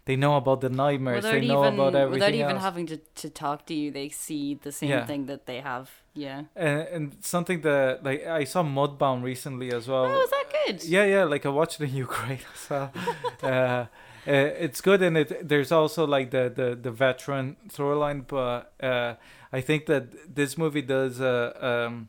They 0.06 0.16
know 0.16 0.36
about 0.36 0.62
the 0.62 0.70
nightmares. 0.70 1.16
without 1.24 1.32
they 1.40 1.46
know 1.46 1.62
even 1.62 1.74
about 1.74 1.94
everything 1.94 2.12
without 2.20 2.34
even 2.34 2.52
else. 2.56 2.62
having 2.62 2.86
to, 2.86 2.96
to 3.16 3.28
talk 3.28 3.66
to 3.66 3.74
you, 3.74 3.90
they 3.90 4.08
see 4.08 4.54
the 4.54 4.72
same 4.72 4.88
Yeah. 4.90 5.04
thing 5.06 5.26
that 5.26 5.44
they 5.44 5.60
have. 5.60 5.90
Yeah. 6.14 6.44
and, 6.56 6.80
and 6.94 7.16
something 7.20 7.60
that 7.60 8.02
like 8.02 8.26
I 8.26 8.44
saw 8.44 8.62
Mudbound 8.62 9.22
recently 9.22 9.70
as 9.72 9.86
well. 9.86 10.06
Oh, 10.06 10.22
is 10.24 10.30
that 10.30 10.44
good? 10.66 10.84
Yeah, 10.84 11.04
yeah, 11.04 11.24
like 11.24 11.44
I 11.44 11.50
watched 11.50 11.80
it 11.80 11.84
in 11.90 11.94
Ukraine 12.08 12.40
as 12.54 12.70
well. 12.70 12.90
uh, 13.42 13.84
uh, 14.28 14.52
it's 14.58 14.82
good, 14.82 15.00
and 15.00 15.16
it 15.16 15.48
there's 15.48 15.72
also 15.72 16.06
like 16.06 16.30
the 16.30 16.52
the 16.54 16.78
the 16.80 16.90
veteran 16.90 17.56
storyline, 17.68 18.26
but 18.26 18.74
uh, 18.82 19.14
I 19.52 19.60
think 19.62 19.86
that 19.86 20.34
this 20.34 20.58
movie 20.58 20.82
does 20.82 21.18
a 21.18 21.66
um, 21.66 22.08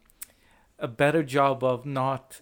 a 0.77 0.87
better 0.87 1.23
job 1.23 1.63
of 1.63 1.85
not. 1.85 2.41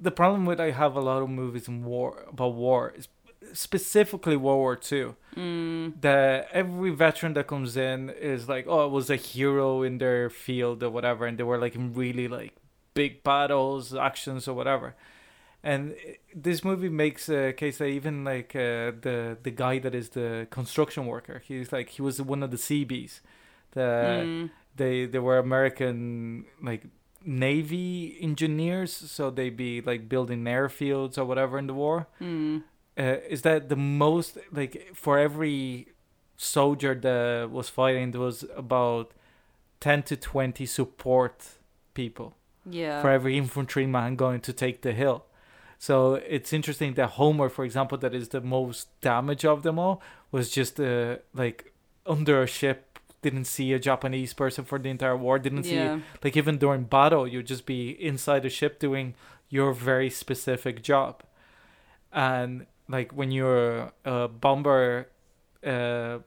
The 0.00 0.12
problem 0.12 0.46
with 0.46 0.60
I 0.60 0.70
have 0.70 0.94
a 0.94 1.00
lot 1.00 1.22
of 1.22 1.30
movies 1.30 1.66
in 1.68 1.84
war 1.84 2.24
about 2.28 2.54
war 2.54 2.92
is 2.96 3.08
specifically 3.52 4.36
World 4.36 4.58
War 4.58 4.76
Two. 4.76 5.16
Mm. 5.36 6.00
That 6.00 6.48
every 6.52 6.90
veteran 6.90 7.34
that 7.34 7.48
comes 7.48 7.76
in 7.76 8.10
is 8.10 8.48
like, 8.48 8.66
oh, 8.68 8.86
it 8.86 8.90
was 8.90 9.10
a 9.10 9.16
hero 9.16 9.82
in 9.82 9.98
their 9.98 10.30
field 10.30 10.82
or 10.82 10.90
whatever, 10.90 11.26
and 11.26 11.38
they 11.38 11.44
were 11.44 11.58
like 11.58 11.74
in 11.74 11.92
really 11.92 12.28
like 12.28 12.52
big 12.94 13.24
battles, 13.24 13.94
actions 13.94 14.46
or 14.46 14.54
whatever. 14.54 14.94
And 15.64 15.94
this 16.34 16.64
movie 16.64 16.88
makes 16.88 17.28
a 17.28 17.52
case 17.52 17.78
that 17.78 17.86
even 17.86 18.24
like 18.24 18.54
uh, 18.56 18.90
the 19.00 19.36
the 19.42 19.50
guy 19.52 19.78
that 19.78 19.94
is 19.94 20.08
the 20.10 20.46
construction 20.50 21.06
worker, 21.06 21.40
he's 21.46 21.72
like 21.72 21.90
he 21.90 22.02
was 22.02 22.20
one 22.20 22.42
of 22.42 22.50
the 22.50 22.58
Seabees. 22.58 23.20
The 23.72 23.80
Mm. 23.80 24.50
they 24.76 25.06
they 25.06 25.18
were 25.20 25.38
American 25.38 26.46
like 26.62 26.82
navy 27.24 28.18
engineers, 28.20 28.92
so 28.92 29.30
they 29.30 29.50
be 29.50 29.80
like 29.80 30.08
building 30.08 30.44
airfields 30.44 31.16
or 31.18 31.24
whatever 31.24 31.58
in 31.58 31.66
the 31.68 31.74
war. 31.74 32.06
Mm. 32.20 32.62
Uh, 32.98 33.16
is 33.28 33.42
that 33.42 33.68
the 33.68 33.76
most 33.76 34.38
like 34.50 34.90
for 34.94 35.18
every 35.18 35.88
soldier 36.36 36.94
that 36.94 37.50
was 37.50 37.68
fighting, 37.68 38.10
there 38.10 38.20
was 38.20 38.44
about 38.56 39.12
ten 39.80 40.02
to 40.02 40.16
twenty 40.16 40.66
support 40.66 41.36
people 41.94 42.34
Yeah. 42.68 43.00
for 43.00 43.10
every 43.10 43.36
infantryman 43.38 44.16
going 44.16 44.40
to 44.40 44.52
take 44.52 44.82
the 44.82 44.92
hill. 44.92 45.24
So 45.82 46.14
it's 46.14 46.52
interesting 46.52 46.94
that 46.94 47.08
Homer, 47.18 47.48
for 47.48 47.64
example, 47.64 47.98
that 47.98 48.14
is 48.14 48.28
the 48.28 48.40
most 48.40 48.86
damage 49.00 49.44
of 49.44 49.64
them 49.64 49.80
all, 49.80 50.00
was 50.30 50.48
just 50.48 50.78
uh, 50.78 51.16
like 51.34 51.72
under 52.06 52.40
a 52.40 52.46
ship, 52.46 53.00
didn't 53.20 53.46
see 53.46 53.72
a 53.72 53.80
Japanese 53.80 54.32
person 54.32 54.64
for 54.64 54.78
the 54.78 54.88
entire 54.88 55.16
war, 55.16 55.40
didn't 55.40 55.64
see 55.64 55.74
like 56.22 56.36
even 56.36 56.56
during 56.56 56.84
battle, 56.84 57.26
you'd 57.26 57.48
just 57.48 57.66
be 57.66 57.90
inside 58.00 58.44
a 58.44 58.48
ship 58.48 58.78
doing 58.78 59.16
your 59.48 59.72
very 59.72 60.08
specific 60.08 60.84
job, 60.84 61.24
and 62.12 62.66
like 62.88 63.10
when 63.10 63.32
you're 63.32 63.90
a 64.04 64.28
bomber, 64.28 65.08
uh, 65.66 66.18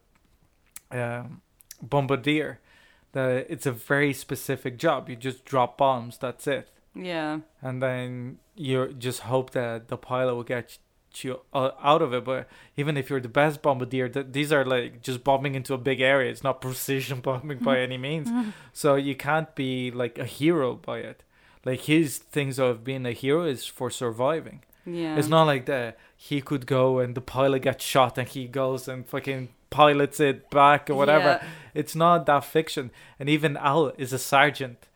um 0.91 1.41
bombardier, 1.81 2.59
that 3.13 3.47
it's 3.49 3.65
a 3.65 3.71
very 3.71 4.11
specific 4.11 4.77
job. 4.77 5.09
You 5.09 5.15
just 5.15 5.45
drop 5.45 5.77
bombs. 5.77 6.17
That's 6.17 6.45
it 6.45 6.67
Yeah. 6.95 7.39
and 7.61 7.81
then 7.81 8.37
you 8.55 8.93
just 8.97 9.21
hope 9.21 9.51
that 9.51 9.89
the 9.89 9.97
pilot 9.97 10.35
will 10.35 10.43
get 10.43 10.77
you 11.21 11.41
uh, 11.53 11.71
out 11.81 12.01
of 12.01 12.13
it. 12.13 12.23
But 12.25 12.47
even 12.77 12.95
if 12.97 13.09
you're 13.09 13.19
the 13.21 13.29
best 13.29 13.61
bombardier, 13.61 14.07
th- 14.09 14.27
these 14.31 14.51
are 14.51 14.65
like 14.65 15.01
just 15.01 15.23
bombing 15.23 15.55
into 15.55 15.73
a 15.73 15.77
big 15.77 16.01
area. 16.01 16.31
It's 16.31 16.43
not 16.43 16.61
precision 16.67 17.19
bombing 17.21 17.59
by 17.59 17.79
any 17.79 17.97
means. 17.97 18.29
So 18.73 18.95
you 18.95 19.15
can't 19.15 19.53
be 19.55 19.91
like 19.91 20.17
a 20.17 20.25
hero 20.25 20.75
by 20.75 20.99
it. 20.99 21.23
Like 21.65 21.81
his 21.81 22.17
things 22.17 22.59
of 22.59 22.83
being 22.83 23.05
a 23.05 23.11
hero 23.11 23.43
is 23.45 23.65
for 23.65 23.89
surviving. 23.89 24.63
Yeah. 24.85 25.17
It's 25.17 25.27
not 25.27 25.45
like 25.47 25.65
that 25.65 25.97
he 26.15 26.41
could 26.41 26.65
go 26.67 26.99
and 26.99 27.15
the 27.15 27.21
pilot 27.21 27.63
gets 27.63 27.83
shot 27.83 28.17
and 28.17 28.27
he 28.27 28.47
goes 28.47 28.87
and 28.87 29.05
fucking 29.05 29.49
pilots 29.71 30.19
it 30.19 30.49
back 30.51 30.89
or 30.89 30.95
whatever. 30.95 31.39
Yeah. 31.41 31.47
It's 31.73 31.95
not 31.95 32.25
that 32.27 32.45
fiction. 32.45 32.91
And 33.19 33.27
even 33.29 33.57
Al 33.57 33.87
is 33.97 34.13
a 34.13 34.19
sergeant. 34.19 34.87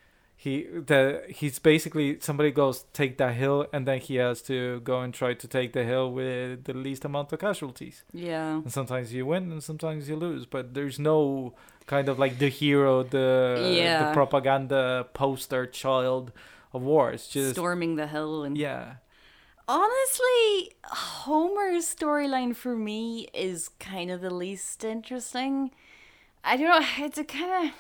He 0.42 0.64
the 0.92 1.24
he's 1.28 1.60
basically 1.60 2.18
somebody 2.22 2.52
goes 2.52 2.86
take 2.94 3.18
that 3.18 3.34
hill 3.36 3.68
and 3.74 3.86
then 3.86 4.00
he 4.00 4.16
has 4.16 4.42
to 4.44 4.80
go 4.92 5.02
and 5.02 5.14
try 5.14 5.34
to 5.34 5.48
take 5.50 5.74
the 5.74 5.84
hill 5.84 6.14
with 6.14 6.64
the 6.64 6.74
least 6.74 7.04
amount 7.04 7.34
of 7.34 7.40
casualties. 7.40 8.04
Yeah. 8.14 8.54
And 8.64 8.72
sometimes 8.72 9.14
you 9.14 9.26
win 9.26 9.52
and 9.52 9.62
sometimes 9.62 10.08
you 10.08 10.16
lose, 10.16 10.46
but 10.46 10.74
there's 10.76 10.98
no 10.98 11.56
kind 11.88 12.08
of 12.08 12.18
like 12.18 12.40
the 12.40 12.48
hero, 12.48 13.04
the 13.04 13.28
Yeah. 13.82 14.00
the 14.02 14.14
propaganda 14.14 15.08
poster 15.14 15.66
child 15.66 16.32
of 16.74 16.84
war. 16.84 17.12
It's 17.12 17.28
just 17.28 17.56
Storming 17.56 17.98
the 17.98 18.08
hill 18.08 18.44
and 18.46 18.58
yeah. 18.58 18.86
Honestly, 19.68 20.72
Homer's 20.86 21.94
storyline 21.96 22.56
for 22.56 22.76
me 22.76 23.28
is 23.34 23.70
kind 23.80 24.10
of 24.10 24.22
the 24.22 24.34
least 24.34 24.84
interesting. 24.84 25.72
I 26.44 26.58
don't 26.58 26.70
know, 26.70 26.88
it's 27.06 27.18
a 27.18 27.24
kind 27.26 27.68
of 27.68 27.74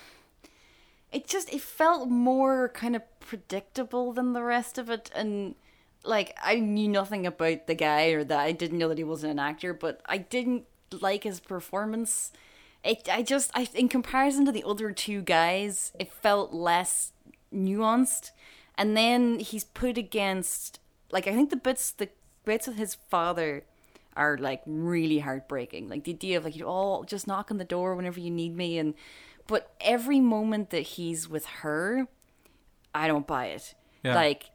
it 1.11 1.27
just 1.27 1.51
it 1.53 1.61
felt 1.61 2.09
more 2.09 2.69
kind 2.69 2.95
of 2.95 3.01
predictable 3.19 4.13
than 4.13 4.33
the 4.33 4.43
rest 4.43 4.77
of 4.77 4.89
it 4.89 5.09
and 5.15 5.55
like 6.03 6.37
I 6.41 6.55
knew 6.55 6.87
nothing 6.87 7.25
about 7.25 7.67
the 7.67 7.75
guy 7.75 8.07
or 8.07 8.23
that 8.23 8.39
I 8.39 8.51
didn't 8.51 8.77
know 8.77 8.89
that 8.89 8.97
he 8.97 9.03
wasn't 9.03 9.31
an 9.33 9.39
actor, 9.39 9.73
but 9.73 10.01
I 10.05 10.17
didn't 10.17 10.65
like 11.01 11.23
his 11.23 11.39
performance. 11.39 12.31
It 12.83 13.07
I 13.11 13.21
just 13.21 13.51
I 13.53 13.67
in 13.73 13.89
comparison 13.89 14.45
to 14.45 14.51
the 14.51 14.63
other 14.65 14.91
two 14.91 15.21
guys, 15.21 15.91
it 15.99 16.11
felt 16.11 16.53
less 16.53 17.13
nuanced. 17.53 18.31
And 18.77 18.95
then 18.95 19.39
he's 19.39 19.65
put 19.65 19.97
against 19.97 20.79
like 21.11 21.27
I 21.27 21.33
think 21.33 21.49
the 21.49 21.57
bits 21.57 21.91
the 21.91 22.09
bits 22.45 22.67
with 22.67 22.77
his 22.77 22.95
father 22.95 23.65
are 24.15 24.37
like 24.37 24.61
really 24.65 25.19
heartbreaking. 25.19 25.89
Like 25.89 26.05
the 26.05 26.11
idea 26.11 26.37
of 26.37 26.45
like 26.45 26.55
you 26.55 26.65
all 26.65 27.03
just 27.03 27.27
knock 27.27 27.51
on 27.51 27.57
the 27.57 27.65
door 27.65 27.95
whenever 27.95 28.19
you 28.19 28.31
need 28.31 28.55
me 28.55 28.77
and 28.77 28.93
but 29.49 29.73
every 29.81 30.19
moment 30.19 30.69
that 30.69 30.81
he's 30.81 31.27
with 31.27 31.45
her, 31.63 32.07
I 32.93 33.07
don't 33.07 33.27
buy 33.27 33.47
it. 33.47 33.73
Yeah. 34.03 34.15
Like 34.15 34.51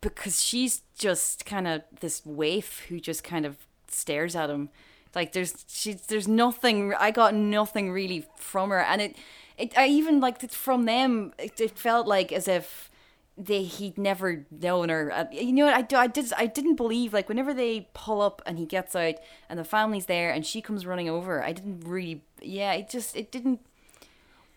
because 0.00 0.44
she's 0.44 0.82
just 0.96 1.44
kind 1.44 1.66
of 1.66 1.82
this 2.00 2.24
waif 2.24 2.84
who 2.88 3.00
just 3.00 3.24
kind 3.24 3.44
of 3.44 3.56
stares 3.88 4.36
at 4.36 4.50
him. 4.50 4.68
Like 5.14 5.32
there's 5.32 5.64
she's 5.66 6.02
there's 6.02 6.28
nothing. 6.28 6.94
I 6.94 7.10
got 7.10 7.34
nothing 7.34 7.90
really 7.90 8.26
from 8.36 8.70
her, 8.70 8.80
and 8.80 9.02
it 9.02 9.16
it 9.58 9.76
I 9.76 9.88
even 9.88 10.20
like 10.20 10.50
from 10.52 10.84
them. 10.84 11.32
It, 11.38 11.60
it 11.60 11.78
felt 11.78 12.06
like 12.06 12.30
as 12.30 12.46
if 12.46 12.90
they 13.36 13.62
he'd 13.62 13.98
never 13.98 14.46
known 14.50 14.90
her. 14.90 15.10
Uh, 15.12 15.24
You 15.32 15.52
know 15.52 15.64
what 15.64 15.74
I 15.74 15.82
do? 15.82 15.96
I 15.96 16.06
did 16.06 16.32
I 16.36 16.46
didn't 16.46 16.76
believe 16.76 17.12
like 17.12 17.28
whenever 17.28 17.52
they 17.54 17.88
pull 17.94 18.20
up 18.20 18.42
and 18.46 18.58
he 18.58 18.66
gets 18.66 18.94
out 18.94 19.14
and 19.48 19.58
the 19.58 19.64
family's 19.64 20.06
there 20.06 20.30
and 20.30 20.44
she 20.46 20.60
comes 20.60 20.86
running 20.86 21.08
over. 21.08 21.42
I 21.42 21.52
didn't 21.52 21.80
really. 21.80 22.22
Yeah, 22.42 22.72
it 22.74 22.90
just 22.90 23.16
it 23.16 23.32
didn't. 23.32 23.60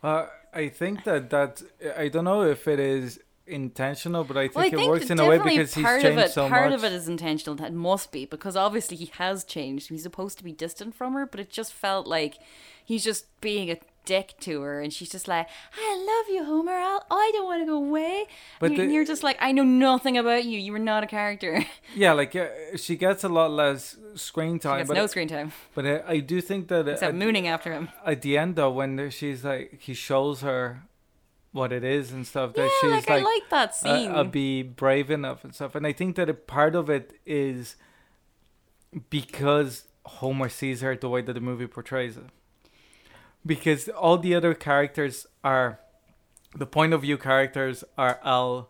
Uh, 0.04 0.28
I 0.54 0.68
think 0.68 1.04
that 1.06 1.30
that 1.30 1.62
I 1.98 2.10
don't 2.10 2.26
know 2.26 2.44
if 2.44 2.68
it 2.68 2.80
is 2.80 3.20
intentional, 3.48 4.24
but 4.24 4.38
I 4.38 4.48
think 4.48 4.56
Well, 4.56 4.64
I 4.66 4.68
it 4.68 4.76
think 4.76 4.90
works 4.90 5.10
in 5.10 5.20
a 5.20 5.28
way 5.28 5.38
because 5.38 5.74
he's 5.74 5.84
part 5.84 6.02
changed 6.02 6.20
of 6.20 6.26
it, 6.26 6.32
so 6.32 6.48
part 6.50 6.70
much. 6.72 6.78
of 6.80 6.84
it 6.84 6.94
is 6.94 7.08
intentional. 7.08 7.56
That 7.56 7.74
must 7.74 8.12
be 8.12 8.26
because 8.26 8.56
obviously 8.56 8.98
he 8.98 9.12
has 9.18 9.44
changed. 9.44 9.90
He's 9.90 10.04
supposed 10.04 10.38
to 10.38 10.44
be 10.44 10.52
distant 10.52 10.96
from 10.96 11.14
her, 11.14 11.26
but 11.26 11.40
it 11.40 11.50
just 11.50 11.74
felt 11.74 12.06
like 12.08 12.38
he's 12.84 13.04
just 13.04 13.26
being 13.42 13.72
a 13.72 13.78
dick 14.06 14.34
to 14.42 14.62
her, 14.62 14.82
and 14.82 14.92
she's 14.94 15.10
just 15.10 15.28
like, 15.28 15.48
"I 15.78 15.96
love 15.96 16.34
you, 16.36 16.44
Homer. 16.46 16.74
I'll, 16.74 17.06
I 17.12 17.32
don't 17.34 17.46
want 17.46 17.62
to 17.62 17.66
go 17.66 17.76
away." 17.78 18.26
But 18.60 18.68
and, 18.68 18.76
you- 18.78 18.82
and 18.84 18.90
the- 18.92 18.94
you're 18.96 19.06
just 19.06 19.24
like, 19.24 19.38
"I 19.40 19.52
know 19.52 19.64
nothing 19.64 20.18
about 20.18 20.46
you. 20.46 20.60
You 20.60 20.72
were 20.72 20.80
not 20.80 21.04
a 21.04 21.08
character." 21.08 21.66
yeah, 21.96 22.14
like 22.14 22.36
uh, 22.36 22.48
she 22.76 22.96
gets 22.96 23.24
a 23.24 23.30
lot 23.30 23.52
less 23.52 23.98
screen 24.16 24.60
time, 24.60 24.78
gets 24.80 24.88
but 24.90 24.94
no 24.96 25.08
screen 25.08 25.28
time 25.28 25.52
but 25.76 25.86
uh, 25.86 26.02
I 26.08 26.20
do 26.20 26.40
think 26.42 26.68
that 26.68 26.88
except 26.88 27.14
at, 27.14 27.16
mooning 27.16 27.48
after 27.48 27.72
him. 27.74 27.90
at 28.06 28.22
the 28.22 28.38
end 28.38 28.56
though, 28.56 28.72
when 28.72 29.10
she's 29.10 29.44
like 29.44 29.80
he 29.82 29.94
shows 29.94 30.42
her 30.42 30.84
what 31.52 31.72
it 31.72 31.84
is 31.84 32.12
and 32.12 32.26
stuff, 32.26 32.52
Yeah, 32.56 32.64
that 32.64 32.72
she's 32.82 32.92
like, 32.92 33.10
I 33.10 33.20
like 33.24 33.50
that 33.52 33.76
scene. 33.76 34.10
uh, 34.12 34.24
be 34.24 34.64
brave 34.64 35.12
enough 35.12 35.44
and 35.44 35.54
stuff. 35.54 35.76
And 35.76 35.86
I 35.86 35.94
think 35.94 36.16
that 36.16 36.28
a 36.30 36.34
part 36.34 36.74
of 36.76 36.90
it 36.90 37.14
is 37.28 37.76
because 39.10 39.86
Homer 40.06 40.50
sees 40.50 40.82
her 40.82 40.96
the 40.96 41.10
way 41.10 41.22
that 41.22 41.34
the 41.34 41.40
movie 41.40 41.68
portrays 41.68 42.18
it. 42.18 42.26
Because 43.46 43.90
all 43.90 44.18
the 44.18 44.34
other 44.36 44.54
characters 44.54 45.28
are 45.44 45.80
the 46.56 46.66
point 46.66 46.94
of 46.94 47.02
view 47.02 47.18
characters 47.18 47.84
are 47.98 48.20
Al, 48.24 48.70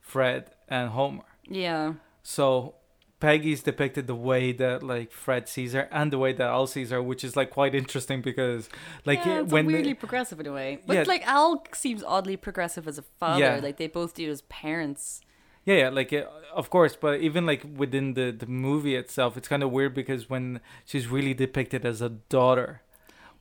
Fred, 0.00 0.50
and 0.68 0.90
Homer. 0.90 1.24
yeah, 1.48 1.94
So 2.22 2.76
Peggy's 3.20 3.62
depicted 3.62 4.06
the 4.06 4.14
way 4.14 4.52
that 4.52 4.82
like 4.82 5.12
Fred 5.12 5.48
sees 5.48 5.74
her 5.74 5.88
and 5.92 6.12
the 6.12 6.18
way 6.18 6.32
that 6.32 6.48
Al 6.48 6.66
sees 6.66 6.90
her, 6.90 7.02
which 7.02 7.22
is 7.22 7.36
like 7.36 7.50
quite 7.50 7.74
interesting 7.74 8.20
because 8.22 8.68
like 9.04 9.24
yeah, 9.24 9.40
it's 9.42 9.52
when 9.52 9.66
weirdly 9.66 9.94
progressive 9.94 10.40
in 10.40 10.46
a 10.46 10.52
way. 10.52 10.78
But 10.86 10.94
Yeah. 10.94 11.04
like 11.06 11.26
Al 11.26 11.64
seems 11.72 12.02
oddly 12.02 12.36
progressive 12.36 12.88
as 12.88 12.98
a 12.98 13.02
father. 13.02 13.40
Yeah. 13.40 13.60
Like 13.62 13.76
they 13.76 13.86
both 13.88 14.14
do 14.14 14.28
as 14.30 14.42
parents. 14.42 15.20
Yeah, 15.64 15.76
yeah, 15.76 15.88
like 15.90 16.12
uh, 16.12 16.24
of 16.52 16.70
course, 16.70 16.96
but 16.96 17.20
even 17.20 17.46
like 17.46 17.64
within 17.76 18.14
the 18.14 18.32
the 18.32 18.46
movie 18.46 18.96
itself, 18.96 19.36
it's 19.36 19.46
kind 19.46 19.62
of 19.62 19.70
weird 19.70 19.94
because 19.94 20.28
when 20.28 20.60
she's 20.84 21.06
really 21.06 21.34
depicted 21.34 21.84
as 21.86 22.00
a 22.02 22.08
daughter, 22.08 22.82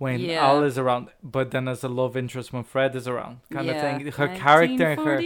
when 0.04 0.20
Yeah. 0.20 0.47
Al 0.49 0.64
is 0.72 0.78
around, 0.84 1.04
but 1.36 1.45
then 1.54 1.66
as 1.74 1.84
a 1.89 1.91
love 2.02 2.14
interest 2.24 2.47
when 2.54 2.64
Fred 2.74 2.91
is 3.02 3.08
around, 3.14 3.36
kind 3.56 3.66
yeah. 3.68 3.74
of 3.74 3.80
thing. 3.86 3.97
Her 4.22 4.30
character, 4.45 4.88
and 4.93 4.99
her 5.08 5.18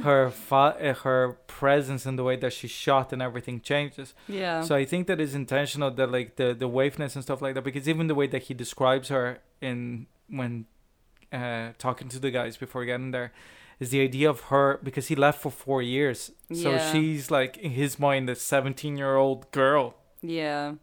her 0.08 0.22
fa- 0.48 0.76
uh, 0.88 0.94
her 1.04 1.20
presence 1.60 2.02
and 2.08 2.14
the 2.20 2.24
way 2.28 2.36
that 2.44 2.52
she's 2.58 2.70
shot 2.86 3.06
and 3.14 3.20
everything 3.28 3.56
changes. 3.72 4.08
yeah. 4.42 4.62
So 4.68 4.72
I 4.82 4.84
think 4.90 5.02
that 5.10 5.20
is 5.26 5.32
intentional 5.44 5.90
that 5.98 6.10
like 6.18 6.30
the 6.40 6.48
the 6.62 6.70
waveness 6.80 7.12
and 7.16 7.22
stuff 7.28 7.40
like 7.44 7.54
that 7.56 7.64
because 7.70 7.86
even 7.92 8.04
the 8.12 8.18
way 8.20 8.26
that 8.34 8.42
he 8.48 8.54
describes 8.64 9.06
her 9.16 9.26
in 9.60 9.78
when 10.38 10.52
uh 11.32 11.66
talking 11.86 12.08
to 12.14 12.18
the 12.24 12.30
guys 12.38 12.54
before 12.64 12.82
getting 12.90 13.10
there 13.16 13.30
is 13.82 13.88
the 13.94 14.00
idea 14.10 14.28
of 14.34 14.38
her 14.52 14.66
because 14.88 15.06
he 15.10 15.14
left 15.26 15.38
for 15.44 15.50
4 15.50 15.82
years. 15.96 16.18
So 16.62 16.70
Yeah. 16.72 16.92
she's 16.92 17.24
like 17.38 17.52
in 17.66 17.72
his 17.82 17.92
mind 18.06 18.24
a 18.34 18.34
17-year-old 18.34 19.40
girl 19.60 19.84
yeah. 20.22 20.74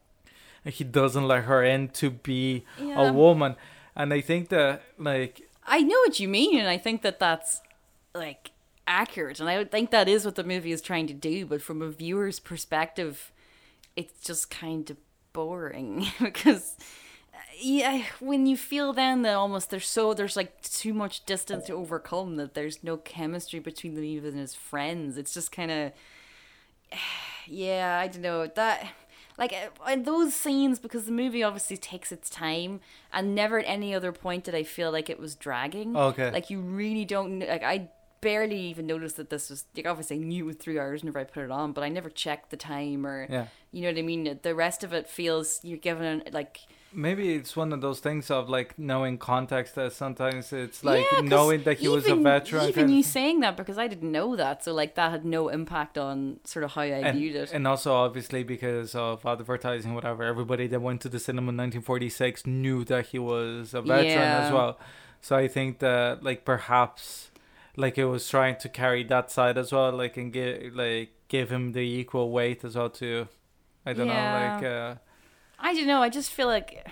And 0.67 0.73
he 0.75 0.83
doesn't 0.83 1.25
let 1.25 1.45
her 1.45 1.63
in 1.63 1.87
to 1.87 2.09
be 2.11 2.65
Yeah. 2.77 3.07
a 3.07 3.13
woman. 3.13 3.55
And 3.95 4.13
I 4.13 4.19
think 4.19 4.49
that 4.49 4.81
like 4.99 5.41
I 5.65 5.79
know 5.81 5.97
what 6.05 6.19
you 6.19 6.27
mean, 6.27 6.59
and 6.59 6.67
I 6.67 6.77
think 6.77 7.01
that 7.03 7.19
that's 7.19 7.61
like 8.13 8.51
accurate, 8.85 9.39
and 9.39 9.49
I 9.49 9.57
would 9.57 9.71
think 9.71 9.91
that 9.91 10.09
is 10.09 10.25
what 10.25 10.35
the 10.35 10.43
movie 10.43 10.71
is 10.73 10.81
trying 10.81 11.07
to 11.07 11.13
do. 11.13 11.45
But 11.45 11.61
from 11.61 11.81
a 11.81 11.89
viewer's 11.89 12.39
perspective, 12.39 13.31
it's 13.95 14.19
just 14.21 14.49
kind 14.49 14.89
of 14.89 14.97
boring 15.31 16.05
because. 16.21 16.75
Yeah, 17.59 18.03
when 18.19 18.45
you 18.45 18.55
feel 18.55 18.93
then 18.93 19.23
that 19.23 19.33
almost 19.33 19.71
there's 19.71 19.87
so 19.87 20.13
there's 20.13 20.35
like 20.35 20.61
too 20.61 20.93
much 20.93 21.25
distance 21.25 21.65
to 21.65 21.73
overcome 21.73 22.35
that 22.35 22.53
there's 22.53 22.83
no 22.83 22.97
chemistry 22.97 23.59
between 23.59 23.95
them 23.95 24.03
even 24.03 24.37
as 24.37 24.53
friends. 24.53 25.17
It's 25.17 25.33
just 25.33 25.51
kind 25.51 25.71
of 25.71 25.91
yeah, 27.47 27.99
I 27.99 28.07
don't 28.07 28.21
know 28.21 28.45
that 28.47 28.87
like 29.37 29.53
uh, 29.53 29.91
in 29.91 30.03
those 30.03 30.33
scenes 30.33 30.79
because 30.79 31.05
the 31.05 31.11
movie 31.11 31.43
obviously 31.43 31.77
takes 31.77 32.11
its 32.11 32.29
time 32.29 32.79
and 33.13 33.35
never 33.35 33.59
at 33.59 33.65
any 33.67 33.93
other 33.93 34.11
point 34.11 34.43
did 34.45 34.55
I 34.55 34.63
feel 34.63 34.91
like 34.91 35.09
it 35.09 35.19
was 35.19 35.35
dragging. 35.35 35.95
Okay. 35.95 36.31
Like 36.31 36.49
you 36.49 36.59
really 36.59 37.05
don't 37.05 37.39
like 37.39 37.63
I 37.63 37.89
barely 38.19 38.59
even 38.61 38.87
noticed 38.87 39.17
that 39.17 39.29
this 39.29 39.49
was 39.49 39.65
like 39.75 39.85
obviously 39.85 40.15
I 40.17 40.19
knew 40.19 40.43
it 40.43 40.47
was 40.47 40.55
three 40.55 40.79
hours 40.79 41.01
whenever 41.03 41.19
I 41.19 41.23
put 41.23 41.43
it 41.43 41.51
on, 41.51 41.71
but 41.71 41.83
I 41.83 41.89
never 41.89 42.09
checked 42.09 42.49
the 42.49 42.57
time 42.57 43.05
or 43.05 43.27
Yeah. 43.29 43.45
you 43.71 43.81
know 43.83 43.89
what 43.89 43.97
I 43.99 44.01
mean. 44.01 44.39
The 44.41 44.55
rest 44.55 44.83
of 44.83 44.91
it 44.93 45.07
feels 45.07 45.59
you're 45.63 45.77
given 45.77 46.23
like 46.31 46.61
maybe 46.93 47.35
it's 47.35 47.55
one 47.55 47.73
of 47.73 47.81
those 47.81 47.99
things 47.99 48.31
of 48.31 48.49
like 48.49 48.77
knowing 48.79 49.17
context 49.17 49.75
that 49.75 49.91
sometimes 49.93 50.53
it's 50.53 50.83
like 50.83 51.05
Yeah, 51.13 51.21
knowing 51.21 51.63
that 51.63 51.79
he 51.79 51.87
was 51.87 52.07
a 52.07 52.15
veteran 52.15 52.69
Even 52.69 52.89
you 52.89 53.03
saying 53.03 53.41
that 53.41 53.57
because 53.57 53.77
I 53.77 53.87
didn't 53.87 54.11
know 54.11 54.35
that, 54.35 54.63
so 54.63 54.73
like 54.73 54.95
that 54.95 55.11
had 55.11 55.25
no 55.25 55.49
impact 55.49 55.97
on 55.97 56.39
sort 56.45 56.63
of 56.63 56.71
how 56.71 56.81
I 56.81 56.85
and, 56.85 57.17
viewed 57.17 57.35
it. 57.35 57.51
and 57.51 57.67
also 57.67 57.93
obviously 57.93 58.43
because 58.43 58.95
of 58.95 59.25
advertising 59.25 59.93
whatever 59.95 60.23
everybody 60.23 60.67
that 60.67 60.79
went 60.81 61.01
to 61.01 61.09
the 61.09 61.19
cinema 61.19 61.49
in 61.51 61.57
1946 61.57 62.45
knew 62.47 62.83
that 62.85 63.07
he 63.07 63.19
was 63.19 63.73
a 63.73 63.81
veteran 63.81 64.17
as 64.43 64.51
well 64.51 64.79
so 65.21 65.35
i 65.35 65.47
think 65.47 65.79
that 65.79 66.23
like 66.23 66.45
perhaps 66.45 67.31
like 67.75 67.97
it 67.97 68.05
was 68.05 68.27
trying 68.29 68.55
to 68.57 68.69
carry 68.69 69.03
that 69.03 69.29
side 69.31 69.57
as 69.57 69.71
well 69.71 69.91
like 69.91 70.15
and 70.17 70.31
give 70.33 70.73
like 70.75 71.09
give 71.27 71.49
him 71.51 71.73
the 71.73 71.79
equal 71.81 72.31
weight 72.31 72.63
as 72.63 72.75
well 72.75 72.89
to 72.89 73.27
i 73.85 73.93
don't 73.93 74.07
Yeah. 74.07 74.13
know 74.31 74.55
like 74.55 74.63
uh 74.63 74.95
I 75.59 75.73
don't 75.73 75.87
know. 75.87 76.01
I 76.01 76.09
just 76.09 76.31
feel 76.31 76.47
like 76.47 76.87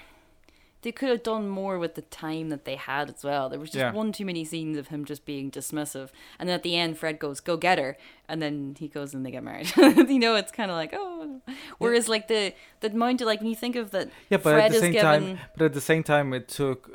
they 0.81 0.91
could 0.91 1.09
have 1.09 1.23
done 1.23 1.47
more 1.49 1.79
with 1.79 1.95
the 1.95 2.01
time 2.03 2.49
that 2.49 2.65
they 2.65 2.75
had 2.75 3.09
as 3.09 3.23
well. 3.23 3.49
There 3.49 3.59
was 3.59 3.69
just 3.71 3.79
Yeah. 3.79 3.91
one 3.91 4.11
too 4.11 4.25
many 4.25 4.43
scenes 4.45 4.77
of 4.77 4.87
him 4.89 5.03
just 5.05 5.25
being 5.25 5.49
dismissive, 5.51 6.09
and 6.39 6.47
then 6.47 6.53
at 6.55 6.63
the 6.63 6.75
end, 6.75 6.97
Fred 6.97 7.17
goes, 7.19 7.39
"Go 7.39 7.57
get 7.57 7.77
her," 7.79 7.97
and 8.27 8.41
then 8.41 8.75
he 8.77 8.87
goes 8.87 9.13
and 9.13 9.25
they 9.25 9.31
get 9.31 9.43
married. 9.43 9.71
you 9.77 10.19
know, 10.19 10.35
it's 10.35 10.51
kind 10.51 10.69
of 10.71 10.77
like 10.77 10.91
oh. 10.93 11.41
Whereas 11.79 12.07
like 12.07 12.27
the 12.27 12.53
the 12.81 12.91
amount 12.91 13.21
of 13.21 13.27
like 13.27 13.39
when 13.39 13.49
you 13.49 13.55
think 13.55 13.75
of 13.75 13.91
that, 13.91 14.09
yeah 14.29 14.37
but 14.37 14.53
Fred 14.53 14.65
at 14.65 14.71
the 14.73 14.79
same 14.79 14.91
given. 14.93 15.05
time 15.35 15.39
but 15.57 15.65
at 15.65 15.73
the 15.73 15.81
same 15.81 16.03
time 16.03 16.33
it 16.33 16.47
took 16.47 16.91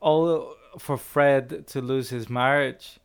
all 0.00 0.54
for 0.78 0.96
fred 0.96 1.66
to 1.68 1.80
lose 1.80 2.10
his 2.10 2.28
marriage 2.28 2.98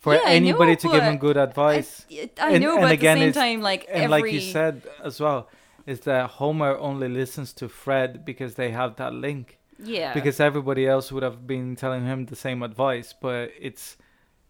for 0.00 0.14
Yeah, 0.14 0.22
anybody 0.26 0.72
know, 0.72 0.76
to 0.76 0.88
give 0.88 1.02
him 1.02 1.18
good 1.18 1.36
advice 1.36 2.06
I 2.10 2.52
And- 2.54 2.62
know, 2.64 2.72
and 2.72 2.80
but 2.82 2.92
again, 2.92 3.18
at 3.18 3.20
the 3.20 3.32
same 3.34 3.42
time, 3.56 3.60
like 3.60 3.84
and 3.88 4.04
every 4.04 4.22
like 4.22 4.32
you 4.32 4.40
said 4.40 4.82
as 5.04 5.20
well 5.20 5.48
is 5.86 6.00
that 6.00 6.30
Homer 6.30 6.76
only 6.78 7.08
listens 7.08 7.52
to 7.54 7.68
Fred 7.68 8.24
because 8.24 8.54
they 8.54 8.70
have 8.70 8.96
that 8.96 9.12
link. 9.14 9.58
Yeah. 9.82 10.12
Because 10.12 10.40
everybody 10.40 10.86
else 10.86 11.10
would 11.10 11.22
have 11.22 11.46
been 11.46 11.74
telling 11.76 12.04
him 12.04 12.26
the 12.26 12.36
same 12.36 12.62
advice, 12.62 13.14
but 13.20 13.50
it's 13.58 13.96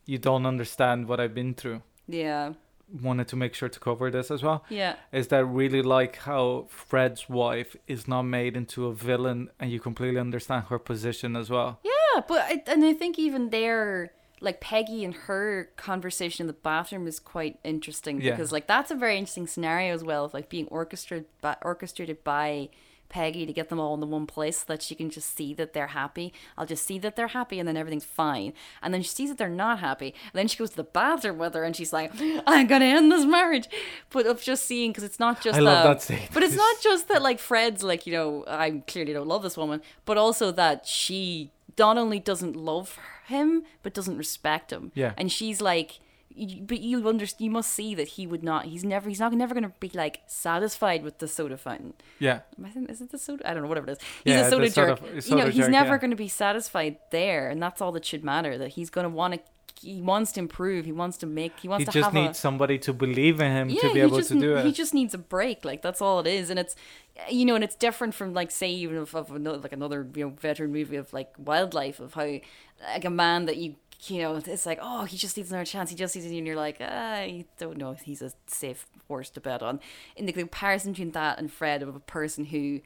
you 0.06 0.18
don't 0.18 0.44
understand 0.46 1.06
what 1.06 1.20
I've 1.20 1.34
been 1.34 1.54
through. 1.54 1.82
yeah. 2.08 2.52
Wanted 3.02 3.28
to 3.28 3.36
make 3.36 3.54
sure 3.54 3.68
to 3.68 3.78
cover 3.78 4.10
this 4.10 4.32
as 4.32 4.42
well. 4.42 4.64
Yeah. 4.68 4.96
Is 5.12 5.28
that 5.28 5.44
really 5.44 5.80
like 5.80 6.16
how 6.16 6.66
Fred's 6.68 7.28
wife 7.28 7.76
is 7.86 8.08
not 8.08 8.22
made 8.22 8.56
into 8.56 8.86
a 8.86 8.92
villain 8.92 9.48
and 9.60 9.70
you 9.70 9.78
completely 9.78 10.18
understand 10.18 10.64
her 10.70 10.78
position 10.80 11.36
as 11.36 11.48
well? 11.48 11.78
Yeah, 11.84 12.22
but 12.26 12.40
I, 12.40 12.64
and 12.66 12.84
I 12.84 12.92
think 12.92 13.16
even 13.16 13.50
there, 13.50 14.10
like 14.40 14.60
Peggy 14.60 15.04
and 15.04 15.14
her 15.14 15.70
conversation 15.76 16.44
in 16.44 16.46
the 16.46 16.52
bathroom 16.52 17.06
is 17.06 17.20
quite 17.20 17.58
interesting 17.64 18.20
Yeah. 18.20 18.30
because 18.32 18.52
like 18.52 18.66
that's 18.66 18.90
a 18.90 18.94
very 18.94 19.16
interesting 19.18 19.46
scenario 19.46 19.92
as 19.94 20.02
well 20.02 20.24
of 20.24 20.34
like 20.34 20.48
being 20.48 20.66
orchestrated 20.68 21.26
by, 21.40 21.56
orchestrated 21.62 22.24
by 22.24 22.70
Peggy 23.10 23.44
to 23.44 23.52
get 23.52 23.70
them 23.70 23.80
all 23.80 23.92
in 23.94 23.98
the 24.00 24.06
one 24.06 24.24
place 24.24 24.58
so 24.58 24.64
that 24.68 24.82
she 24.82 24.94
can 24.94 25.10
just 25.10 25.36
see 25.36 25.52
that 25.54 25.72
they're 25.72 25.88
happy. 25.88 26.32
I'll 26.56 26.64
just 26.64 26.86
see 26.86 26.96
that 27.00 27.16
they're 27.16 27.26
happy 27.26 27.58
and 27.58 27.66
then 27.68 27.76
everything's 27.76 28.04
fine. 28.04 28.52
And 28.80 28.94
then 28.94 29.02
she 29.02 29.08
sees 29.08 29.28
that 29.30 29.36
they're 29.36 29.48
not 29.48 29.80
happy. 29.80 30.14
And 30.32 30.38
then 30.38 30.46
she 30.46 30.56
goes 30.56 30.70
to 30.70 30.76
the 30.76 30.84
bathroom 30.84 31.36
with 31.36 31.54
her 31.54 31.64
and 31.64 31.74
she's 31.74 31.92
like, 31.92 32.12
I'm 32.46 32.68
gonna 32.68 32.84
end 32.84 33.10
this 33.10 33.24
marriage. 33.26 33.68
But 34.10 34.26
of 34.26 34.40
just 34.40 34.64
seeing 34.64 34.92
because 34.92 35.02
it's 35.02 35.18
not 35.18 35.40
just 35.42 35.58
I 35.58 35.60
love 35.60 35.82
that- 35.84 35.92
that 35.94 36.02
scene. 36.02 36.28
But 36.32 36.44
it's 36.44 36.54
not 36.54 36.76
just 36.82 37.08
that 37.08 37.20
like 37.20 37.40
Fred's 37.40 37.82
like, 37.82 38.06
you 38.06 38.12
know, 38.12 38.44
I 38.46 38.82
clearly 38.86 39.12
don't 39.12 39.26
love 39.26 39.42
this 39.42 39.56
woman, 39.56 39.82
but 40.04 40.16
also 40.16 40.52
that 40.52 40.86
she 40.86 41.50
not 41.78 41.98
only 41.98 42.20
doesn't 42.20 42.54
love 42.54 42.96
him, 43.30 43.64
but 43.82 43.94
doesn't 43.94 44.18
respect 44.18 44.70
him. 44.72 44.92
Yeah. 44.94 45.14
And 45.16 45.32
she's 45.32 45.60
like 45.60 46.00
but 46.62 46.78
you 46.78 47.06
under 47.08 47.26
you 47.38 47.50
must 47.50 47.72
see 47.72 47.92
that 47.92 48.06
he 48.06 48.24
would 48.24 48.44
not 48.44 48.64
he's 48.66 48.84
never 48.84 49.08
he's 49.08 49.18
not 49.18 49.32
never 49.32 49.52
going 49.52 49.64
to 49.64 49.72
be 49.80 49.90
like 49.94 50.20
satisfied 50.28 51.02
with 51.02 51.18
the 51.18 51.26
soda 51.26 51.56
fountain 51.56 51.92
Yeah. 52.20 52.40
I 52.64 52.68
think 52.70 52.88
is 52.88 53.00
it 53.00 53.10
the 53.10 53.18
soda 53.18 53.48
I 53.48 53.52
don't 53.52 53.64
know 53.64 53.68
whatever 53.68 53.88
it 53.88 53.92
is 53.94 53.98
he's 54.24 54.34
Yeah, 54.34 54.46
a 54.46 54.50
soda 54.50 54.70
soda- 54.70 54.94
jerk 54.94 54.98
soda 55.22 55.28
you 55.28 55.36
know 55.36 55.50
he's 55.50 55.64
jerk, 55.64 55.70
never 55.70 55.90
yeah. 55.94 55.98
going 55.98 56.10
to 56.12 56.16
be 56.16 56.28
satisfied 56.28 56.98
there 57.10 57.48
and 57.50 57.60
that's 57.60 57.80
all 57.80 57.90
that 57.92 58.04
should 58.04 58.22
matter 58.22 58.56
that 58.58 58.68
he's 58.68 58.90
going 58.90 59.02
to 59.04 59.10
want 59.10 59.34
to 59.34 59.40
he 59.82 60.00
wants 60.02 60.32
to 60.32 60.40
improve 60.40 60.84
he 60.84 60.92
wants 60.92 61.16
to 61.16 61.26
make 61.26 61.58
he 61.60 61.68
wants 61.68 61.84
to 61.84 61.86
have 61.86 61.94
He 61.94 62.00
to 62.00 62.04
just 62.04 62.14
have 62.14 62.22
needs 62.22 62.38
a 62.38 62.40
somebody 62.40 62.78
to 62.78 62.92
believe 62.92 63.40
in 63.40 63.50
him 63.50 63.68
to 63.68 63.92
be 63.92 64.00
able 64.00 64.18
just, 64.18 64.28
to 64.30 64.38
do 64.38 64.56
it. 64.56 64.64
He 64.64 64.72
just 64.72 64.92
needs 64.92 65.14
a 65.14 65.18
break. 65.18 65.64
Like 65.64 65.82
that's 65.82 66.02
all 66.02 66.20
it 66.20 66.26
is, 66.26 66.50
and 66.50 66.58
it's 66.58 66.76
you 67.28 67.44
know, 67.44 67.54
and 67.54 67.64
it's 67.64 67.76
different 67.76 68.14
from 68.14 68.34
like 68.34 68.50
say 68.50 68.70
even 68.70 68.96
of, 68.96 69.14
of 69.14 69.30
another 69.30 69.58
like 69.58 69.72
another 69.72 70.06
you 70.14 70.26
know 70.26 70.30
veteran 70.40 70.72
movie 70.72 70.96
of 70.96 71.12
like 71.12 71.32
wildlife 71.38 72.00
of 72.00 72.14
how 72.14 72.22
like 72.22 73.04
a 73.04 73.10
man 73.10 73.46
that 73.46 73.56
you 73.56 73.76
you 74.04 74.22
know 74.22 74.36
it's 74.36 74.66
like 74.66 74.78
oh 74.80 75.04
he 75.04 75.16
just 75.16 75.36
needs 75.36 75.50
another 75.50 75.66
chance 75.66 75.90
he 75.90 75.96
just 75.96 76.14
needs 76.16 76.26
and 76.26 76.46
you're 76.46 76.56
like 76.56 76.78
ah 76.80 77.20
you 77.20 77.44
don't 77.58 77.76
know 77.76 77.90
if 77.90 78.00
he's 78.00 78.22
a 78.22 78.32
safe 78.46 78.86
horse 79.08 79.30
to 79.30 79.40
bet 79.40 79.62
on. 79.62 79.80
In 80.16 80.26
the 80.26 80.32
comparison 80.32 80.92
between 80.92 81.12
that 81.12 81.38
and 81.38 81.52
Fred 81.52 81.82
of 81.82 81.94
a 81.94 82.00
person 82.00 82.46
who 82.46 82.80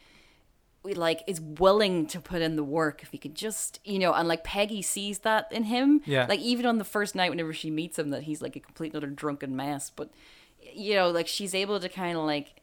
like 0.85 1.23
is 1.27 1.41
willing 1.41 2.07
to 2.09 2.21
put 2.21 2.43
in 2.43 2.57
the 2.57 2.63
work 2.65 3.03
if 3.03 3.11
he 3.11 3.17
could 3.19 3.35
just 3.35 3.81
you 3.85 3.99
know 3.99 4.13
and 4.13 4.29
like 4.29 4.45
peggy 4.45 4.83
sees 4.83 5.21
that 5.21 5.51
in 5.51 5.65
him 5.65 6.03
Yeah. 6.05 6.27
like 6.29 6.41
even 6.41 6.67
on 6.67 6.77
the 6.79 6.85
first 6.85 7.15
night 7.15 7.31
whenever 7.31 7.55
she 7.55 7.71
meets 7.71 7.99
him 7.99 8.11
that 8.11 8.25
he's 8.25 8.43
like 8.43 8.55
a 8.57 8.61
complete 8.61 8.89
and 8.95 8.97
utter 9.03 9.07
drunken 9.13 9.57
mess 9.57 9.91
but 9.91 10.11
you 10.75 10.95
know 10.95 11.11
like 11.11 11.27
she's 11.27 11.55
able 11.55 11.81
to 11.81 11.89
kind 11.89 12.19
of 12.19 12.25
like 12.25 12.61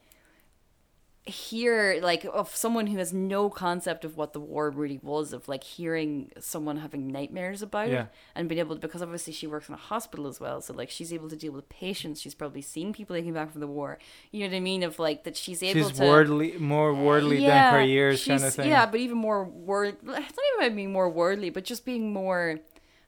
hear 1.25 1.99
like 2.01 2.25
of 2.33 2.55
someone 2.55 2.87
who 2.87 2.97
has 2.97 3.13
no 3.13 3.47
concept 3.47 4.03
of 4.03 4.17
what 4.17 4.33
the 4.33 4.39
war 4.39 4.71
really 4.71 4.99
was 5.03 5.33
of 5.33 5.47
like 5.47 5.63
hearing 5.63 6.31
someone 6.39 6.77
having 6.77 7.07
nightmares 7.11 7.61
about 7.61 7.89
Yeah. 7.89 8.01
it 8.03 8.07
and 8.33 8.49
being 8.49 8.57
able 8.57 8.75
to 8.75 8.81
because 8.81 9.03
obviously 9.03 9.31
she 9.31 9.45
works 9.45 9.69
in 9.69 9.75
a 9.75 9.77
hospital 9.77 10.25
as 10.27 10.39
well 10.39 10.61
so 10.61 10.73
like 10.73 10.89
she's 10.89 11.13
able 11.13 11.29
to 11.29 11.35
deal 11.35 11.51
with 11.51 11.69
patients 11.69 12.21
she's 12.21 12.33
probably 12.33 12.63
seen 12.63 12.91
people 12.91 13.15
that 13.15 13.21
came 13.21 13.35
back 13.35 13.51
from 13.51 13.61
the 13.61 13.67
war 13.67 13.99
you 14.31 14.39
know 14.39 14.47
what 14.47 14.55
i 14.57 14.59
mean 14.59 14.81
of 14.81 14.97
like 14.97 15.23
that 15.23 15.37
she's 15.37 15.61
able 15.61 15.87
She's 15.87 15.99
to 15.99 16.03
worldly, 16.03 16.57
more 16.57 16.91
worldly 16.91 17.41
than 17.45 17.73
her 17.75 17.83
years, 17.83 18.25
kind 18.25 18.37
of 18.37 18.41
she's- 18.41 18.55
thing. 18.55 18.69
Yeah, 18.69 18.87
but 18.87 18.99
even 18.99 19.17
more 19.17 19.43
word. 19.45 19.97
It's 20.01 20.03
not 20.03 20.17
even 20.19 20.65
about 20.65 20.75
being 20.75 20.91
more 20.91 21.07
worldly, 21.09 21.51
but 21.51 21.63
just 21.65 21.85
being 21.85 22.11
more, 22.11 22.59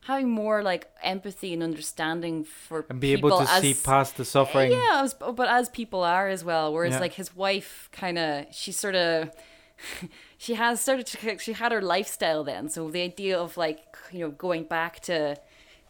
having 0.06 0.30
more 0.30 0.62
like 0.64 0.90
empathy 1.02 1.54
and 1.54 1.64
understanding 1.64 2.44
for 2.44 2.86
and 2.90 3.00
be 3.00 3.14
able 3.14 3.38
to 3.38 3.50
as, 3.50 3.62
see 3.62 3.74
past 3.74 4.18
the 4.18 4.26
suffering. 4.26 4.72
Yeah, 4.72 5.02
as, 5.04 5.14
but 5.14 5.48
as 5.48 5.70
people 5.70 6.04
are 6.04 6.28
as 6.28 6.44
well. 6.44 6.74
Whereas 6.74 6.94
Yeah. 6.94 7.00
like 7.00 7.14
his 7.14 7.36
wife, 7.36 7.90
kind 7.92 8.18
of, 8.18 8.46
she 8.52 8.72
sort 8.72 8.96
of. 8.96 9.32
She 10.38 10.56
has 10.56 10.82
started 10.82 11.06
to. 11.08 11.38
She 11.40 11.54
had 11.54 11.72
her 11.72 11.82
lifestyle 11.82 12.44
then, 12.44 12.68
so 12.68 12.92
the 12.92 13.02
idea 13.02 13.40
of 13.40 13.56
like 13.56 13.80
you 14.12 14.20
know 14.20 14.30
going 14.30 14.66
back 14.66 15.00
to 15.02 15.38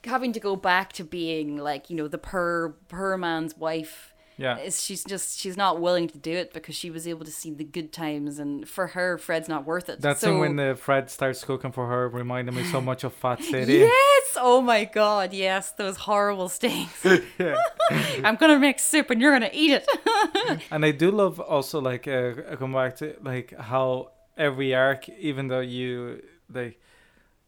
having 0.05 0.31
to 0.33 0.39
go 0.39 0.55
back 0.55 0.93
to 0.93 1.03
being 1.03 1.57
like 1.57 1.89
you 1.89 1.95
know 1.95 2.07
the 2.07 2.19
per 2.19 2.69
per 2.87 3.17
man's 3.17 3.57
wife 3.57 4.12
Yeah. 4.43 4.57
is 4.57 4.83
she's 4.83 5.03
just 5.03 5.39
she's 5.39 5.57
not 5.57 5.79
willing 5.79 6.07
to 6.09 6.17
do 6.17 6.33
it 6.43 6.53
because 6.53 6.75
she 6.75 6.89
was 6.91 7.07
able 7.07 7.25
to 7.25 7.31
see 7.31 7.51
the 7.51 7.63
good 7.63 7.89
times 7.93 8.39
and 8.39 8.67
for 8.67 8.87
her 8.87 9.17
Fred's 9.17 9.47
not 9.47 9.65
worth 9.65 9.87
it. 9.89 10.01
That's 10.01 10.21
so, 10.21 10.37
when 10.39 10.55
the 10.57 10.75
Fred 10.75 11.09
starts 11.09 11.43
cooking 11.43 11.71
for 11.71 11.87
her, 11.87 12.09
reminding 12.09 12.53
me 12.55 12.63
so 12.65 12.81
much 12.81 13.03
of 13.03 13.13
Fat 13.13 13.41
City. 13.53 13.77
Yes! 13.89 14.37
Oh 14.37 14.61
my 14.61 14.83
god, 14.85 15.33
yes, 15.33 15.71
those 15.71 15.97
horrible 15.97 16.49
steaks. 16.49 17.05
I'm 18.23 18.35
gonna 18.35 18.59
make 18.59 18.79
soup 18.79 19.09
and 19.11 19.21
you're 19.21 19.31
gonna 19.31 19.49
eat 19.53 19.71
it. 19.79 19.87
And 20.71 20.83
I 20.85 20.91
do 20.91 21.09
love 21.11 21.39
also 21.39 21.79
like 21.79 22.07
uh, 22.07 22.33
come 22.59 22.73
back 22.73 22.97
to 22.97 23.15
like 23.21 23.57
how 23.57 24.11
every 24.37 24.73
arc, 24.75 25.07
even 25.09 25.47
though 25.47 25.61
you 25.61 26.21
like 26.51 26.79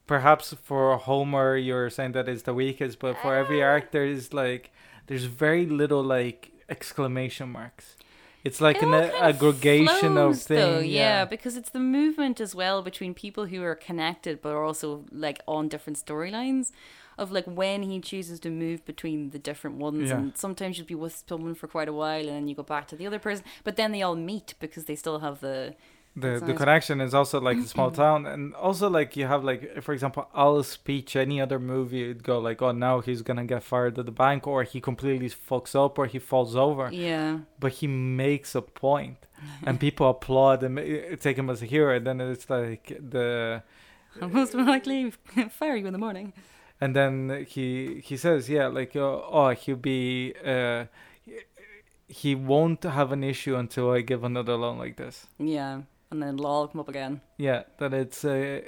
perhaps 0.07 0.53
for 0.63 0.97
Homer 0.97 1.57
you're 1.57 1.89
saying 1.89 2.13
that 2.13 2.29
it's 2.29 2.43
the 2.43 2.53
weakest, 2.53 2.99
but 2.99 3.17
for 3.21 3.35
every 3.35 3.61
Uh. 3.61 3.67
arc 3.67 3.91
there 3.91 4.05
is 4.05 4.33
like 4.33 4.71
there's 5.07 5.25
very 5.25 5.65
little 5.65 6.03
like 6.03 6.51
exclamation 6.69 7.49
marks. 7.51 7.95
It's 8.43 8.61
like 8.61 8.77
It 8.77 8.83
an 8.83 8.93
all 8.93 8.99
a- 8.99 9.09
kind 9.09 9.15
of 9.15 9.35
aggregation 9.35 10.17
of 10.17 10.35
flows, 10.35 10.45
though, 10.45 10.79
things. 10.81 10.93
yeah. 10.93 11.25
because 11.25 11.57
it's 11.57 11.71
the 11.71 11.79
movement 11.79 12.39
as 12.39 12.53
well 12.53 12.81
between 12.83 13.13
people 13.15 13.45
who 13.47 13.63
are 13.63 13.73
connected 13.75 14.39
but 14.41 14.49
are 14.53 14.63
also 14.63 15.03
like 15.11 15.41
on 15.47 15.67
different 15.67 15.97
storylines 15.97 16.71
of 17.17 17.31
like 17.31 17.45
when 17.45 17.81
he 17.83 17.99
chooses 17.99 18.39
to 18.41 18.49
move 18.51 18.85
between 18.85 19.31
the 19.31 19.39
different 19.39 19.77
ones 19.77 20.09
Yeah. 20.09 20.17
and 20.17 20.37
sometimes 20.37 20.77
you'll 20.77 20.85
be 20.85 20.93
with 20.95 21.23
someone 21.27 21.55
for 21.55 21.67
quite 21.67 21.87
a 21.87 21.93
while 21.93 22.19
and 22.19 22.29
then 22.29 22.47
you 22.47 22.53
go 22.55 22.61
back 22.61 22.87
to 22.89 22.95
the 22.95 23.07
other 23.07 23.19
person 23.19 23.43
but 23.63 23.77
then 23.77 23.91
they 23.91 24.03
all 24.03 24.15
meet 24.15 24.53
because 24.59 24.85
they 24.85 24.95
still 24.95 25.19
have 25.19 25.39
the 25.39 25.73
the 26.15 26.41
the 26.45 26.53
connection 26.53 27.01
is 27.01 27.13
also 27.13 27.41
like 27.41 27.57
a 27.57 27.63
small 27.63 27.91
town 28.03 28.25
and 28.25 28.53
also 28.55 28.89
like 28.89 29.17
you 29.17 29.27
have 29.27 29.43
like 29.43 29.81
for 29.81 29.93
example 29.93 30.29
Al's 30.33 30.67
speech 30.67 31.15
any 31.15 31.41
other 31.41 31.59
movie 31.59 32.03
it'd 32.03 32.23
go 32.23 32.39
like 32.39 32.61
oh 32.61 32.71
now 32.71 33.01
he's 33.01 33.21
gonna 33.21 33.43
get 33.43 33.63
fired 33.63 33.99
at 33.99 34.05
the 34.05 34.11
bank 34.11 34.47
or 34.47 34.63
he 34.63 34.79
completely 34.79 35.29
fucks 35.29 35.75
up 35.75 35.99
or 35.99 36.05
he 36.05 36.19
falls 36.19 36.55
over. 36.55 36.89
Yeah. 36.91 37.39
But 37.59 37.73
he 37.73 37.87
makes 37.87 38.55
a 38.55 38.61
point 38.61 39.17
and 39.65 39.79
people 39.79 40.09
applaud 40.09 40.63
and 40.63 40.77
take 41.19 41.37
him 41.37 41.49
as 41.49 41.61
a 41.61 41.65
hero 41.65 41.97
and 41.97 42.07
then 42.07 42.21
it's 42.21 42.49
like 42.49 42.97
the 42.97 43.61
most 44.21 44.53
likely 44.53 45.11
fire 45.49 45.75
you 45.75 45.85
in 45.85 45.93
the 45.93 45.99
morning. 45.99 46.31
And 46.79 46.95
then 46.95 47.45
he 47.47 48.01
he 48.01 48.15
says 48.15 48.49
yeah 48.49 48.67
like 48.67 48.95
uh, 48.95 49.01
oh 49.01 49.49
he'll 49.49 49.75
be 49.75 50.33
uh 50.45 50.85
he 52.07 52.35
won't 52.35 52.83
have 52.83 53.11
an 53.11 53.23
issue 53.23 53.55
until 53.55 53.91
I 53.91 53.99
give 53.99 54.23
another 54.23 54.55
loan 54.55 54.77
like 54.77 54.95
this. 54.95 55.27
Yeah 55.37 55.81
and 56.21 56.23
then 56.23 56.37
law 56.37 56.49
will 56.49 56.55
all 56.61 56.67
come 56.67 56.81
up 56.81 56.89
again 56.89 57.21
Yeah, 57.37 57.63
that 57.77 57.93
it's 57.93 58.23
uh, 58.25 58.61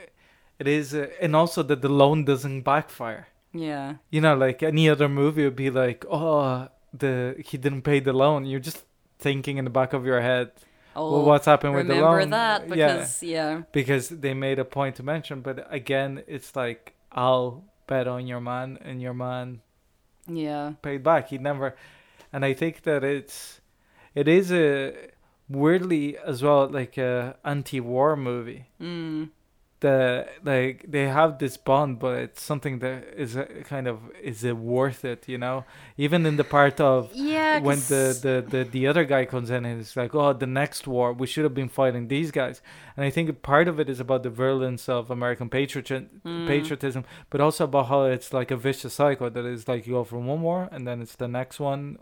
it 0.60 0.68
is, 0.68 0.94
uh, 0.94 1.08
and 1.22 1.36
also 1.36 1.64
that 1.64 1.82
the 1.82 1.90
loan 1.90 2.26
doesn't 2.26 2.62
backfire. 2.64 3.28
yeah 3.54 3.96
You 4.10 4.22
know, 4.22 4.36
like 4.36 4.64
any 4.64 4.90
other 4.90 5.08
movie 5.10 5.44
would 5.44 5.56
be 5.56 5.70
like, 5.70 6.06
oh, 6.10 6.68
the 6.94 7.36
he 7.50 7.58
didn't 7.58 7.84
pay 7.84 8.00
the 8.00 8.14
loan. 8.14 8.46
You're 8.46 8.66
just 8.72 8.86
thinking 9.20 9.58
in 9.58 9.66
the 9.66 9.72
back 9.72 9.94
of 9.94 10.06
your 10.06 10.22
head, 10.22 10.52
oh 10.96 11.12
well, 11.12 11.26
what's 11.30 11.46
happened 11.46 11.76
with 11.76 11.88
the 11.88 11.96
loan? 11.96 12.16
remember 12.18 12.36
that 12.36 12.78
yeah, 12.78 12.94
because 12.94 13.24
yeah 13.24 13.62
because 13.72 14.10
they 14.10 14.34
made 14.34 14.60
a 14.60 14.66
point 14.66 14.96
to 14.98 15.04
mention. 15.04 15.42
But 15.42 15.58
again, 15.70 16.24
it's 16.28 16.56
like 16.56 16.94
I'll 17.12 17.64
bet 17.88 18.08
on 18.08 18.28
your 18.28 18.42
man, 18.42 18.78
and 18.88 19.02
your 19.02 19.14
man 19.14 19.62
yeah 20.28 20.74
paid 20.82 21.04
back. 21.04 21.30
He 21.30 21.38
never, 21.38 21.76
and 22.34 22.44
I 22.46 22.54
think 22.54 22.82
that 22.84 23.04
it's, 23.04 23.62
it 24.16 24.28
is 24.28 24.52
a 24.52 24.94
weirdly 25.50 26.18
as 26.18 26.44
well 26.44 26.68
like 26.68 26.98
a 26.98 27.36
anti-war 27.46 28.16
movie. 28.16 28.66
mm. 28.82 29.30
the 29.80 30.28
like 30.44 30.84
they 30.90 31.08
have 31.08 31.38
this 31.38 31.56
bond 31.56 32.00
but 32.00 32.18
it's 32.18 32.42
something 32.42 32.80
that 32.80 33.04
is 33.16 33.38
uh, 33.38 33.46
kind 33.64 33.88
of 33.88 34.00
is 34.24 34.44
it 34.44 34.58
worth 34.58 35.06
it 35.06 35.28
you 35.30 35.38
know 35.38 35.64
even 35.98 36.26
in 36.26 36.36
the 36.36 36.44
part 36.44 36.82
of 36.82 37.12
yeah 37.14 37.60
when 37.60 37.78
the, 37.94 38.18
the 38.26 38.36
the 38.54 38.64
the 38.64 38.88
other 38.88 39.06
guy 39.06 39.24
comes 39.24 39.52
in 39.52 39.66
and 39.66 39.80
it's 39.80 39.96
like 39.96 40.16
oh 40.16 40.34
the 40.34 40.48
next 40.48 40.88
war 40.88 41.14
we 41.14 41.28
should 41.28 41.44
have 41.44 41.54
been 41.54 41.70
fighting 41.70 42.08
these 42.08 42.32
guys 42.32 42.60
and 42.96 43.06
i 43.06 43.12
think 43.12 43.26
part 43.44 43.68
of 43.68 43.80
it 43.80 43.88
is 43.88 44.00
about 44.00 44.24
the 44.24 44.32
virulence 44.32 44.90
of 44.90 45.12
american 45.12 45.48
patriotism 45.48 46.10
Mm. 46.26 46.48
patriotism 46.48 47.06
but 47.30 47.40
also 47.40 47.66
about 47.66 47.86
how 47.88 48.02
it's 48.06 48.34
like 48.34 48.50
a 48.50 48.58
vicious 48.58 48.96
cycle 48.96 49.30
that 49.30 49.46
is 49.46 49.68
like 49.68 49.86
you 49.86 49.94
go 49.94 50.04
from 50.04 50.26
one 50.26 50.42
war 50.42 50.68
and 50.72 50.88
then 50.88 50.98
it's 51.04 51.16
the 51.18 51.28
next 51.28 51.60
one 51.60 52.00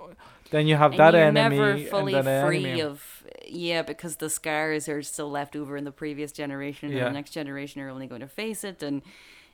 then 0.51 0.67
you 0.67 0.75
have 0.75 0.91
and 0.91 0.99
that 0.99 1.15
enemy 1.15 1.57
never 1.57 1.71
and 1.71 1.87
fully 1.87 2.13
then 2.13 2.45
free 2.45 2.65
enemy 2.65 2.81
of 2.81 3.23
yeah 3.47 3.81
because 3.81 4.17
the 4.17 4.29
scars 4.29 4.87
are 4.87 5.01
still 5.01 5.29
left 5.29 5.55
over 5.55 5.75
in 5.77 5.83
the 5.83 5.91
previous 5.91 6.31
generation 6.31 6.89
and 6.89 6.97
Yeah. 6.97 7.05
the 7.05 7.11
next 7.11 7.31
generation 7.31 7.81
are 7.81 7.89
only 7.89 8.07
going 8.07 8.21
to 8.21 8.27
face 8.27 8.63
it 8.63 8.81
and 8.83 9.01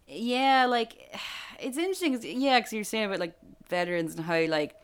yeah 0.08 0.66
like 0.66 1.12
it's 1.60 1.78
interesting 1.78 2.14
'cause- 2.14 2.26
yeah 2.26 2.60
because 2.60 2.74
you're 2.74 2.84
saying 2.84 3.06
about 3.06 3.20
like 3.20 3.36
veterans 3.70 4.16
and 4.16 4.26
how 4.26 4.42
like 4.48 4.76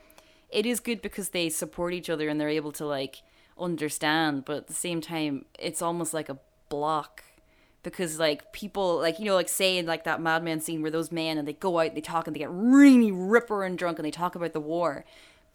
it 0.50 0.66
is 0.66 0.80
good 0.80 1.02
because 1.02 1.30
they 1.30 1.50
support 1.50 1.94
each 1.94 2.10
other 2.10 2.30
and 2.30 2.40
they're 2.40 2.48
able 2.48 2.72
to 2.72 2.86
like 2.86 3.22
understand, 3.60 4.46
but 4.46 4.56
at 4.58 4.68
the 4.68 4.74
same 4.74 5.02
time, 5.02 5.44
it's 5.60 5.82
almost 5.82 6.14
like 6.14 6.30
a 6.30 6.38
block 6.70 7.24
because 7.84 8.18
like 8.20 8.54
people 8.54 8.98
like 8.98 9.20
you 9.20 9.26
know 9.26 9.36
like 9.36 9.50
saying 9.50 9.86
like 9.86 10.04
that 10.06 10.22
Mad 10.22 10.44
Men 10.44 10.60
scene 10.62 10.82
where 10.82 10.92
those 10.92 11.12
men 11.12 11.38
and 11.38 11.46
they 11.48 11.54
go 11.54 11.80
out 11.80 11.88
and 11.88 11.98
they 11.98 12.02
talk 12.02 12.28
and 12.28 12.36
they 12.36 12.40
get 12.40 12.50
really 12.52 13.12
ripper 13.12 13.64
and 13.64 13.78
drunk 13.78 13.98
and 14.00 14.06
they 14.06 14.12
talk 14.12 14.36
about 14.36 14.54
the 14.54 14.60
war 14.62 15.04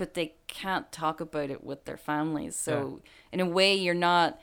but 0.03 0.15
they 0.15 0.35
can't 0.49 0.91
talk 0.91 1.21
about 1.21 1.49
it 1.49 1.63
with 1.63 1.85
their 1.85 1.97
families 1.97 2.57
so 2.57 3.01
in 3.31 3.39
a 3.39 3.47
way 3.47 3.73
you're 3.73 3.95
not 3.95 4.41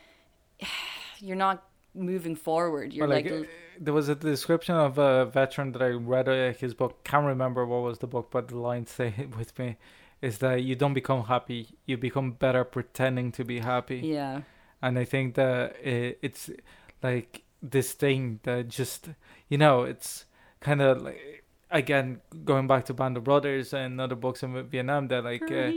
you're 1.20 1.36
not 1.36 1.66
moving 1.94 2.36
forward 2.36 2.94
you're 2.94 3.08
like, 3.08 3.26
like, 3.26 3.42
uh, 3.42 3.44
there 3.80 3.94
was 3.94 4.08
a 4.08 4.16
description 4.16 4.76
of 4.76 4.98
a 4.98 5.26
veteran 5.26 5.74
that 5.74 5.82
I 5.82 5.90
read 5.90 6.28
uh, 6.28 6.54
his 6.54 6.74
book. 6.74 7.04
Can't 7.04 7.26
remember 7.26 7.66
what 7.66 7.84
was 7.84 8.00
the 8.00 8.08
book, 8.08 8.30
but 8.32 8.50
the 8.50 8.58
line 8.58 8.86
stay 8.96 9.28
with 9.38 9.58
me 9.58 9.78
is 10.22 10.40
that 10.40 10.64
you 10.64 10.76
don't 10.76 10.94
become 10.94 11.24
happy, 11.26 11.70
you 11.86 11.98
become 11.98 12.34
better 12.34 12.64
pretending 12.64 13.32
to 13.34 13.44
be 13.46 13.60
happy. 13.60 14.00
yeah 14.00 14.42
And 14.82 15.00
I 15.00 15.06
think 15.06 15.36
that 15.36 15.76
i 15.86 16.16
it's 16.22 16.50
like 17.02 17.44
this 17.62 17.92
thing 17.94 18.40
that 18.44 18.70
just 18.70 19.10
you 19.50 19.58
know 19.58 19.84
it's 19.84 20.26
kind 20.62 20.82
of 20.82 21.02
like 21.02 21.39
again 21.72 22.22
going 22.46 22.68
back 22.68 22.86
to 22.86 22.94
Band 22.94 23.18
of 23.18 23.24
Brothers 23.24 23.74
and 23.74 24.00
other 24.02 24.16
books 24.16 24.44
in 24.44 24.64
Vietnam 24.68 25.08
that 25.10 25.24
like 25.24 25.44
uh, 25.44 25.72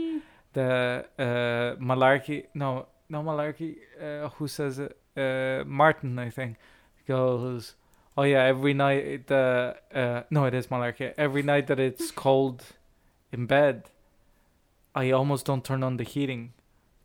the 0.53 1.05
uh, 1.17 1.81
Malarkey 1.81 2.45
no 2.53 2.87
no 3.09 3.21
Malarkey 3.23 3.77
uh, 4.01 4.29
who 4.29 4.47
says 4.47 4.79
it 4.79 4.97
uh, 5.15 5.63
Martin 5.65 6.17
I 6.19 6.29
think 6.29 6.57
goes 7.07 7.75
oh 8.17 8.23
yeah 8.23 8.43
every 8.43 8.73
night 8.73 9.27
the 9.27 9.75
uh, 9.93 10.23
no 10.29 10.45
it 10.45 10.53
is 10.53 10.67
Malarkey. 10.67 11.13
Every 11.17 11.43
night 11.43 11.67
that 11.67 11.79
it's 11.79 12.11
cold 12.25 12.63
in 13.31 13.45
bed 13.45 13.89
I 14.95 15.11
almost 15.11 15.45
don't 15.45 15.63
turn 15.63 15.83
on 15.83 15.97
the 15.97 16.03
heating 16.03 16.53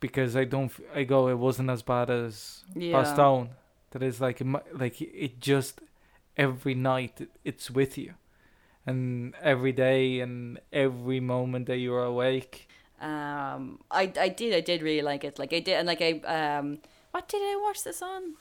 because 0.01 0.37
I 0.37 0.45
don't 0.45 0.73
I 0.95 1.05
go 1.05 1.29
it 1.29 1.39
wasn't 1.39 1.71
as 1.71 1.83
bad 1.83 2.11
as 2.11 2.65
yeah. 2.75 2.93
Bastogne 2.93 3.51
that 3.91 4.03
is 4.03 4.21
like 4.21 4.41
like 4.73 5.01
it 5.01 5.41
just 5.41 5.81
every 6.37 6.75
night 6.75 7.29
it's 7.45 7.71
with 7.71 7.99
you 7.99 8.15
and 8.89 9.35
every 9.43 9.73
day 9.73 10.21
and 10.21 10.59
every 10.73 11.21
moment 11.21 11.67
that 11.67 11.77
you're 11.77 12.05
awake? 12.05 12.69
Um 13.01 13.81
i 13.91 14.13
i 14.19 14.29
did 14.29 14.55
i 14.55 14.61
did 14.61 14.83
really 14.83 15.03
like 15.03 15.23
it. 15.25 15.39
Like 15.39 15.53
i 15.53 15.61
did 15.61 15.75
and 15.75 15.87
like 15.87 16.03
i 16.03 16.13
um 16.37 16.79
what 17.13 17.29
did 17.29 17.43
i 17.43 17.57
watch 17.63 17.85
this 17.85 18.03
on? 18.03 18.35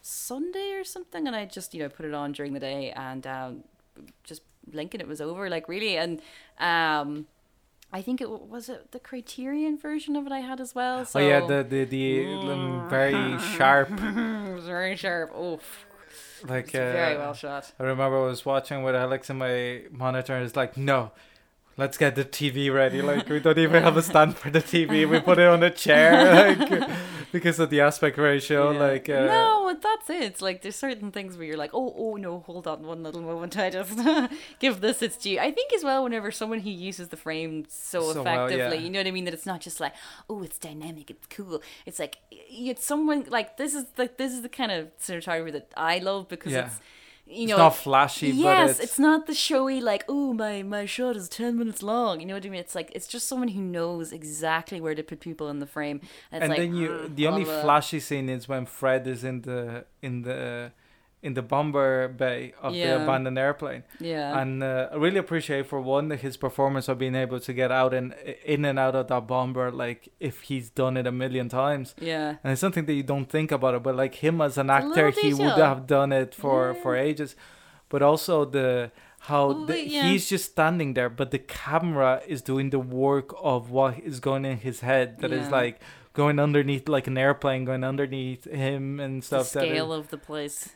Sunday 0.00 0.72
or 0.72 0.84
something? 0.84 1.26
And 1.26 1.36
i 1.36 1.44
just 1.44 1.74
you 1.74 1.82
know 1.82 1.88
put 1.88 2.06
it 2.06 2.14
on 2.14 2.32
during 2.32 2.52
the 2.54 2.60
day 2.60 2.90
and 2.92 3.26
um 3.26 3.64
just 4.24 4.42
blinking 4.66 5.00
it 5.00 5.08
was 5.08 5.20
over 5.20 5.50
like 5.50 5.68
really. 5.68 5.96
And 5.98 6.20
um 6.58 7.26
i 7.92 8.00
think 8.00 8.22
it 8.22 8.30
was 8.30 8.70
it 8.70 8.92
the 8.92 8.98
criterion 8.98 9.76
version 9.76 10.16
of 10.16 10.26
it 10.26 10.32
i 10.32 10.40
had 10.40 10.60
as 10.60 10.74
well? 10.74 11.04
So 11.04 11.20
oh 11.20 11.28
yeah 11.28 11.40
the 11.46 11.62
the, 11.62 11.84
the 11.84 12.24
um, 12.24 12.88
very 12.98 13.38
sharp 13.56 13.90
it 13.90 14.54
was 14.54 14.64
very 14.64 14.96
sharp. 14.96 15.32
Oh 15.34 15.60
like 16.44 16.66
it's 16.66 16.72
very 16.72 17.16
uh, 17.16 17.18
well 17.18 17.34
shot. 17.34 17.72
I 17.78 17.82
remember 17.84 18.18
I 18.18 18.26
was 18.26 18.44
watching 18.44 18.82
with 18.82 18.94
Alex 18.94 19.30
on 19.30 19.38
my 19.38 19.82
monitor 19.90 20.34
and 20.34 20.44
it's 20.44 20.56
like 20.56 20.76
no 20.76 21.12
let's 21.76 21.96
get 21.96 22.14
the 22.14 22.24
TV 22.24 22.72
ready. 22.72 23.02
Like 23.02 23.28
we 23.28 23.40
don't 23.40 23.58
even 23.58 23.82
have 23.82 23.96
a 23.96 24.02
stand 24.02 24.36
for 24.36 24.50
the 24.50 24.60
TV 24.60 25.08
we 25.08 25.20
put 25.20 25.38
it 25.38 25.46
on 25.46 25.62
a 25.62 25.70
chair 25.70 26.56
like 26.56 26.90
because 27.32 27.58
of 27.58 27.70
the 27.70 27.80
aspect 27.80 28.18
ratio 28.18 28.70
Yeah. 28.72 28.78
like 28.78 29.08
uh, 29.08 29.24
no, 29.26 29.76
that's 29.82 30.08
it. 30.10 30.22
It's 30.22 30.42
like 30.42 30.62
there's 30.62 30.76
certain 30.76 31.10
things 31.10 31.36
where 31.36 31.46
you're 31.46 31.56
like, 31.56 31.70
oh, 31.74 31.92
oh 31.96 32.16
no, 32.16 32.40
hold 32.40 32.66
on 32.66 32.82
one 32.82 33.02
little 33.02 33.22
moment. 33.22 33.56
I 33.66 33.70
just 33.70 33.98
give 34.60 34.80
this 34.80 35.02
its 35.02 35.16
due. 35.16 35.38
I 35.38 35.50
think 35.50 35.72
as 35.72 35.82
well, 35.82 36.04
whenever 36.04 36.30
someone 36.30 36.60
who 36.60 36.70
uses 36.70 37.08
the 37.08 37.16
frame 37.16 37.64
so, 37.68 38.12
So 38.12 38.22
well, 38.22 38.46
effectively, 38.46 38.76
yeah. 38.78 38.82
you 38.84 38.90
know 38.90 39.00
what 39.00 39.06
I 39.06 39.10
mean. 39.10 39.24
That 39.24 39.34
it's 39.34 39.46
not 39.46 39.60
just 39.60 39.80
like, 39.80 39.94
oh, 40.28 40.42
it's 40.42 40.58
dynamic, 40.58 41.10
it's 41.10 41.26
cool. 41.28 41.62
It's 41.86 41.98
like 41.98 42.18
it's 42.30 42.84
someone 42.84 43.24
like 43.28 43.56
this 43.56 43.74
is 43.74 43.86
the 43.96 44.10
this 44.18 44.32
is 44.32 44.42
the 44.42 44.48
kind 44.48 44.70
of 44.70 44.96
cinematography 44.98 45.52
that 45.52 45.68
I 45.76 45.98
love 45.98 46.28
because 46.28 46.52
Yeah. 46.52 46.66
it's 46.66 46.80
you 47.26 47.44
it's 47.44 47.50
know 47.50 47.56
not 47.56 47.76
flashy 47.76 48.28
yes, 48.28 48.44
but 48.44 48.70
it's, 48.70 48.80
it's, 48.80 48.98
not 48.98 49.26
the 49.26 49.34
showy 49.34 49.80
like, 49.80 50.04
oh 50.08 50.32
my 50.32 50.62
my 50.62 50.84
shot 50.84 51.16
is 51.16 51.28
ten 51.28 51.56
minutes 51.58 51.82
long. 51.82 52.20
You 52.20 52.26
know 52.26 52.34
what 52.34 52.44
I 52.44 52.48
mean? 52.48 52.60
It's 52.60 52.74
like 52.74 52.90
it's 52.94 53.06
just 53.06 53.28
someone 53.28 53.48
who 53.48 53.62
knows 53.62 54.12
exactly 54.12 54.80
where 54.80 54.94
to 54.94 55.02
put 55.02 55.20
people 55.20 55.48
in 55.48 55.58
the 55.58 55.66
frame. 55.66 56.00
And, 56.30 56.42
it's 56.42 56.42
and 56.42 56.50
like, 56.50 56.58
then 56.58 56.74
you 56.74 56.88
mm, 56.88 57.16
the 57.16 57.26
only 57.26 57.44
flashy 57.44 58.00
scene 58.00 58.28
is 58.28 58.48
when 58.48 58.66
Fred 58.66 59.06
is 59.06 59.24
in 59.24 59.42
the 59.42 59.86
in 60.02 60.22
the 60.22 60.72
in 61.22 61.34
the 61.34 61.42
bomber 61.42 62.08
bay 62.08 62.52
of 62.60 62.72
the 62.72 62.96
abandoned 63.02 63.38
airplane 63.38 63.84
yeah 64.00 64.40
and 64.40 64.62
uh, 64.62 64.88
I 64.92 64.96
really 64.96 65.18
appreciate 65.18 65.66
for 65.66 65.80
one 65.80 66.10
his 66.10 66.36
performance 66.36 66.88
of 66.88 66.98
being 66.98 67.14
able 67.14 67.38
to 67.40 67.52
get 67.52 67.70
out 67.70 67.94
and 67.94 68.12
in 68.44 68.64
and 68.64 68.76
out 68.78 68.94
of 68.96 69.06
that 69.06 69.26
bomber 69.28 69.70
like 69.70 70.08
if 70.18 70.40
he's 70.42 70.68
done 70.70 70.96
it 70.96 71.06
a 71.06 71.12
million 71.12 71.48
times 71.48 71.94
yeah 72.00 72.36
and 72.42 72.50
it's 72.52 72.60
something 72.60 72.86
that 72.86 72.94
you 72.94 73.04
don't 73.04 73.28
think 73.36 73.52
about 73.52 73.74
it 73.76 73.82
but 73.84 73.94
like 73.94 74.16
him 74.16 74.40
as 74.40 74.58
an 74.58 74.68
actor 74.68 75.10
he 75.10 75.32
would 75.32 75.52
have 75.68 75.86
done 75.86 76.10
it 76.12 76.34
for 76.34 76.72
Yeah. 76.72 76.82
for 76.82 76.96
ages 76.96 77.36
but 77.88 78.02
also 78.02 78.44
the 78.44 78.90
how 79.30 79.46
Well, 79.52 79.66
the, 79.66 79.78
yeah. 79.86 80.02
he's 80.08 80.28
just 80.28 80.46
standing 80.50 80.94
there 80.94 81.08
but 81.08 81.30
the 81.30 81.38
camera 81.38 82.20
is 82.26 82.42
doing 82.42 82.70
the 82.70 82.80
work 82.80 83.32
of 83.40 83.70
what 83.70 84.00
is 84.00 84.18
going 84.18 84.44
in 84.44 84.56
his 84.58 84.80
head 84.80 85.20
That 85.20 85.30
is 85.32 85.44
Yeah. 85.46 85.50
like 85.60 85.80
going 86.14 86.38
underneath 86.40 86.88
like 86.88 87.06
an 87.06 87.16
airplane 87.16 87.64
going 87.64 87.84
underneath 87.84 88.44
him 88.44 88.98
and 88.98 89.22
the 89.22 89.26
stuff 89.26 89.52
that 89.52 89.64
is- 89.64 89.70
scale 89.70 89.92
of 89.92 90.08
the 90.08 90.18
place. 90.18 90.70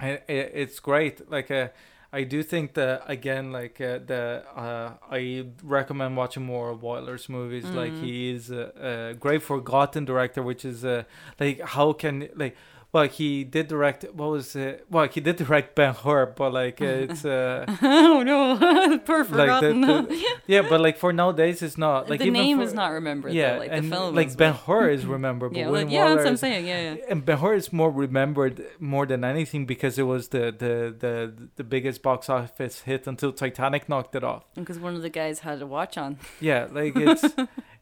I- 0.00 0.20
I- 0.28 0.50
it's 0.62 0.78
great 0.80 1.30
like 1.30 1.50
uh, 1.50 1.68
i 2.12 2.22
do 2.22 2.42
think 2.42 2.74
that 2.74 3.02
again 3.06 3.50
like 3.52 3.80
uh, 3.80 3.98
the 4.06 4.42
uh, 4.54 4.92
i 5.10 5.46
recommend 5.62 6.16
watching 6.16 6.44
more 6.44 6.70
of 6.70 6.82
Wyler's 6.82 7.28
movies 7.28 7.64
like 7.64 7.92
Mhm. 7.94 8.02
he 8.04 8.30
is 8.34 8.50
a, 8.50 9.10
a 9.12 9.14
great 9.14 9.42
forgotten 9.42 10.04
director 10.04 10.42
which 10.42 10.64
is 10.64 10.84
uh, 10.84 11.04
like 11.40 11.60
how 11.60 11.92
can 11.92 12.28
like 12.36 12.56
well 12.92 13.06
he 13.08 13.44
did 13.44 13.68
direct 13.68 14.04
what 14.14 14.30
was 14.30 14.56
it 14.56 14.86
well 14.90 15.06
he 15.08 15.20
did 15.20 15.36
direct 15.36 15.74
ben 15.74 15.92
hur 15.94 16.26
but 16.26 16.52
like 16.52 16.80
it's 16.80 17.24
uh 17.24 17.64
oh 17.82 18.22
no, 18.22 18.98
poor 19.06 19.18
like 19.24 19.28
the, 19.28 19.34
forgotten. 19.34 19.80
the- 19.82 20.24
yeah 20.46 20.62
but 20.62 20.80
like 20.80 20.96
for 20.96 21.12
nowadays 21.12 21.62
it's 21.62 21.76
not 21.76 22.08
like 22.08 22.20
the 22.20 22.30
name 22.30 22.58
for- 22.58 22.64
is 22.64 22.72
not 22.72 22.92
remembered. 22.92 23.32
yeah 23.32 23.52
though. 23.54 23.58
like 23.58 23.70
and 23.72 23.84
the 23.86 23.96
film 23.96 24.14
like 24.14 24.36
ben 24.36 24.54
hur 24.54 24.88
is 24.88 25.04
remembered 25.04 25.54
Yeah, 25.56 25.68
like, 25.68 25.90
yeah, 25.90 26.08
that's 26.08 26.18
what 26.18 26.26
I'm 26.28 26.36
saying. 26.36 26.66
Yeah, 26.66 26.94
yeah. 26.94 26.96
and 27.10 27.24
Ben 27.24 27.38
Hur 27.38 27.54
is 27.54 27.72
more 27.72 27.90
remembered 27.90 28.64
more 28.78 29.06
than 29.06 29.24
anything 29.24 29.66
because 29.66 29.98
it 29.98 30.02
was 30.04 30.28
the, 30.28 30.44
the, 30.56 30.94
the, 30.98 31.48
the 31.56 31.64
biggest 31.64 32.02
box 32.02 32.28
office 32.28 32.80
hit 32.82 33.06
until 33.06 33.32
Titanic 33.32 33.88
knocked 33.88 34.14
it 34.14 34.24
off. 34.24 34.44
Because 34.54 34.78
one 34.78 34.94
of 34.94 35.02
the 35.02 35.10
guys 35.10 35.40
had 35.40 35.60
a 35.62 35.66
watch 35.66 35.96
on. 35.98 36.18
Yeah, 36.40 36.68
like 36.70 36.94
it's 36.96 37.24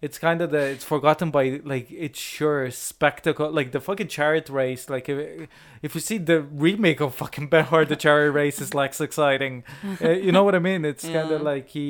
it's 0.07 0.19
kind 0.19 0.41
of 0.45 0.49
the 0.51 0.63
it's 0.75 0.85
forgotten 0.95 1.29
by 1.39 1.45
like 1.73 1.87
it's 2.07 2.19
sure 2.37 2.71
spectacle 2.71 3.49
like 3.59 3.71
the 3.77 3.81
fucking 3.89 4.09
chariot 4.17 4.49
race. 4.61 4.85
Like 4.95 5.07
if, 5.13 5.19
if 5.87 5.91
you 5.95 6.01
see 6.11 6.19
the 6.33 6.41
remake 6.67 7.01
of 7.07 7.15
fucking 7.23 7.49
Ben 7.53 7.65
Hur, 7.71 7.85
the 7.85 7.97
chariot 8.05 8.33
race 8.33 8.59
is 8.65 8.71
less 8.81 9.01
exciting. 9.09 9.55
Uh, 10.03 10.11
you 10.27 10.33
know 10.37 10.45
what 10.47 10.55
I 10.55 10.59
mean? 10.71 10.85
It's 10.93 11.05
kind 11.17 11.31
of 11.37 11.41
like 11.53 11.67
he 11.77 11.89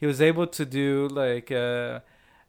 he 0.00 0.06
was 0.12 0.20
able 0.30 0.46
to 0.58 0.64
do 0.82 1.08
like 1.24 1.48
uh, 1.50 2.00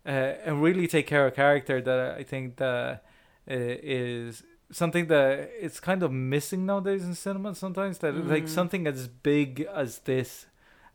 uh, 0.05 0.45
and 0.45 0.53
really 0.67 0.87
take 0.95 1.07
care 1.13 1.25
of 1.27 1.33
character 1.35 1.77
that 1.87 1.99
I 2.21 2.23
think 2.31 2.45
that 2.57 3.03
uh, 3.49 3.53
is 3.53 4.43
something 4.71 5.05
that 5.07 5.31
it's 5.65 5.79
kind 5.79 6.01
of 6.03 6.11
missing 6.11 6.65
nowadays 6.65 7.03
in 7.09 7.13
cinema 7.15 7.53
sometimes 7.55 7.95
that 7.99 8.13
like 8.33 8.45
Mhm. 8.45 8.49
something 8.59 8.87
as 8.87 9.07
big 9.07 9.49
as 9.83 9.89
this 10.11 10.47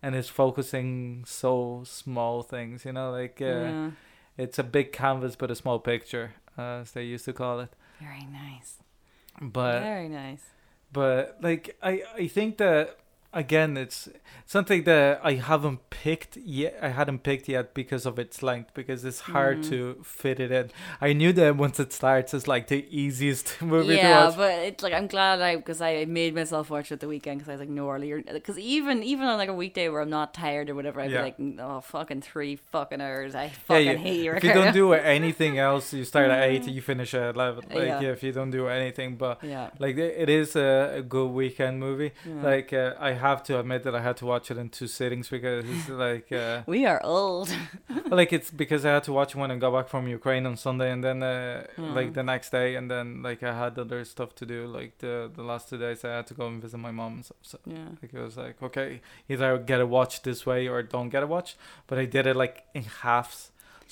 and 0.02 0.14
is 0.16 0.28
focusing 0.42 1.24
so 1.26 1.52
small 1.84 2.42
things 2.42 2.84
you 2.86 2.92
know 2.92 3.08
like 3.20 3.36
uh, 3.40 3.44
yeah. 3.46 3.90
It's 4.38 4.58
a 4.58 4.62
big 4.62 4.92
canvas 4.92 5.36
but 5.36 5.50
a 5.50 5.54
small 5.54 5.78
picture 5.78 6.34
uh, 6.58 6.80
as 6.82 6.92
they 6.92 7.04
used 7.04 7.24
to 7.26 7.32
call 7.32 7.60
it 7.60 7.70
Very 8.00 8.26
nice. 8.30 8.76
but 9.40 9.80
Very 9.80 10.08
nice. 10.08 10.42
but 10.92 11.38
like 11.42 11.76
i 11.82 12.02
i 12.16 12.26
think 12.28 12.58
that 12.58 12.99
again 13.32 13.76
it's 13.76 14.08
something 14.44 14.82
that 14.82 15.20
i 15.22 15.34
haven't 15.34 15.78
picked 15.90 16.36
yet 16.36 16.76
i 16.82 16.88
hadn't 16.88 17.20
picked 17.22 17.48
yet 17.48 17.72
because 17.74 18.04
of 18.04 18.18
its 18.18 18.42
length 18.42 18.70
because 18.74 19.04
it's 19.04 19.20
hard 19.20 19.58
Mhm. 19.58 19.68
to 19.68 19.96
fit 20.02 20.40
it 20.40 20.50
in 20.50 20.70
i 21.00 21.12
knew 21.12 21.32
that 21.34 21.56
once 21.56 21.78
it 21.78 21.92
starts 21.92 22.34
it's 22.34 22.48
like 22.48 22.66
the 22.66 22.84
easiest 22.90 23.62
movie 23.72 23.94
yeah, 23.94 24.18
to 24.20 24.26
watch 24.26 24.36
but 24.36 24.50
it's 24.68 24.82
like 24.82 24.92
I'm 24.92 25.06
glad 25.06 25.40
I 25.40 25.56
because 25.56 25.80
I 25.80 26.04
made 26.06 26.34
myself 26.34 26.70
watch 26.70 26.90
it 26.90 26.98
the 27.00 27.06
weekend 27.08 27.38
because 27.38 27.48
I 27.50 27.52
was 27.52 27.60
like 27.60 27.68
no 27.68 27.88
earlier 27.90 28.20
because 28.22 28.58
even 28.58 29.02
even 29.04 29.26
on 29.26 29.38
like 29.38 29.48
a 29.48 29.54
weekday 29.54 29.88
where 29.88 30.00
I'm 30.00 30.10
not 30.10 30.34
tired 30.34 30.68
or 30.68 30.74
whatever 30.74 31.00
I'd 31.00 31.10
Yeah. 31.12 31.18
be 31.18 31.22
like 31.54 31.60
oh 31.60 31.80
fucking 31.82 32.22
three 32.22 32.56
fucking 32.56 33.00
hours 33.00 33.34
I 33.36 33.44
Yeah, 33.44 33.50
fucking 33.66 33.86
you- 33.90 33.96
hate 33.98 34.20
you 34.24 34.32
if 34.32 34.42
you 34.44 34.52
don't 34.52 34.74
do 34.74 34.92
anything 35.16 35.58
else 35.58 35.92
you 35.92 36.04
start 36.04 36.30
at 36.30 36.42
8 36.42 36.66
you 36.66 36.82
finish 36.82 37.14
at 37.14 37.34
11 37.36 37.64
like 37.68 37.76
Yeah. 37.86 38.00
yeah. 38.00 38.08
if 38.10 38.22
you 38.24 38.32
don't 38.32 38.50
do 38.50 38.66
anything 38.66 39.14
but 39.16 39.42
yeah, 39.44 39.70
like 39.78 39.96
it 39.96 40.14
it 40.18 40.28
is 40.28 40.56
a, 40.56 40.94
a 40.96 41.02
good 41.02 41.28
weekend 41.28 41.78
movie 41.78 42.10
yeah. 42.26 42.42
like 42.42 42.72
uh, 42.72 42.94
i 42.98 43.12
have 43.28 43.40
to 43.48 43.52
admit 43.62 43.80
that 43.86 43.94
i 44.00 44.02
had 44.08 44.16
to 44.22 44.26
watch 44.32 44.46
it 44.52 44.58
in 44.62 44.68
two 44.78 44.86
sittings 44.98 45.26
because 45.36 45.64
it's 45.72 45.88
like 46.06 46.28
uh 46.32 46.62
we 46.74 46.80
are 46.92 47.00
old 47.04 47.48
like 48.18 48.30
it's 48.38 48.50
because 48.62 48.82
I 48.84 48.90
had 48.96 49.04
to 49.04 49.12
watch 49.20 49.32
one 49.42 49.50
and 49.52 49.60
go 49.66 49.70
back 49.76 49.88
from 49.94 50.02
Ukraine 50.18 50.44
on 50.50 50.56
Sunday, 50.66 50.90
and 50.94 51.02
then 51.06 51.18
uh, 51.22 51.64
Hmm. 51.76 51.94
like 51.98 52.10
the 52.18 52.24
next 52.32 52.48
day, 52.58 52.68
and 52.78 52.86
then 52.92 53.06
like 53.28 53.40
I 53.50 53.52
had 53.62 53.72
other 53.84 54.00
stuff 54.14 54.30
to 54.40 54.44
do. 54.54 54.58
Like 54.78 54.92
the 55.04 55.14
the 55.38 55.44
last 55.50 55.64
two 55.70 55.78
days, 55.86 55.98
I 56.04 56.10
had 56.18 56.26
to 56.30 56.34
go 56.40 56.44
and 56.50 56.56
visit 56.66 56.78
my 56.88 56.92
mom. 57.00 57.12
and 57.16 57.24
stuff. 57.28 57.38
So 57.50 57.56
yeah 57.74 57.88
like 58.00 58.12
it 58.18 58.22
was 58.28 58.36
like 58.44 58.56
okay, 58.68 58.88
either 59.32 59.46
I 59.54 59.58
get 59.72 59.80
a 59.80 59.86
watch 59.98 60.14
this 60.28 60.40
way 60.50 60.60
or 60.72 60.76
don't 60.94 61.10
get 61.14 61.22
a 61.22 61.26
watch. 61.36 61.50
But 61.88 61.96
I 62.02 62.06
did 62.16 62.24
it 62.32 62.36
like 62.44 62.56
in 62.78 62.84
halves. 63.02 63.40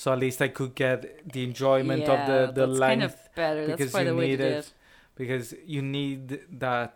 so 0.02 0.06
at 0.14 0.18
least 0.26 0.38
I 0.46 0.48
could 0.58 0.72
get 0.84 0.98
the 1.34 1.42
enjoyment 1.50 2.02
yeah, 2.02 2.14
of 2.16 2.20
the 2.30 2.40
the 2.60 2.66
that's 2.66 2.78
length 2.84 2.90
kind 2.90 3.02
of 3.10 3.14
better. 3.42 3.62
That's 3.68 3.78
because 3.78 3.92
probably 3.92 4.08
you 4.10 4.14
the 4.14 4.20
way 4.22 4.28
need 4.32 4.40
it. 4.40 4.52
it. 4.64 4.72
because 5.20 5.46
you 5.74 5.82
need 5.98 6.22
that. 6.64 6.92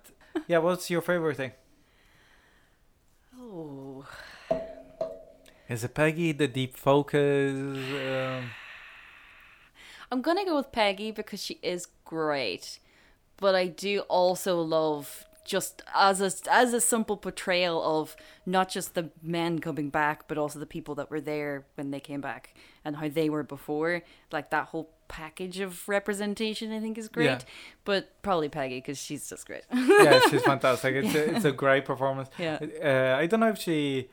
Yeah, 0.50 0.58
what's 0.66 0.86
your 0.94 1.02
favorite 1.10 1.36
thing? 1.42 1.52
Oh, 3.54 4.06
Is 5.68 5.84
it 5.84 5.92
Peggy? 5.92 6.32
The 6.32 6.48
deep 6.48 6.74
focus. 6.74 7.52
Um, 7.52 8.50
I'm 10.10 10.22
gonna 10.22 10.46
go 10.46 10.56
with 10.56 10.72
Peggy 10.72 11.10
because 11.10 11.44
she 11.44 11.58
is 11.62 11.86
great, 12.06 12.78
but 13.36 13.54
I 13.54 13.66
do 13.66 14.00
also 14.08 14.62
love 14.62 15.26
just 15.44 15.82
as 15.94 16.22
a 16.22 16.32
as 16.50 16.72
a 16.72 16.80
simple 16.80 17.18
portrayal 17.18 17.82
of 17.82 18.16
not 18.46 18.70
just 18.70 18.94
the 18.94 19.10
men 19.22 19.58
coming 19.58 19.90
back, 19.90 20.28
but 20.28 20.38
also 20.38 20.58
the 20.58 20.64
people 20.64 20.94
that 20.94 21.10
were 21.10 21.20
there 21.20 21.66
when 21.74 21.90
they 21.90 22.00
came 22.00 22.22
back 22.22 22.54
and 22.86 22.96
how 22.96 23.08
they 23.08 23.28
were 23.28 23.42
before. 23.42 24.02
Like 24.30 24.48
that 24.48 24.68
whole 24.68 24.88
package 25.12 25.60
of 25.60 25.88
representation, 25.88 26.72
I 26.72 26.80
think 26.80 26.98
is 26.98 27.08
great. 27.08 27.26
Yeah. 27.26 27.38
But 27.84 28.22
probably 28.22 28.48
Peggy 28.48 28.78
because 28.78 28.98
she's 28.98 29.28
just 29.28 29.46
great. 29.46 29.62
yeah, 29.72 30.20
she's 30.30 30.42
fantastic. 30.52 30.96
It's 30.96 31.14
a, 31.14 31.36
it's 31.36 31.44
a 31.44 31.52
great 31.52 31.84
performance. 31.84 32.30
yeah. 32.38 32.58
Uh, 32.82 33.20
I 33.20 33.26
don't 33.26 33.40
know 33.40 33.50
if 33.50 33.58
she 33.58 34.08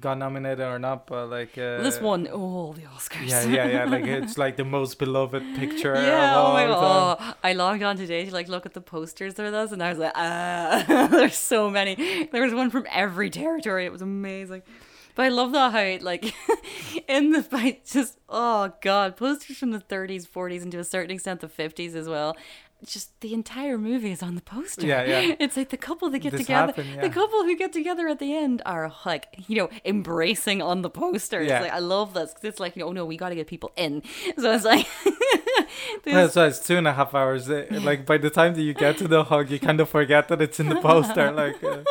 got 0.00 0.18
nominated 0.18 0.60
or 0.60 0.78
not, 0.78 1.06
but 1.06 1.30
like 1.30 1.56
uh, 1.56 1.80
this 1.82 2.00
one, 2.00 2.28
oh, 2.30 2.74
the 2.74 2.82
Oscars. 2.82 3.28
Yeah, 3.28 3.44
yeah, 3.44 3.66
yeah. 3.66 3.84
Like 3.84 4.04
it's 4.20 4.36
like 4.36 4.56
the 4.56 4.64
most 4.64 4.98
beloved 4.98 5.42
picture. 5.56 5.94
Yeah, 5.94 6.36
of 6.36 6.46
oh 6.46 6.52
my 6.52 6.66
god. 6.66 7.16
Oh, 7.18 7.34
I 7.42 7.54
logged 7.54 7.82
on 7.82 7.96
today 7.96 8.26
to 8.26 8.32
like 8.32 8.48
look 8.48 8.66
at 8.66 8.74
the 8.74 8.80
posters 8.80 9.34
for 9.34 9.50
this 9.50 9.72
and 9.72 9.82
I 9.82 9.88
was 9.90 9.98
like, 9.98 10.12
ah, 10.14 11.08
there's 11.10 11.36
so 11.36 11.70
many. 11.70 12.28
There 12.30 12.42
was 12.42 12.52
one 12.52 12.70
from 12.70 12.86
every 12.90 13.30
territory. 13.30 13.86
It 13.86 13.92
was 13.92 14.02
amazing. 14.02 14.62
But 15.14 15.26
I 15.26 15.28
love 15.28 15.52
that 15.52 15.72
how 15.72 16.04
like 16.04 16.32
in 17.08 17.30
the 17.30 17.42
fight 17.42 17.84
just 17.86 18.18
oh 18.28 18.72
god, 18.80 19.16
posters 19.16 19.58
from 19.58 19.70
the 19.72 19.78
30s, 19.80 20.26
40s 20.28 20.62
and 20.62 20.72
to 20.72 20.78
a 20.78 20.84
certain 20.84 21.10
extent 21.10 21.40
the 21.40 21.48
50s 21.48 21.94
as 21.94 22.08
well. 22.08 22.36
Just 22.84 23.20
the 23.20 23.32
entire 23.32 23.78
movie 23.78 24.10
is 24.10 24.24
on 24.24 24.34
the 24.34 24.40
poster. 24.40 24.84
Yeah, 24.86 25.04
yeah. 25.04 25.36
It's 25.44 25.56
like 25.56 25.68
the 25.68 25.76
couple 25.76 26.10
that 26.10 26.18
get 26.18 26.32
This 26.32 26.40
together. 26.40 26.66
happened, 26.72 26.88
yeah. 26.96 27.02
The 27.02 27.10
couple 27.10 27.44
who 27.44 27.56
get 27.56 27.72
together 27.72 28.08
at 28.08 28.18
the 28.18 28.34
end 28.36 28.60
are 28.66 28.92
like, 29.06 29.28
you 29.46 29.54
know, 29.56 29.70
embracing 29.84 30.60
on 30.60 30.82
the 30.82 30.90
poster. 30.90 31.40
It's 31.40 31.48
Yeah. 31.50 31.60
like 31.60 31.70
I 31.72 31.78
love 31.78 32.12
this 32.12 32.30
because 32.34 32.44
it's 32.44 32.58
like, 32.58 32.74
you 32.74 32.82
know, 32.84 32.90
no, 32.90 33.06
we 33.06 33.16
got 33.16 33.28
to 33.28 33.36
get 33.36 33.46
people 33.46 33.70
in. 33.76 34.02
So 34.36 34.50
it's 34.52 34.64
like 34.64 34.86
so 36.32 36.46
it's 36.46 36.58
two 36.66 36.76
and 36.76 36.88
a 36.88 36.92
half 36.92 37.14
hours. 37.14 37.48
Uh, 37.48 37.66
Like 37.70 38.04
by 38.04 38.18
the 38.18 38.30
time 38.30 38.54
that 38.54 38.62
you 38.62 38.74
get 38.74 38.98
to 38.98 39.06
the 39.06 39.24
hug, 39.24 39.50
you 39.50 39.60
kind 39.60 39.80
of 39.80 39.88
forget 39.88 40.26
that 40.28 40.42
it's 40.42 40.58
in 40.58 40.68
the 40.68 40.80
poster. 40.90 41.30
Like, 41.30 41.62
uh, 41.62 41.84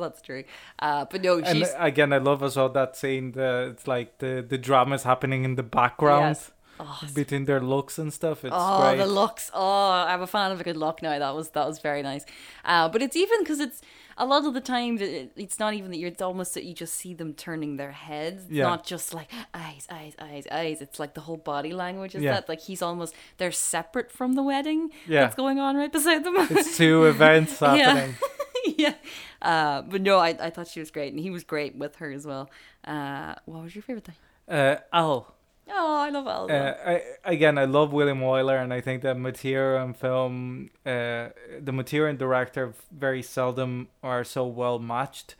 That's 0.00 0.20
true. 0.22 0.44
Uh, 0.78 1.04
but 1.10 1.22
no, 1.22 1.38
and 1.38 1.64
again, 1.78 2.12
I 2.12 2.18
love 2.18 2.42
as 2.42 2.56
well 2.56 2.68
that 2.70 2.96
scene. 2.96 3.32
The 3.32 3.68
it's 3.72 3.86
like 3.86 4.18
the 4.18 4.44
the 4.46 4.58
drama 4.58 4.94
is 4.96 5.02
happening 5.04 5.44
in 5.44 5.54
the 5.56 5.62
background 5.62 6.36
Yes. 6.36 6.50
oh, 6.80 7.00
between 7.14 7.44
their 7.44 7.60
looks 7.60 7.98
and 7.98 8.12
stuff. 8.12 8.44
It's 8.44 8.54
oh, 8.56 8.80
great. 8.82 8.98
the 8.98 9.06
looks. 9.06 9.50
Oh, 9.54 9.90
I'm 9.90 10.22
a 10.22 10.26
fan 10.26 10.50
of 10.52 10.60
a 10.60 10.64
good 10.64 10.76
look 10.76 11.02
now. 11.02 11.18
That 11.18 11.34
was 11.34 11.50
that 11.50 11.66
was 11.66 11.78
very 11.78 12.02
nice. 12.02 12.24
Uh, 12.64 12.88
but 12.88 13.02
it's 13.02 13.16
even 13.16 13.40
because 13.42 13.60
it's 13.60 13.80
a 14.18 14.26
lot 14.26 14.44
of 14.44 14.52
the 14.52 14.60
time 14.60 14.98
it, 14.98 15.32
it's 15.36 15.58
not 15.58 15.72
even 15.72 15.90
that 15.92 15.96
you're. 15.96 16.08
It's 16.10 16.20
almost 16.20 16.52
that 16.54 16.64
you 16.64 16.74
just 16.74 16.94
see 16.94 17.14
them 17.14 17.32
turning 17.32 17.76
their 17.78 17.92
heads, 17.92 18.44
Yeah. 18.50 18.64
not 18.64 18.84
just 18.84 19.14
like 19.14 19.30
eyes, 19.54 19.86
eyes, 19.90 20.14
eyes, 20.18 20.46
eyes. 20.52 20.82
It's 20.82 20.98
like 20.98 21.14
the 21.14 21.22
whole 21.22 21.38
body 21.38 21.72
language 21.72 22.14
is 22.14 22.22
Yeah. 22.22 22.32
that. 22.34 22.48
Like 22.48 22.60
he's 22.60 22.82
almost 22.82 23.14
they're 23.38 23.52
separate 23.52 24.12
from 24.12 24.34
the 24.34 24.42
wedding 24.42 24.90
Yeah. 25.06 25.22
that's 25.22 25.36
going 25.36 25.58
on 25.58 25.76
right 25.76 25.90
beside 25.92 26.24
them. 26.24 26.34
it's 26.50 26.76
two 26.76 27.04
events 27.14 27.60
happening. 27.60 28.14
yeah. 28.20 28.28
Uh, 29.42 29.80
but 29.80 30.02
no, 30.02 30.18
I, 30.18 30.36
I 30.38 30.50
thought 30.50 30.68
she 30.68 30.80
was 30.80 30.90
great, 30.90 31.14
and 31.14 31.18
he 31.18 31.30
was 31.30 31.44
great 31.44 31.74
with 31.74 31.96
her 31.96 32.10
as 32.12 32.26
well. 32.26 32.50
Uh, 32.84 33.34
what 33.46 33.62
was 33.62 33.74
your 33.74 33.80
favorite 33.80 34.04
thing? 34.04 34.14
Uh, 34.46 34.76
Al. 34.92 35.34
Oh, 35.72 35.96
I 35.96 36.10
love 36.10 36.26
Al. 36.26 36.50
Uh, 36.50 36.74
I, 36.84 37.02
again, 37.24 37.56
I 37.56 37.64
love 37.64 37.92
William 37.92 38.20
Wyler, 38.20 38.62
and 38.62 38.70
I 38.70 38.80
think 38.80 39.02
that 39.02 39.16
material 39.18 39.82
and 39.82 39.96
film, 39.96 40.70
uh, 40.84 41.28
the 41.58 41.72
material 41.72 42.10
and 42.10 42.18
director 42.18 42.74
very 42.90 43.22
seldom 43.22 43.88
are 44.02 44.24
so 44.24 44.46
well 44.46 44.78
matched. 44.78 45.36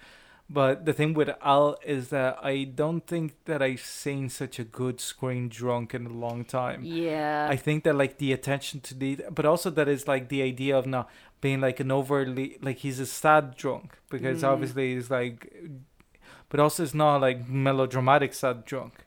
But 0.52 0.84
the 0.84 0.92
thing 0.92 1.14
with 1.14 1.30
Al 1.42 1.76
is 1.84 2.08
that 2.08 2.38
I 2.42 2.64
don't 2.64 3.06
think 3.06 3.34
that 3.44 3.62
I've 3.62 3.80
seen 3.80 4.28
such 4.28 4.58
a 4.58 4.64
good 4.64 5.00
screen 5.00 5.48
drunk 5.48 5.94
in 5.94 6.06
a 6.06 6.12
long 6.26 6.44
time. 6.44 6.80
yeah. 6.82 7.46
I 7.48 7.54
think 7.54 7.84
that 7.84 7.94
like 7.94 8.18
the 8.18 8.32
attention 8.32 8.80
to 8.80 8.94
the, 8.94 9.10
but 9.30 9.46
also 9.46 9.70
that 9.70 9.88
is 9.88 10.08
like 10.08 10.28
the 10.28 10.42
idea 10.42 10.76
of 10.76 10.86
not 10.86 11.08
being 11.40 11.60
like 11.60 11.78
an 11.78 11.92
overly 11.92 12.58
like 12.60 12.78
he's 12.78 12.98
a 12.98 13.06
sad 13.06 13.56
drunk 13.56 13.98
because 14.10 14.42
Mm. 14.42 14.48
obviously 14.52 14.94
he's 14.94 15.08
like, 15.10 15.38
but 16.48 16.58
also 16.58 16.82
it's 16.82 16.94
not 16.94 17.20
like 17.20 17.48
melodramatic 17.48 18.34
sad 18.34 18.64
drunk, 18.64 19.06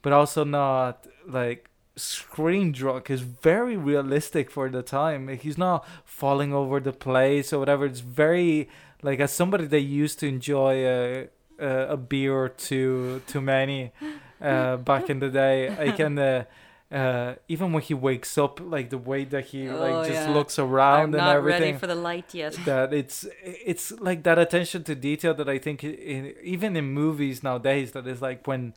but 0.00 0.12
also 0.12 0.44
not 0.44 1.06
like 1.26 1.70
screen 1.96 2.70
drunk. 2.72 3.10
is 3.10 3.20
very 3.22 3.76
realistic 3.76 4.50
for 4.50 4.68
the 4.68 4.82
time. 4.82 5.26
He's 5.28 5.58
not 5.58 5.84
falling 6.04 6.52
over 6.52 6.78
the 6.80 6.92
place 6.92 7.52
or 7.52 7.58
whatever. 7.58 7.84
It's 7.86 8.00
very 8.00 8.68
like 9.08 9.20
as 9.26 9.32
somebody 9.32 9.66
that 9.74 9.80
used 10.04 10.16
to 10.20 10.26
enjoy 10.26 10.74
a 10.98 11.28
a, 11.58 11.70
a 11.94 11.96
beer 11.96 12.32
or 12.44 12.48
two 12.68 13.22
too 13.32 13.40
many 13.40 13.92
uh, 14.40 14.76
back 14.90 15.04
in 15.12 15.18
the 15.24 15.30
day. 15.30 15.56
I 15.86 15.90
can. 16.00 16.18
Uh, 16.18 16.44
uh, 16.92 17.34
even 17.48 17.72
when 17.72 17.82
he 17.82 17.94
wakes 17.94 18.38
up, 18.38 18.60
like 18.60 18.88
the 18.90 18.98
way 19.10 19.24
that 19.24 19.44
he 19.46 19.68
Oh, 19.68 19.80
like 19.84 20.06
just 20.12 20.28
yeah. 20.28 20.34
looks 20.36 20.58
I'm 20.58 20.66
around 20.70 21.04
and 21.16 21.24
not 21.26 21.36
everything, 21.36 21.62
ready 21.74 21.78
for 21.78 21.88
the 21.88 22.00
light 22.10 22.32
yet. 22.34 22.52
that 22.70 22.92
it's 23.00 23.26
it's 23.42 23.90
like 24.08 24.22
that 24.22 24.38
attention 24.38 24.84
to 24.84 24.94
detail 24.94 25.34
that 25.34 25.48
I 25.48 25.58
think 25.58 25.82
in, 25.82 26.34
even 26.42 26.76
in 26.76 26.84
movies 27.02 27.42
nowadays 27.42 27.92
that 27.92 28.06
is 28.06 28.22
like 28.22 28.46
when 28.46 28.74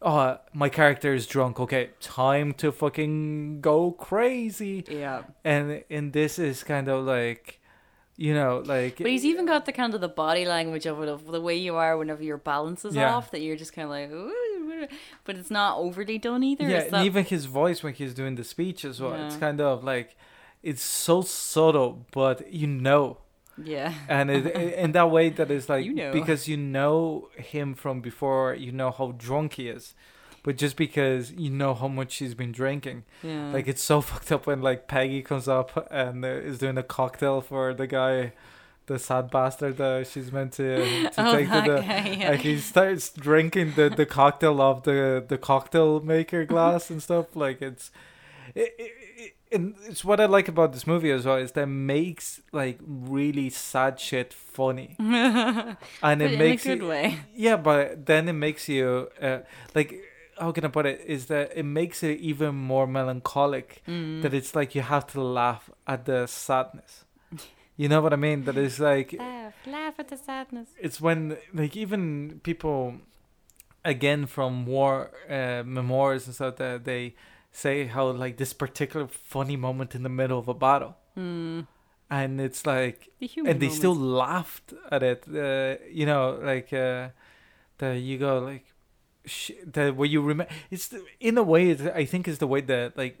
oh 0.00 0.38
my 0.52 0.68
character 0.68 1.14
is 1.14 1.24
drunk 1.34 1.60
okay 1.60 1.90
time 2.00 2.52
to 2.54 2.72
fucking 2.72 3.60
go 3.60 3.92
crazy 3.92 4.84
Yeah. 4.88 5.22
and 5.44 5.84
and 5.88 6.12
this 6.12 6.40
is 6.40 6.64
kind 6.64 6.88
of 6.88 7.04
like 7.04 7.60
you 8.26 8.32
know 8.40 8.52
like 8.74 8.96
But 9.04 9.10
he's 9.14 9.26
even 9.32 9.44
got 9.52 9.62
the 9.68 9.72
kind 9.80 9.92
of 9.96 10.00
the 10.06 10.12
body 10.24 10.44
language 10.56 10.86
of 10.92 10.96
it, 11.02 11.08
of 11.16 11.20
the 11.36 11.40
way 11.48 11.56
you 11.66 11.74
are 11.84 11.92
whenever 12.00 12.22
your 12.30 12.40
balance 12.52 12.80
is 12.88 12.94
Yeah. 12.94 13.14
off, 13.14 13.26
that 13.32 13.40
you're 13.44 13.60
just 13.64 13.72
kind 13.76 13.86
of 13.88 13.92
like, 13.98 14.10
"Ooh," 14.10 14.86
but 15.26 15.34
it's 15.40 15.50
not 15.60 15.72
overly 15.86 16.18
done 16.28 16.42
either. 16.50 16.66
yeah 16.72 16.78
It's 16.84 16.92
and 16.92 17.04
even 17.10 17.22
his 17.34 17.44
voice 17.60 17.78
when 17.84 17.94
he's 18.00 18.14
doing 18.20 18.34
the 18.40 18.46
speech 18.54 18.80
as 18.90 18.96
well 19.02 19.14
it's 19.24 19.36
kind 19.46 19.60
of 19.60 19.74
like 19.92 20.08
it's 20.70 20.84
so 21.08 21.16
subtle 21.22 21.90
but 22.20 22.36
you 22.60 22.66
know 22.86 23.04
yeah. 23.74 23.90
and 24.16 24.26
it, 24.36 24.46
in 24.84 24.90
that 24.98 25.08
way 25.16 25.26
that 25.38 25.50
is 25.58 25.64
like 25.68 25.84
You 25.88 25.94
know. 26.00 26.12
because 26.18 26.42
you 26.50 26.56
know 26.76 27.28
him 27.54 27.68
from 27.82 27.96
before 28.10 28.44
you 28.66 28.72
know 28.80 28.90
how 28.98 29.08
drunk 29.26 29.48
he 29.58 29.64
is 29.76 29.84
but 30.42 30.56
just 30.56 30.76
because 30.76 31.32
you 31.32 31.50
know 31.50 31.74
how 31.74 31.88
much 31.88 32.12
she's 32.12 32.34
been 32.34 32.52
drinking 32.52 33.04
yeah. 33.22 33.52
like 33.52 33.68
it's 33.68 33.82
so 33.82 34.00
fucked 34.10 34.32
up 34.32 34.46
when 34.46 34.60
like 34.60 34.88
peggy 34.88 35.22
comes 35.22 35.48
up 35.48 35.88
and 35.90 36.24
uh, 36.24 36.28
is 36.28 36.58
doing 36.58 36.78
a 36.78 36.82
cocktail 36.82 37.40
for 37.40 37.74
the 37.74 37.86
guy 37.86 38.32
the 38.86 38.98
sad 38.98 39.30
bastard 39.30 39.76
that 39.76 40.06
she's 40.06 40.32
meant 40.32 40.52
to, 40.54 40.76
to 41.10 41.12
oh, 41.18 41.32
take 41.36 41.48
to 41.48 41.60
the 41.60 41.80
guy, 41.80 42.16
yeah. 42.18 42.30
like 42.30 42.40
he 42.40 42.58
starts 42.58 43.10
drinking 43.10 43.74
the, 43.76 43.88
the 43.88 44.06
cocktail 44.06 44.60
of 44.60 44.82
the 44.82 45.24
the 45.26 45.38
cocktail 45.38 46.00
maker 46.00 46.44
glass 46.52 46.90
and 46.90 47.02
stuff 47.02 47.36
like 47.36 47.62
it's 47.62 47.90
it, 48.54 48.74
it, 48.78 48.92
it, 49.16 49.34
and 49.52 49.76
it's 49.86 50.04
what 50.04 50.18
I 50.18 50.24
like 50.26 50.48
about 50.48 50.72
this 50.72 50.86
movie 50.86 51.12
as 51.12 51.26
well 51.26 51.36
is 51.36 51.52
that 51.52 51.62
it 51.62 51.66
makes 51.66 52.40
like 52.50 52.80
really 52.84 53.50
sad 53.50 54.00
shit 54.00 54.32
funny 54.32 54.96
and 54.98 55.76
it 56.22 56.32
in 56.32 56.38
makes 56.38 56.66
a 56.66 56.70
good 56.70 56.82
it, 56.82 56.86
way. 56.86 57.20
yeah 57.34 57.56
but 57.56 58.06
then 58.06 58.28
it 58.28 58.32
makes 58.32 58.68
you 58.68 59.08
uh, 59.20 59.38
like 59.74 60.02
how 60.42 60.50
can 60.56 60.64
I 60.64 60.68
put 60.78 60.86
it 60.92 60.98
is 61.16 61.22
that 61.32 61.46
it 61.60 61.66
makes 61.80 61.98
it 62.10 62.16
even 62.30 62.52
more 62.72 62.86
melancholic 62.98 63.68
Mm. 63.88 64.22
that 64.22 64.32
it's 64.38 64.52
like 64.58 64.70
you 64.78 64.82
have 64.94 65.06
to 65.14 65.20
laugh 65.40 65.64
at 65.86 66.00
the 66.10 66.26
sadness 66.26 66.92
you 67.80 67.88
know 67.92 68.00
what 68.04 68.12
I 68.12 68.16
mean 68.16 68.38
that 68.46 68.56
it's 68.64 68.78
like 68.92 69.08
Laugh, 69.18 69.54
laugh 69.66 69.94
at 70.02 70.08
the 70.08 70.16
sadness. 70.28 70.68
it's 70.86 70.98
when 71.06 71.20
like 71.60 71.74
even 71.84 72.40
people 72.48 72.80
again 73.84 74.26
from 74.26 74.66
war 74.66 75.10
uh, 75.28 75.62
memoirs 75.64 76.26
and 76.26 76.34
stuff 76.34 76.56
that 76.56 76.84
they 76.84 77.14
say 77.50 77.86
how 77.86 78.04
like 78.24 78.36
this 78.36 78.52
particular 78.52 79.06
funny 79.08 79.56
moment 79.56 79.94
in 79.94 80.02
the 80.02 80.08
middle 80.20 80.38
of 80.38 80.48
a 80.48 80.54
battle 80.54 80.96
Mm. 81.16 81.66
and 82.10 82.40
it's 82.40 82.64
like 82.64 82.98
The 83.20 83.30
and 83.48 83.60
they 83.60 83.68
still 83.68 83.94
laughed 83.94 84.72
at 84.90 85.02
it 85.02 85.20
uh, 85.28 85.76
you 85.90 86.06
know 86.06 86.24
like 86.42 86.72
uh 86.72 87.08
that 87.78 87.94
you 88.08 88.16
go 88.18 88.38
like 88.38 88.64
sh- 89.24 89.52
that 89.66 89.96
where 89.96 90.08
you 90.08 90.20
remember 90.20 90.52
it's 90.70 90.88
the, 90.88 91.04
in 91.20 91.38
a 91.38 91.42
way 91.42 91.70
i 91.94 92.04
think 92.04 92.26
is 92.28 92.38
the 92.38 92.46
way 92.46 92.60
that 92.60 92.96
like 92.96 93.20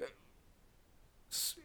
s- 1.30 1.56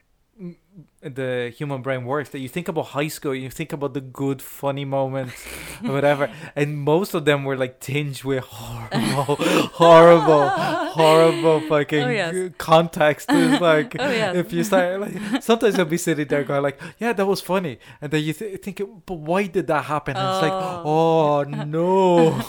the 1.02 1.52
human 1.58 1.82
brain 1.82 2.06
works 2.06 2.30
that 2.30 2.38
you 2.40 2.48
think 2.48 2.68
about 2.68 2.88
high 2.88 3.08
school 3.08 3.34
you 3.34 3.50
think 3.50 3.74
about 3.74 3.96
the 3.96 4.02
good 4.02 4.40
funny 4.42 4.86
moments 4.86 5.34
whatever 5.82 6.32
and 6.56 6.78
most 6.78 7.16
of 7.16 7.26
them 7.26 7.44
were 7.44 7.58
like 7.58 7.80
tinged 7.80 8.24
with 8.24 8.44
horrible 8.44 9.36
horrible 9.74 10.48
horrible 10.50 11.50
oh, 11.64 11.68
fucking 11.70 12.04
Oh, 12.04 12.10
yes. 12.10 12.52
context. 12.60 13.32
Is 13.32 13.60
like 13.60 13.96
Oh, 14.00 14.10
yes. 14.12 14.36
if 14.36 14.54
you 14.54 14.64
start 14.64 15.00
like 15.02 15.42
sometimes 15.42 15.76
you'll 15.78 15.86
be 15.88 15.98
sitting 15.98 16.28
there 16.28 16.44
going 16.44 16.62
like 16.62 16.80
yeah 17.00 17.14
that 17.14 17.26
was 17.26 17.42
funny. 17.42 17.80
And 18.02 18.12
then 18.12 18.24
you 18.24 18.34
th- 18.34 18.62
think 18.62 18.82
but 19.08 19.16
why 19.16 19.48
did 19.48 19.66
that 19.68 19.86
happen? 19.86 20.16
And 20.18 20.28
it's 20.34 20.42
like 20.44 20.52
oh, 20.54 20.84
oh 20.86 21.44
no 21.44 22.42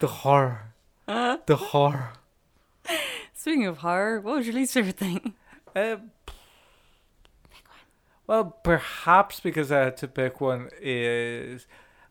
the 0.00 0.06
horror. 0.08 0.74
The 1.46 1.56
horror. 1.56 2.12
Speaking 3.34 3.66
of 3.66 3.78
horror, 3.78 4.20
what 4.20 4.36
was 4.36 4.46
your 4.46 4.54
least 4.56 4.74
favorite 4.74 4.98
thing? 4.98 5.34
Uh, 5.74 5.96
well, 8.26 8.44
perhaps 8.64 9.40
because 9.40 9.70
I 9.70 9.78
had 9.84 9.96
to 9.98 10.08
pick 10.08 10.40
one 10.40 10.68
is 10.80 11.66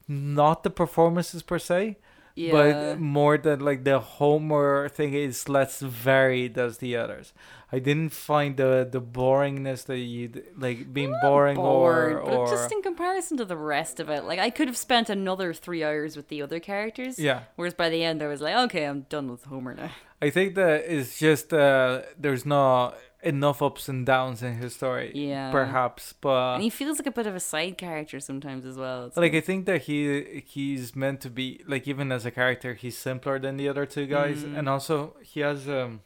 not 0.08 0.64
the 0.64 0.70
performances 0.70 1.44
per 1.44 1.60
se, 1.60 1.98
Yeah. 2.36 2.52
but 2.52 3.00
more 3.00 3.38
that 3.38 3.62
like 3.62 3.84
the 3.84 4.00
Homer 4.00 4.88
thing 4.90 5.14
is 5.14 5.50
less 5.50 5.82
varied 5.82 6.58
as 6.58 6.78
the 6.78 6.96
others. 6.96 7.34
I 7.72 7.80
didn't 7.80 8.10
find 8.14 8.58
the 8.58 8.88
the 8.90 9.02
boringness 9.02 9.86
that 9.86 9.98
you 9.98 10.44
like 10.58 10.92
being 10.92 11.14
boring 11.22 11.56
bored, 11.58 12.14
or 12.14 12.22
but 12.24 12.34
or 12.34 12.48
just 12.50 12.72
in 12.72 12.82
comparison 12.82 13.38
to 13.38 13.46
the 13.46 13.58
rest 13.58 14.00
of 14.00 14.10
it, 14.10 14.24
like 14.24 14.40
I 14.40 14.50
could 14.50 14.68
have 14.68 14.78
spent 14.78 15.10
another 15.10 15.54
three 15.54 15.84
hours 15.84 16.16
with 16.16 16.30
the 16.30 16.42
other 16.42 16.60
characters. 16.60 17.20
yeah. 17.20 17.42
Whereas 17.58 17.74
by 17.76 17.90
the 17.90 18.04
end, 18.04 18.24
I 18.24 18.28
was 18.28 18.42
like, 18.42 18.56
okay, 18.56 18.86
I'm 18.86 19.02
done 19.02 19.30
with 19.30 19.44
Homer 19.44 19.76
now. 19.76 19.92
I 20.22 20.30
think 20.32 20.56
that 20.56 20.86
it's 20.88 21.20
just 21.20 21.54
uh, 21.54 22.02
there's 22.18 22.46
not 22.46 22.98
enough 23.22 23.62
ups 23.62 23.90
and 23.90 24.06
downs 24.06 24.42
in 24.42 24.54
his 24.56 24.76
story. 24.76 25.12
Yeah. 25.14 25.52
Perhaps, 25.52 26.14
but 26.22 26.54
And 26.56 26.64
he 26.64 26.70
feels 26.70 27.00
like 27.00 27.08
a 27.08 27.12
bit 27.12 27.28
of 27.28 27.36
a 27.36 27.40
side 27.40 27.78
character 27.78 28.20
sometimes 28.20 28.66
as 28.66 28.78
well. 28.78 29.08
It's 29.08 29.18
like 29.18 29.34
I 29.34 29.42
think 29.42 29.66
that 29.66 29.82
he 29.84 30.44
he's 30.46 30.96
meant 30.96 31.20
to 31.22 31.30
be 31.30 31.62
like 31.68 31.88
even 31.88 32.12
as 32.12 32.26
a 32.26 32.32
character 32.32 32.74
he's 32.76 32.98
simpler 32.98 33.38
than 33.40 33.58
the 33.58 33.68
other 33.68 33.86
two 33.86 34.06
guys, 34.06 34.44
Mm. 34.44 34.58
and 34.58 34.70
also 34.70 35.16
he 35.22 35.42
has 35.42 35.68
um. 35.68 36.02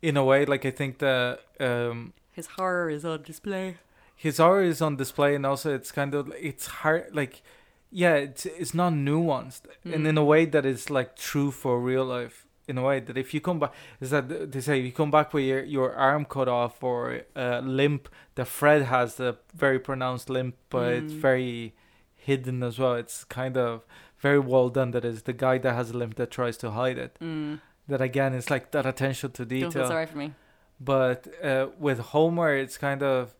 In 0.00 0.16
a 0.16 0.24
way, 0.24 0.46
like 0.46 0.64
I 0.64 0.70
think 0.70 0.98
that 0.98 1.40
um, 1.58 2.12
his 2.30 2.46
horror 2.56 2.88
is 2.88 3.04
on 3.04 3.22
display. 3.22 3.78
his 4.14 4.38
horror 4.38 4.62
is 4.62 4.80
on 4.80 4.96
display, 4.96 5.34
and 5.34 5.44
also 5.44 5.74
it's 5.74 5.90
kind 5.90 6.14
of 6.14 6.32
it's 6.38 6.66
hard 6.66 7.12
like, 7.12 7.42
yeah, 7.90 8.14
it's 8.14 8.46
it's 8.46 8.74
not 8.74 8.92
nuanced, 8.92 9.62
and 9.84 10.06
in 10.06 10.16
a 10.16 10.22
way 10.24 10.44
that 10.44 10.64
is 10.64 10.88
like 10.88 11.16
true 11.16 11.50
for 11.50 11.80
real 11.80 12.04
life. 12.04 12.46
In 12.68 12.76
a 12.78 12.82
way 12.82 13.00
that 13.00 13.16
if 13.16 13.32
you 13.34 13.40
come 13.40 13.58
back, 13.58 13.72
is 14.00 14.10
that 14.10 14.52
they 14.52 14.60
say 14.60 14.78
you 14.78 14.92
come 14.92 15.10
back 15.10 15.32
with 15.32 15.44
your 15.44 15.62
your 15.64 15.94
arm 15.94 16.24
cut 16.26 16.48
off 16.48 16.82
or 16.82 17.22
uh, 17.34 17.60
limp. 17.64 18.08
The 18.34 18.44
Fred 18.44 18.82
has 18.82 19.14
the 19.16 19.36
very 19.54 19.78
pronounced 19.78 20.28
limp, 20.30 20.54
but 20.70 20.92
it's 20.92 21.12
Mm. 21.14 21.20
very 21.28 21.74
hidden 22.14 22.62
as 22.62 22.78
well. 22.78 22.94
It's 22.94 23.24
kind 23.24 23.56
of 23.56 23.84
very 24.18 24.38
well 24.38 24.68
done. 24.68 24.90
That 24.90 25.04
is 25.04 25.22
the 25.22 25.32
guy 25.32 25.58
that 25.58 25.74
has 25.74 25.90
a 25.90 25.96
limp 25.96 26.14
that 26.16 26.30
tries 26.30 26.56
to 26.58 26.70
hide 26.72 26.98
it. 26.98 27.16
Mm. 27.20 27.60
That 27.88 28.02
again 28.02 28.34
is 28.34 28.50
like 28.50 28.70
that 28.72 28.84
attention 28.86 29.30
to 29.32 29.44
detail 29.46 29.70
Don't 29.70 29.82
feel 29.82 29.88
sorry 29.88 30.06
for 30.06 30.18
me. 30.18 30.34
But 30.78 31.26
uh, 31.42 31.68
with 31.78 31.98
Homer, 32.12 32.54
it's 32.54 32.76
kind 32.78 33.02
of 33.02 33.34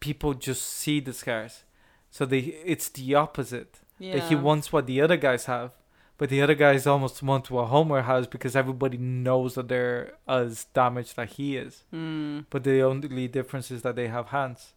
people 0.00 0.34
just 0.34 0.62
see 0.62 1.00
the 1.00 1.12
scars, 1.12 1.64
so 2.10 2.26
they 2.26 2.38
it's 2.72 2.88
the 2.90 3.14
opposite. 3.14 3.80
Yeah. 3.98 4.16
That 4.16 4.24
he 4.28 4.34
wants 4.34 4.70
what 4.72 4.86
the 4.86 5.00
other 5.00 5.16
guys 5.16 5.46
have, 5.46 5.70
but 6.18 6.28
the 6.30 6.40
other 6.42 6.54
guys 6.54 6.86
almost 6.86 7.22
want 7.22 7.50
what 7.50 7.66
Homer 7.66 8.02
has 8.02 8.26
because 8.26 8.56
everybody 8.56 8.96
knows 8.98 9.54
that 9.54 9.68
they're 9.68 10.12
as 10.26 10.64
damaged 10.72 11.16
that 11.16 11.30
he 11.30 11.56
is. 11.56 11.84
Mm. 11.92 12.46
But 12.50 12.64
the 12.64 12.80
only 12.82 13.28
difference 13.28 13.70
is 13.70 13.82
that 13.82 13.96
they 13.96 14.08
have 14.08 14.28
hands. 14.28 14.72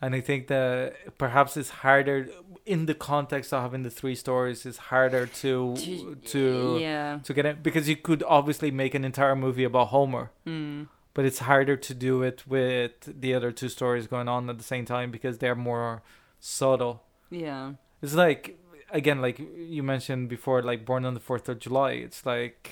And 0.00 0.14
I 0.14 0.20
think 0.20 0.46
that 0.46 1.18
perhaps 1.18 1.56
it's 1.56 1.70
harder 1.70 2.28
in 2.64 2.86
the 2.86 2.94
context 2.94 3.52
of 3.52 3.62
having 3.62 3.82
the 3.82 3.90
three 3.90 4.14
stories. 4.14 4.64
It's 4.64 4.78
harder 4.78 5.26
to 5.26 5.74
To- 5.76 6.14
to 6.14 6.78
yeah. 6.80 7.18
to 7.24 7.34
get 7.34 7.44
it 7.46 7.62
because 7.64 7.88
you 7.88 7.96
could 7.96 8.22
obviously 8.22 8.70
make 8.70 8.94
an 8.94 9.04
entire 9.04 9.34
movie 9.34 9.64
about 9.64 9.88
Homer 9.88 10.30
Mm. 10.46 10.86
but 11.14 11.24
it's 11.24 11.40
harder 11.40 11.76
to 11.76 11.94
do 11.94 12.22
it 12.22 12.46
with 12.46 13.20
the 13.20 13.34
other 13.34 13.50
two 13.50 13.68
stories 13.68 14.06
going 14.06 14.28
on 14.28 14.48
at 14.48 14.56
the 14.56 14.64
same 14.64 14.84
time 14.84 15.10
because 15.10 15.38
they're 15.38 15.56
more 15.72 16.02
subtle. 16.38 17.02
Yeah. 17.28 17.72
It's 18.00 18.14
like 18.14 18.56
again, 18.90 19.20
like 19.20 19.38
you 19.56 19.82
mentioned 19.82 20.28
before, 20.28 20.62
like 20.62 20.84
Born 20.84 21.04
on 21.04 21.14
the 21.14 21.20
Fourth 21.20 21.48
of 21.48 21.58
July. 21.58 21.92
It's 21.92 22.24
like 22.26 22.70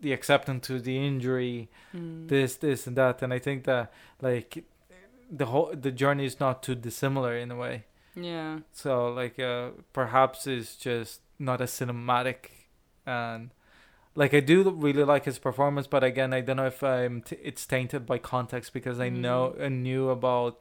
the 0.00 0.12
acceptance 0.12 0.66
to 0.66 0.80
the 0.80 0.96
injury, 1.06 1.68
Mm. 1.94 2.28
this, 2.28 2.56
this, 2.56 2.86
and 2.86 2.96
that, 2.96 3.22
and 3.22 3.32
I 3.32 3.38
think 3.38 3.64
that 3.64 3.92
like 4.20 4.64
the 5.30 5.46
whole 5.46 5.72
the 5.74 5.90
journey 5.92 6.24
is 6.26 6.40
not 6.40 6.62
too 6.62 6.74
dissimilar 6.74 7.36
in 7.36 7.50
a 7.50 7.56
way. 7.56 7.84
Yeah. 8.14 8.58
So 8.72 9.08
like 9.12 9.38
uh, 9.38 9.70
perhaps 9.92 10.46
it's 10.46 10.76
just 10.76 11.20
not 11.38 11.60
as 11.60 11.70
cinematic 11.70 12.50
and. 13.06 13.50
Like 14.14 14.34
I 14.34 14.40
do 14.40 14.68
really 14.68 15.04
like 15.04 15.24
his 15.24 15.38
performance, 15.38 15.86
but 15.86 16.04
again, 16.04 16.34
I 16.34 16.42
don't 16.42 16.58
know 16.58 16.66
if 16.66 16.82
I'm 16.82 17.22
t- 17.22 17.38
it's 17.42 17.64
tainted 17.66 18.04
by 18.04 18.18
context 18.18 18.74
because 18.74 19.00
I 19.00 19.08
know 19.08 19.56
I 19.58 19.68
knew 19.70 20.10
about 20.10 20.60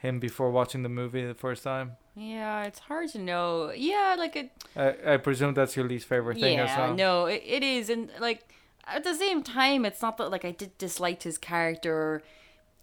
him 0.00 0.18
before 0.18 0.50
watching 0.50 0.82
the 0.82 0.88
movie 0.88 1.24
the 1.26 1.34
first 1.34 1.62
time. 1.62 1.92
Yeah, 2.16 2.64
it's 2.64 2.78
hard 2.78 3.10
to 3.10 3.18
know. 3.18 3.70
Yeah, 3.70 4.16
like 4.18 4.34
it. 4.34 4.50
I, 4.74 5.14
I 5.14 5.16
presume 5.18 5.54
that's 5.54 5.76
your 5.76 5.86
least 5.86 6.08
favorite 6.08 6.40
thing 6.40 6.58
yeah, 6.58 6.94
no, 6.96 7.26
it, 7.26 7.42
it 7.44 7.62
is, 7.62 7.90
and 7.90 8.10
like 8.18 8.48
at 8.86 9.04
the 9.04 9.14
same 9.14 9.42
time, 9.42 9.84
it's 9.84 10.02
not 10.02 10.16
that 10.16 10.30
like 10.30 10.44
I 10.44 10.52
did 10.52 10.76
dislike 10.78 11.22
his 11.22 11.38
character. 11.38 12.22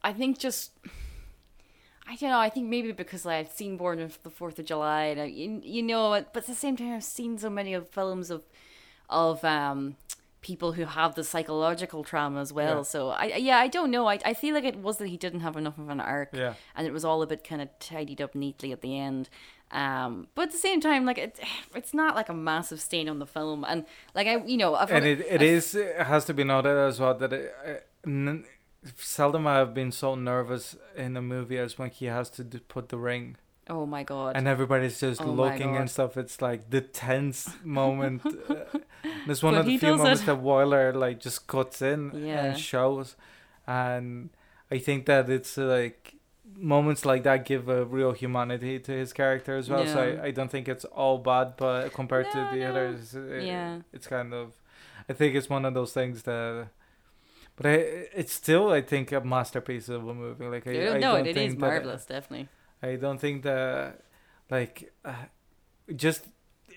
I 0.04 0.14
think 0.14 0.38
just. 0.38 0.72
I 2.10 2.16
don't 2.16 2.30
know. 2.30 2.40
I 2.40 2.50
think 2.50 2.70
maybe 2.70 2.94
because 2.94 3.26
like, 3.26 3.48
I've 3.48 3.52
seen 3.52 3.76
Born 3.76 4.00
of 4.00 4.18
the 4.24 4.30
Fourth 4.30 4.60
of 4.60 4.66
July, 4.66 5.06
and 5.06 5.20
I, 5.20 5.26
you, 5.26 5.60
you 5.62 5.84
know, 5.84 6.12
but 6.12 6.44
at 6.44 6.48
the 6.48 6.56
same 6.56 6.78
time, 6.78 6.94
I've 6.94 7.04
seen 7.04 7.38
so 7.38 7.50
many 7.50 7.74
of 7.74 7.90
films 7.90 8.32
of, 8.32 8.44
of 9.10 9.44
um, 9.44 9.98
people 10.42 10.74
who 10.74 10.86
have 10.86 11.16
the 11.16 11.24
psychological 11.24 12.04
trauma 12.04 12.40
as 12.40 12.54
well. 12.54 12.78
Yeah. 12.78 12.82
So 12.84 13.10
I, 13.10 13.26
yeah, 13.38 13.58
I 13.58 13.68
don't 13.68 13.92
know. 13.92 14.08
I, 14.08 14.20
I 14.24 14.34
feel 14.34 14.54
like 14.54 14.64
it 14.64 14.78
was 14.78 14.98
that 14.98 15.08
he 15.08 15.18
didn't 15.18 15.40
have 15.42 15.58
enough 15.58 15.78
of 15.78 15.90
an 15.90 16.00
arc 16.00 16.30
Yeah. 16.34 16.54
and 16.76 16.86
it 16.88 16.94
was 16.94 17.04
all 17.04 17.22
a 17.22 17.28
bit 17.28 17.44
kind 17.44 17.62
of 17.62 17.70
tidied 17.80 18.22
up 18.22 18.36
neatly 18.36 18.72
at 18.72 18.82
the 18.82 18.98
end. 18.98 19.30
Um, 19.72 20.28
but 20.36 20.44
at 20.44 20.52
the 20.52 20.58
same 20.58 20.80
time, 20.80 21.06
like 21.06 21.18
it, 21.18 21.40
it's 21.76 21.94
not 21.94 22.16
like 22.16 22.30
a 22.30 22.34
massive 22.34 22.80
stain 22.80 23.10
on 23.10 23.20
the 23.20 23.26
film, 23.26 23.66
and 23.68 23.84
like 24.16 24.26
I, 24.26 24.38
you 24.46 24.56
know, 24.56 24.76
I've 24.76 24.90
And 24.90 25.06
it, 25.06 25.20
it 25.28 25.42
is 25.42 25.76
it 25.76 25.98
has 26.04 26.24
to 26.26 26.34
be 26.34 26.46
noted 26.46 26.78
as 26.78 27.02
well 27.02 27.14
that 27.16 27.34
it, 27.34 27.54
uh, 27.68 27.74
n- 28.06 28.46
seldom 28.96 29.46
I 29.46 29.56
have 29.58 29.74
been 29.74 29.92
so 29.92 30.16
nervous 30.16 30.78
in 30.96 31.18
a 31.18 31.22
movie 31.22 31.58
as 31.58 31.78
when 31.78 31.90
he 31.90 32.06
has 32.06 32.30
to 32.32 32.46
do, 32.46 32.60
put 32.60 32.88
the 32.88 32.98
ring 32.98 33.36
Oh 33.70 33.86
my 33.86 34.04
god! 34.04 34.36
and 34.38 34.48
everybody's 34.48 35.00
just 35.00 35.22
Oh 35.22 35.26
looking 35.26 35.76
and 35.76 35.90
stuff. 35.90 36.16
It's 36.18 36.42
like 36.42 36.70
the 36.70 36.82
tense 36.82 37.50
moment. 37.64 38.22
uh, 38.50 38.56
there's 39.26 39.44
one 39.44 39.54
But 39.56 39.60
of 39.62 39.66
the 39.66 39.78
few 39.78 39.96
moments 39.98 40.22
it. 40.22 40.26
that 40.28 40.42
Wyler 40.42 40.94
like 40.96 41.20
just 41.20 41.48
cuts 41.48 41.82
in 41.82 42.12
Yeah. 42.14 42.46
and 42.46 42.60
shows, 42.60 43.16
and 43.68 44.30
I 44.72 44.78
think 44.80 45.06
that 45.08 45.30
it's 45.30 45.58
like 45.58 46.16
moments 46.56 47.06
like 47.06 47.24
that 47.24 47.46
give 47.46 47.68
a 47.70 47.84
real 47.86 48.14
humanity 48.14 48.80
to 48.80 48.92
his 48.92 49.12
character 49.14 49.58
as 49.58 49.70
well. 49.70 49.86
So 49.86 50.00
I, 50.00 50.28
I 50.28 50.32
don't 50.32 50.50
think 50.50 50.68
it's 50.70 50.86
all 50.86 51.18
bad, 51.18 51.56
but 51.58 51.90
compared 51.94 52.28
No, 52.28 52.32
to 52.32 52.50
the 52.58 52.64
no. 52.64 52.70
others, 52.72 53.16
uh, 53.16 53.22
Yeah. 53.44 53.80
it's 53.94 54.08
kind 54.08 54.34
of. 54.34 54.54
I 55.10 55.14
think 55.14 55.36
it's 55.36 55.50
one 55.50 55.66
of 55.66 55.74
those 55.74 55.92
things 55.94 56.24
that. 56.24 56.70
But 57.58 57.66
I, 57.66 57.72
it's 58.14 58.34
still, 58.34 58.70
I 58.72 58.82
think, 58.82 59.12
a 59.12 59.20
masterpiece 59.22 59.90
of 59.90 60.08
a 60.08 60.14
movie. 60.14 60.46
Like 60.46 60.68
I, 60.68 60.72
Yeah, 60.72 60.92
I 60.94 61.00
no, 61.00 61.16
don't 61.18 61.28
it 61.28 61.34
think 61.34 61.50
is 61.50 61.54
that- 61.56 61.60
marvelous, 61.60 62.06
definitely. 62.06 62.48
I 62.82 62.96
don't 62.96 63.20
think 63.20 63.44
that, 63.44 64.02
like, 64.50 64.94
uh, 65.04 65.14
just 65.96 66.26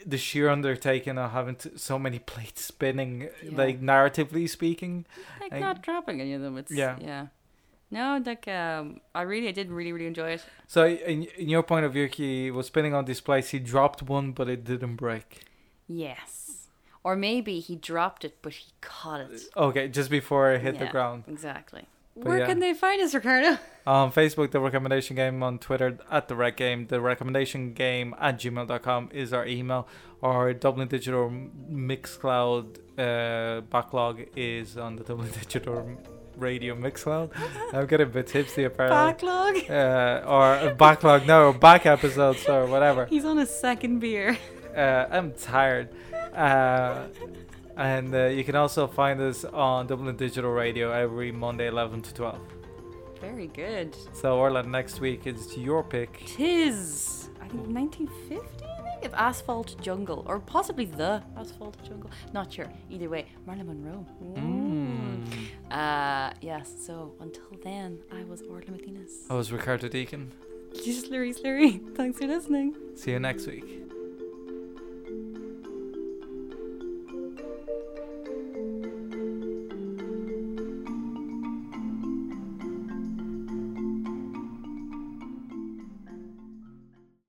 the 0.06 0.16
sheer 0.16 0.48
undertaking 0.48 1.18
of 1.18 1.30
having 1.32 1.56
to, 1.56 1.78
so 1.78 1.98
many 1.98 2.18
plates 2.18 2.64
spinning, 2.64 3.28
Yeah. 3.42 3.50
like 3.56 3.80
narratively 3.80 4.48
speaking. 4.48 5.04
Like 5.40 5.52
I- 5.52 5.58
not 5.60 5.82
dropping 5.82 6.20
any 6.20 6.32
of 6.32 6.40
them. 6.42 6.56
It's 6.56 6.72
Yeah. 6.72 6.96
yeah. 7.00 7.26
No, 7.92 8.22
like 8.24 8.46
um, 8.46 9.00
I 9.14 9.22
really, 9.22 9.48
I 9.48 9.52
did 9.52 9.68
really, 9.70 9.92
really 9.92 10.06
enjoy 10.06 10.30
it. 10.30 10.46
So, 10.68 10.86
in, 10.86 11.24
in 11.36 11.48
your 11.48 11.64
point 11.64 11.84
of 11.84 11.92
view, 11.92 12.06
he 12.06 12.50
was 12.50 12.66
spinning 12.68 12.94
on 12.94 13.04
these 13.04 13.20
plates. 13.20 13.48
He 13.50 13.58
dropped 13.58 14.00
one, 14.02 14.30
but 14.32 14.48
it 14.48 14.62
didn't 14.64 14.94
break. 14.96 15.42
Yes, 15.88 16.68
or 17.02 17.16
maybe 17.16 17.58
he 17.58 17.74
dropped 17.74 18.24
it, 18.24 18.38
but 18.42 18.52
he 18.52 18.70
caught 18.80 19.20
it. 19.22 19.42
Okay, 19.56 19.88
just 19.88 20.08
before 20.08 20.52
it 20.52 20.60
hit 20.62 20.78
the 20.78 20.86
ground. 20.86 21.24
Exactly. 21.26 21.86
But 22.16 22.24
Where 22.26 22.38
yeah. 22.40 22.46
can 22.46 22.58
they 22.58 22.74
find 22.74 23.00
us, 23.00 23.14
Ricardo? 23.14 23.58
On 23.86 24.12
Facebook, 24.12 24.50
the 24.50 24.60
recommendation 24.60 25.16
game. 25.16 25.42
On 25.42 25.58
Twitter, 25.58 25.98
at 26.10 26.28
the 26.28 26.34
rec 26.36 26.56
game. 26.56 26.86
The 26.86 27.00
recommendation 27.00 27.72
game 27.72 28.14
at 28.20 28.38
gmail.com 28.38 29.10
is 29.12 29.32
our 29.32 29.46
email. 29.46 29.88
Our 30.22 30.52
Dublin 30.52 30.88
Digital 30.88 31.30
Mixcloud 31.70 32.78
uh, 32.98 33.62
backlog 33.62 34.22
is 34.36 34.76
on 34.76 34.96
the 34.96 35.04
Dublin 35.04 35.30
Digital 35.40 35.96
Radio 36.36 36.74
Mixcloud. 36.74 37.30
I'm 37.72 37.86
getting 37.86 38.06
a 38.06 38.10
bit 38.10 38.26
tipsy 38.26 38.64
apparently. 38.64 38.96
Backlog. 38.96 39.70
Uh, 39.70 40.26
or 40.26 40.74
backlog, 40.74 41.26
no, 41.26 41.52
back 41.54 41.86
episodes 41.86 42.46
or 42.46 42.66
whatever. 42.66 43.06
He's 43.06 43.24
on 43.24 43.38
his 43.38 43.50
second 43.50 44.00
beer. 44.00 44.36
Uh, 44.76 45.06
I'm 45.10 45.32
tired. 45.32 45.88
Uh, 46.34 47.06
and 47.76 48.14
uh, 48.14 48.26
you 48.26 48.44
can 48.44 48.56
also 48.56 48.86
find 48.86 49.20
us 49.20 49.44
on 49.44 49.86
Dublin 49.86 50.16
Digital 50.16 50.50
Radio 50.50 50.90
every 50.92 51.32
Monday, 51.32 51.68
11 51.68 52.02
to 52.02 52.14
12. 52.14 52.38
Very 53.20 53.48
good. 53.48 53.94
So, 54.14 54.38
Orla, 54.38 54.62
next 54.62 55.00
week 55.00 55.26
is 55.26 55.56
your 55.56 55.82
pick. 55.82 56.24
Tis 56.26 57.28
I 57.40 57.48
think 57.48 57.66
1950. 57.68 58.64
I 58.64 58.90
think 58.92 59.04
of 59.04 59.14
Asphalt 59.14 59.76
Jungle, 59.82 60.24
or 60.26 60.40
possibly 60.40 60.86
the 60.86 61.22
Asphalt 61.36 61.76
Jungle. 61.86 62.10
Not 62.32 62.52
sure. 62.52 62.70
Either 62.90 63.08
way, 63.08 63.26
Marilyn 63.46 63.66
Monroe. 63.66 64.06
Mm. 64.22 65.26
Uh, 65.70 66.32
yes. 66.40 66.72
So 66.78 67.14
until 67.20 67.56
then, 67.62 67.98
I 68.12 68.24
was 68.24 68.42
Orla 68.42 68.70
Mc 68.70 68.86
Nelis. 68.86 69.30
I 69.30 69.34
was 69.34 69.52
Ricardo 69.52 69.88
Deakin. 69.88 70.32
Slurry, 70.74 71.38
slurry. 71.42 71.94
Thanks 71.96 72.18
for 72.18 72.26
listening. 72.26 72.74
See 72.94 73.10
you 73.10 73.18
next 73.20 73.46
week. 73.46 73.89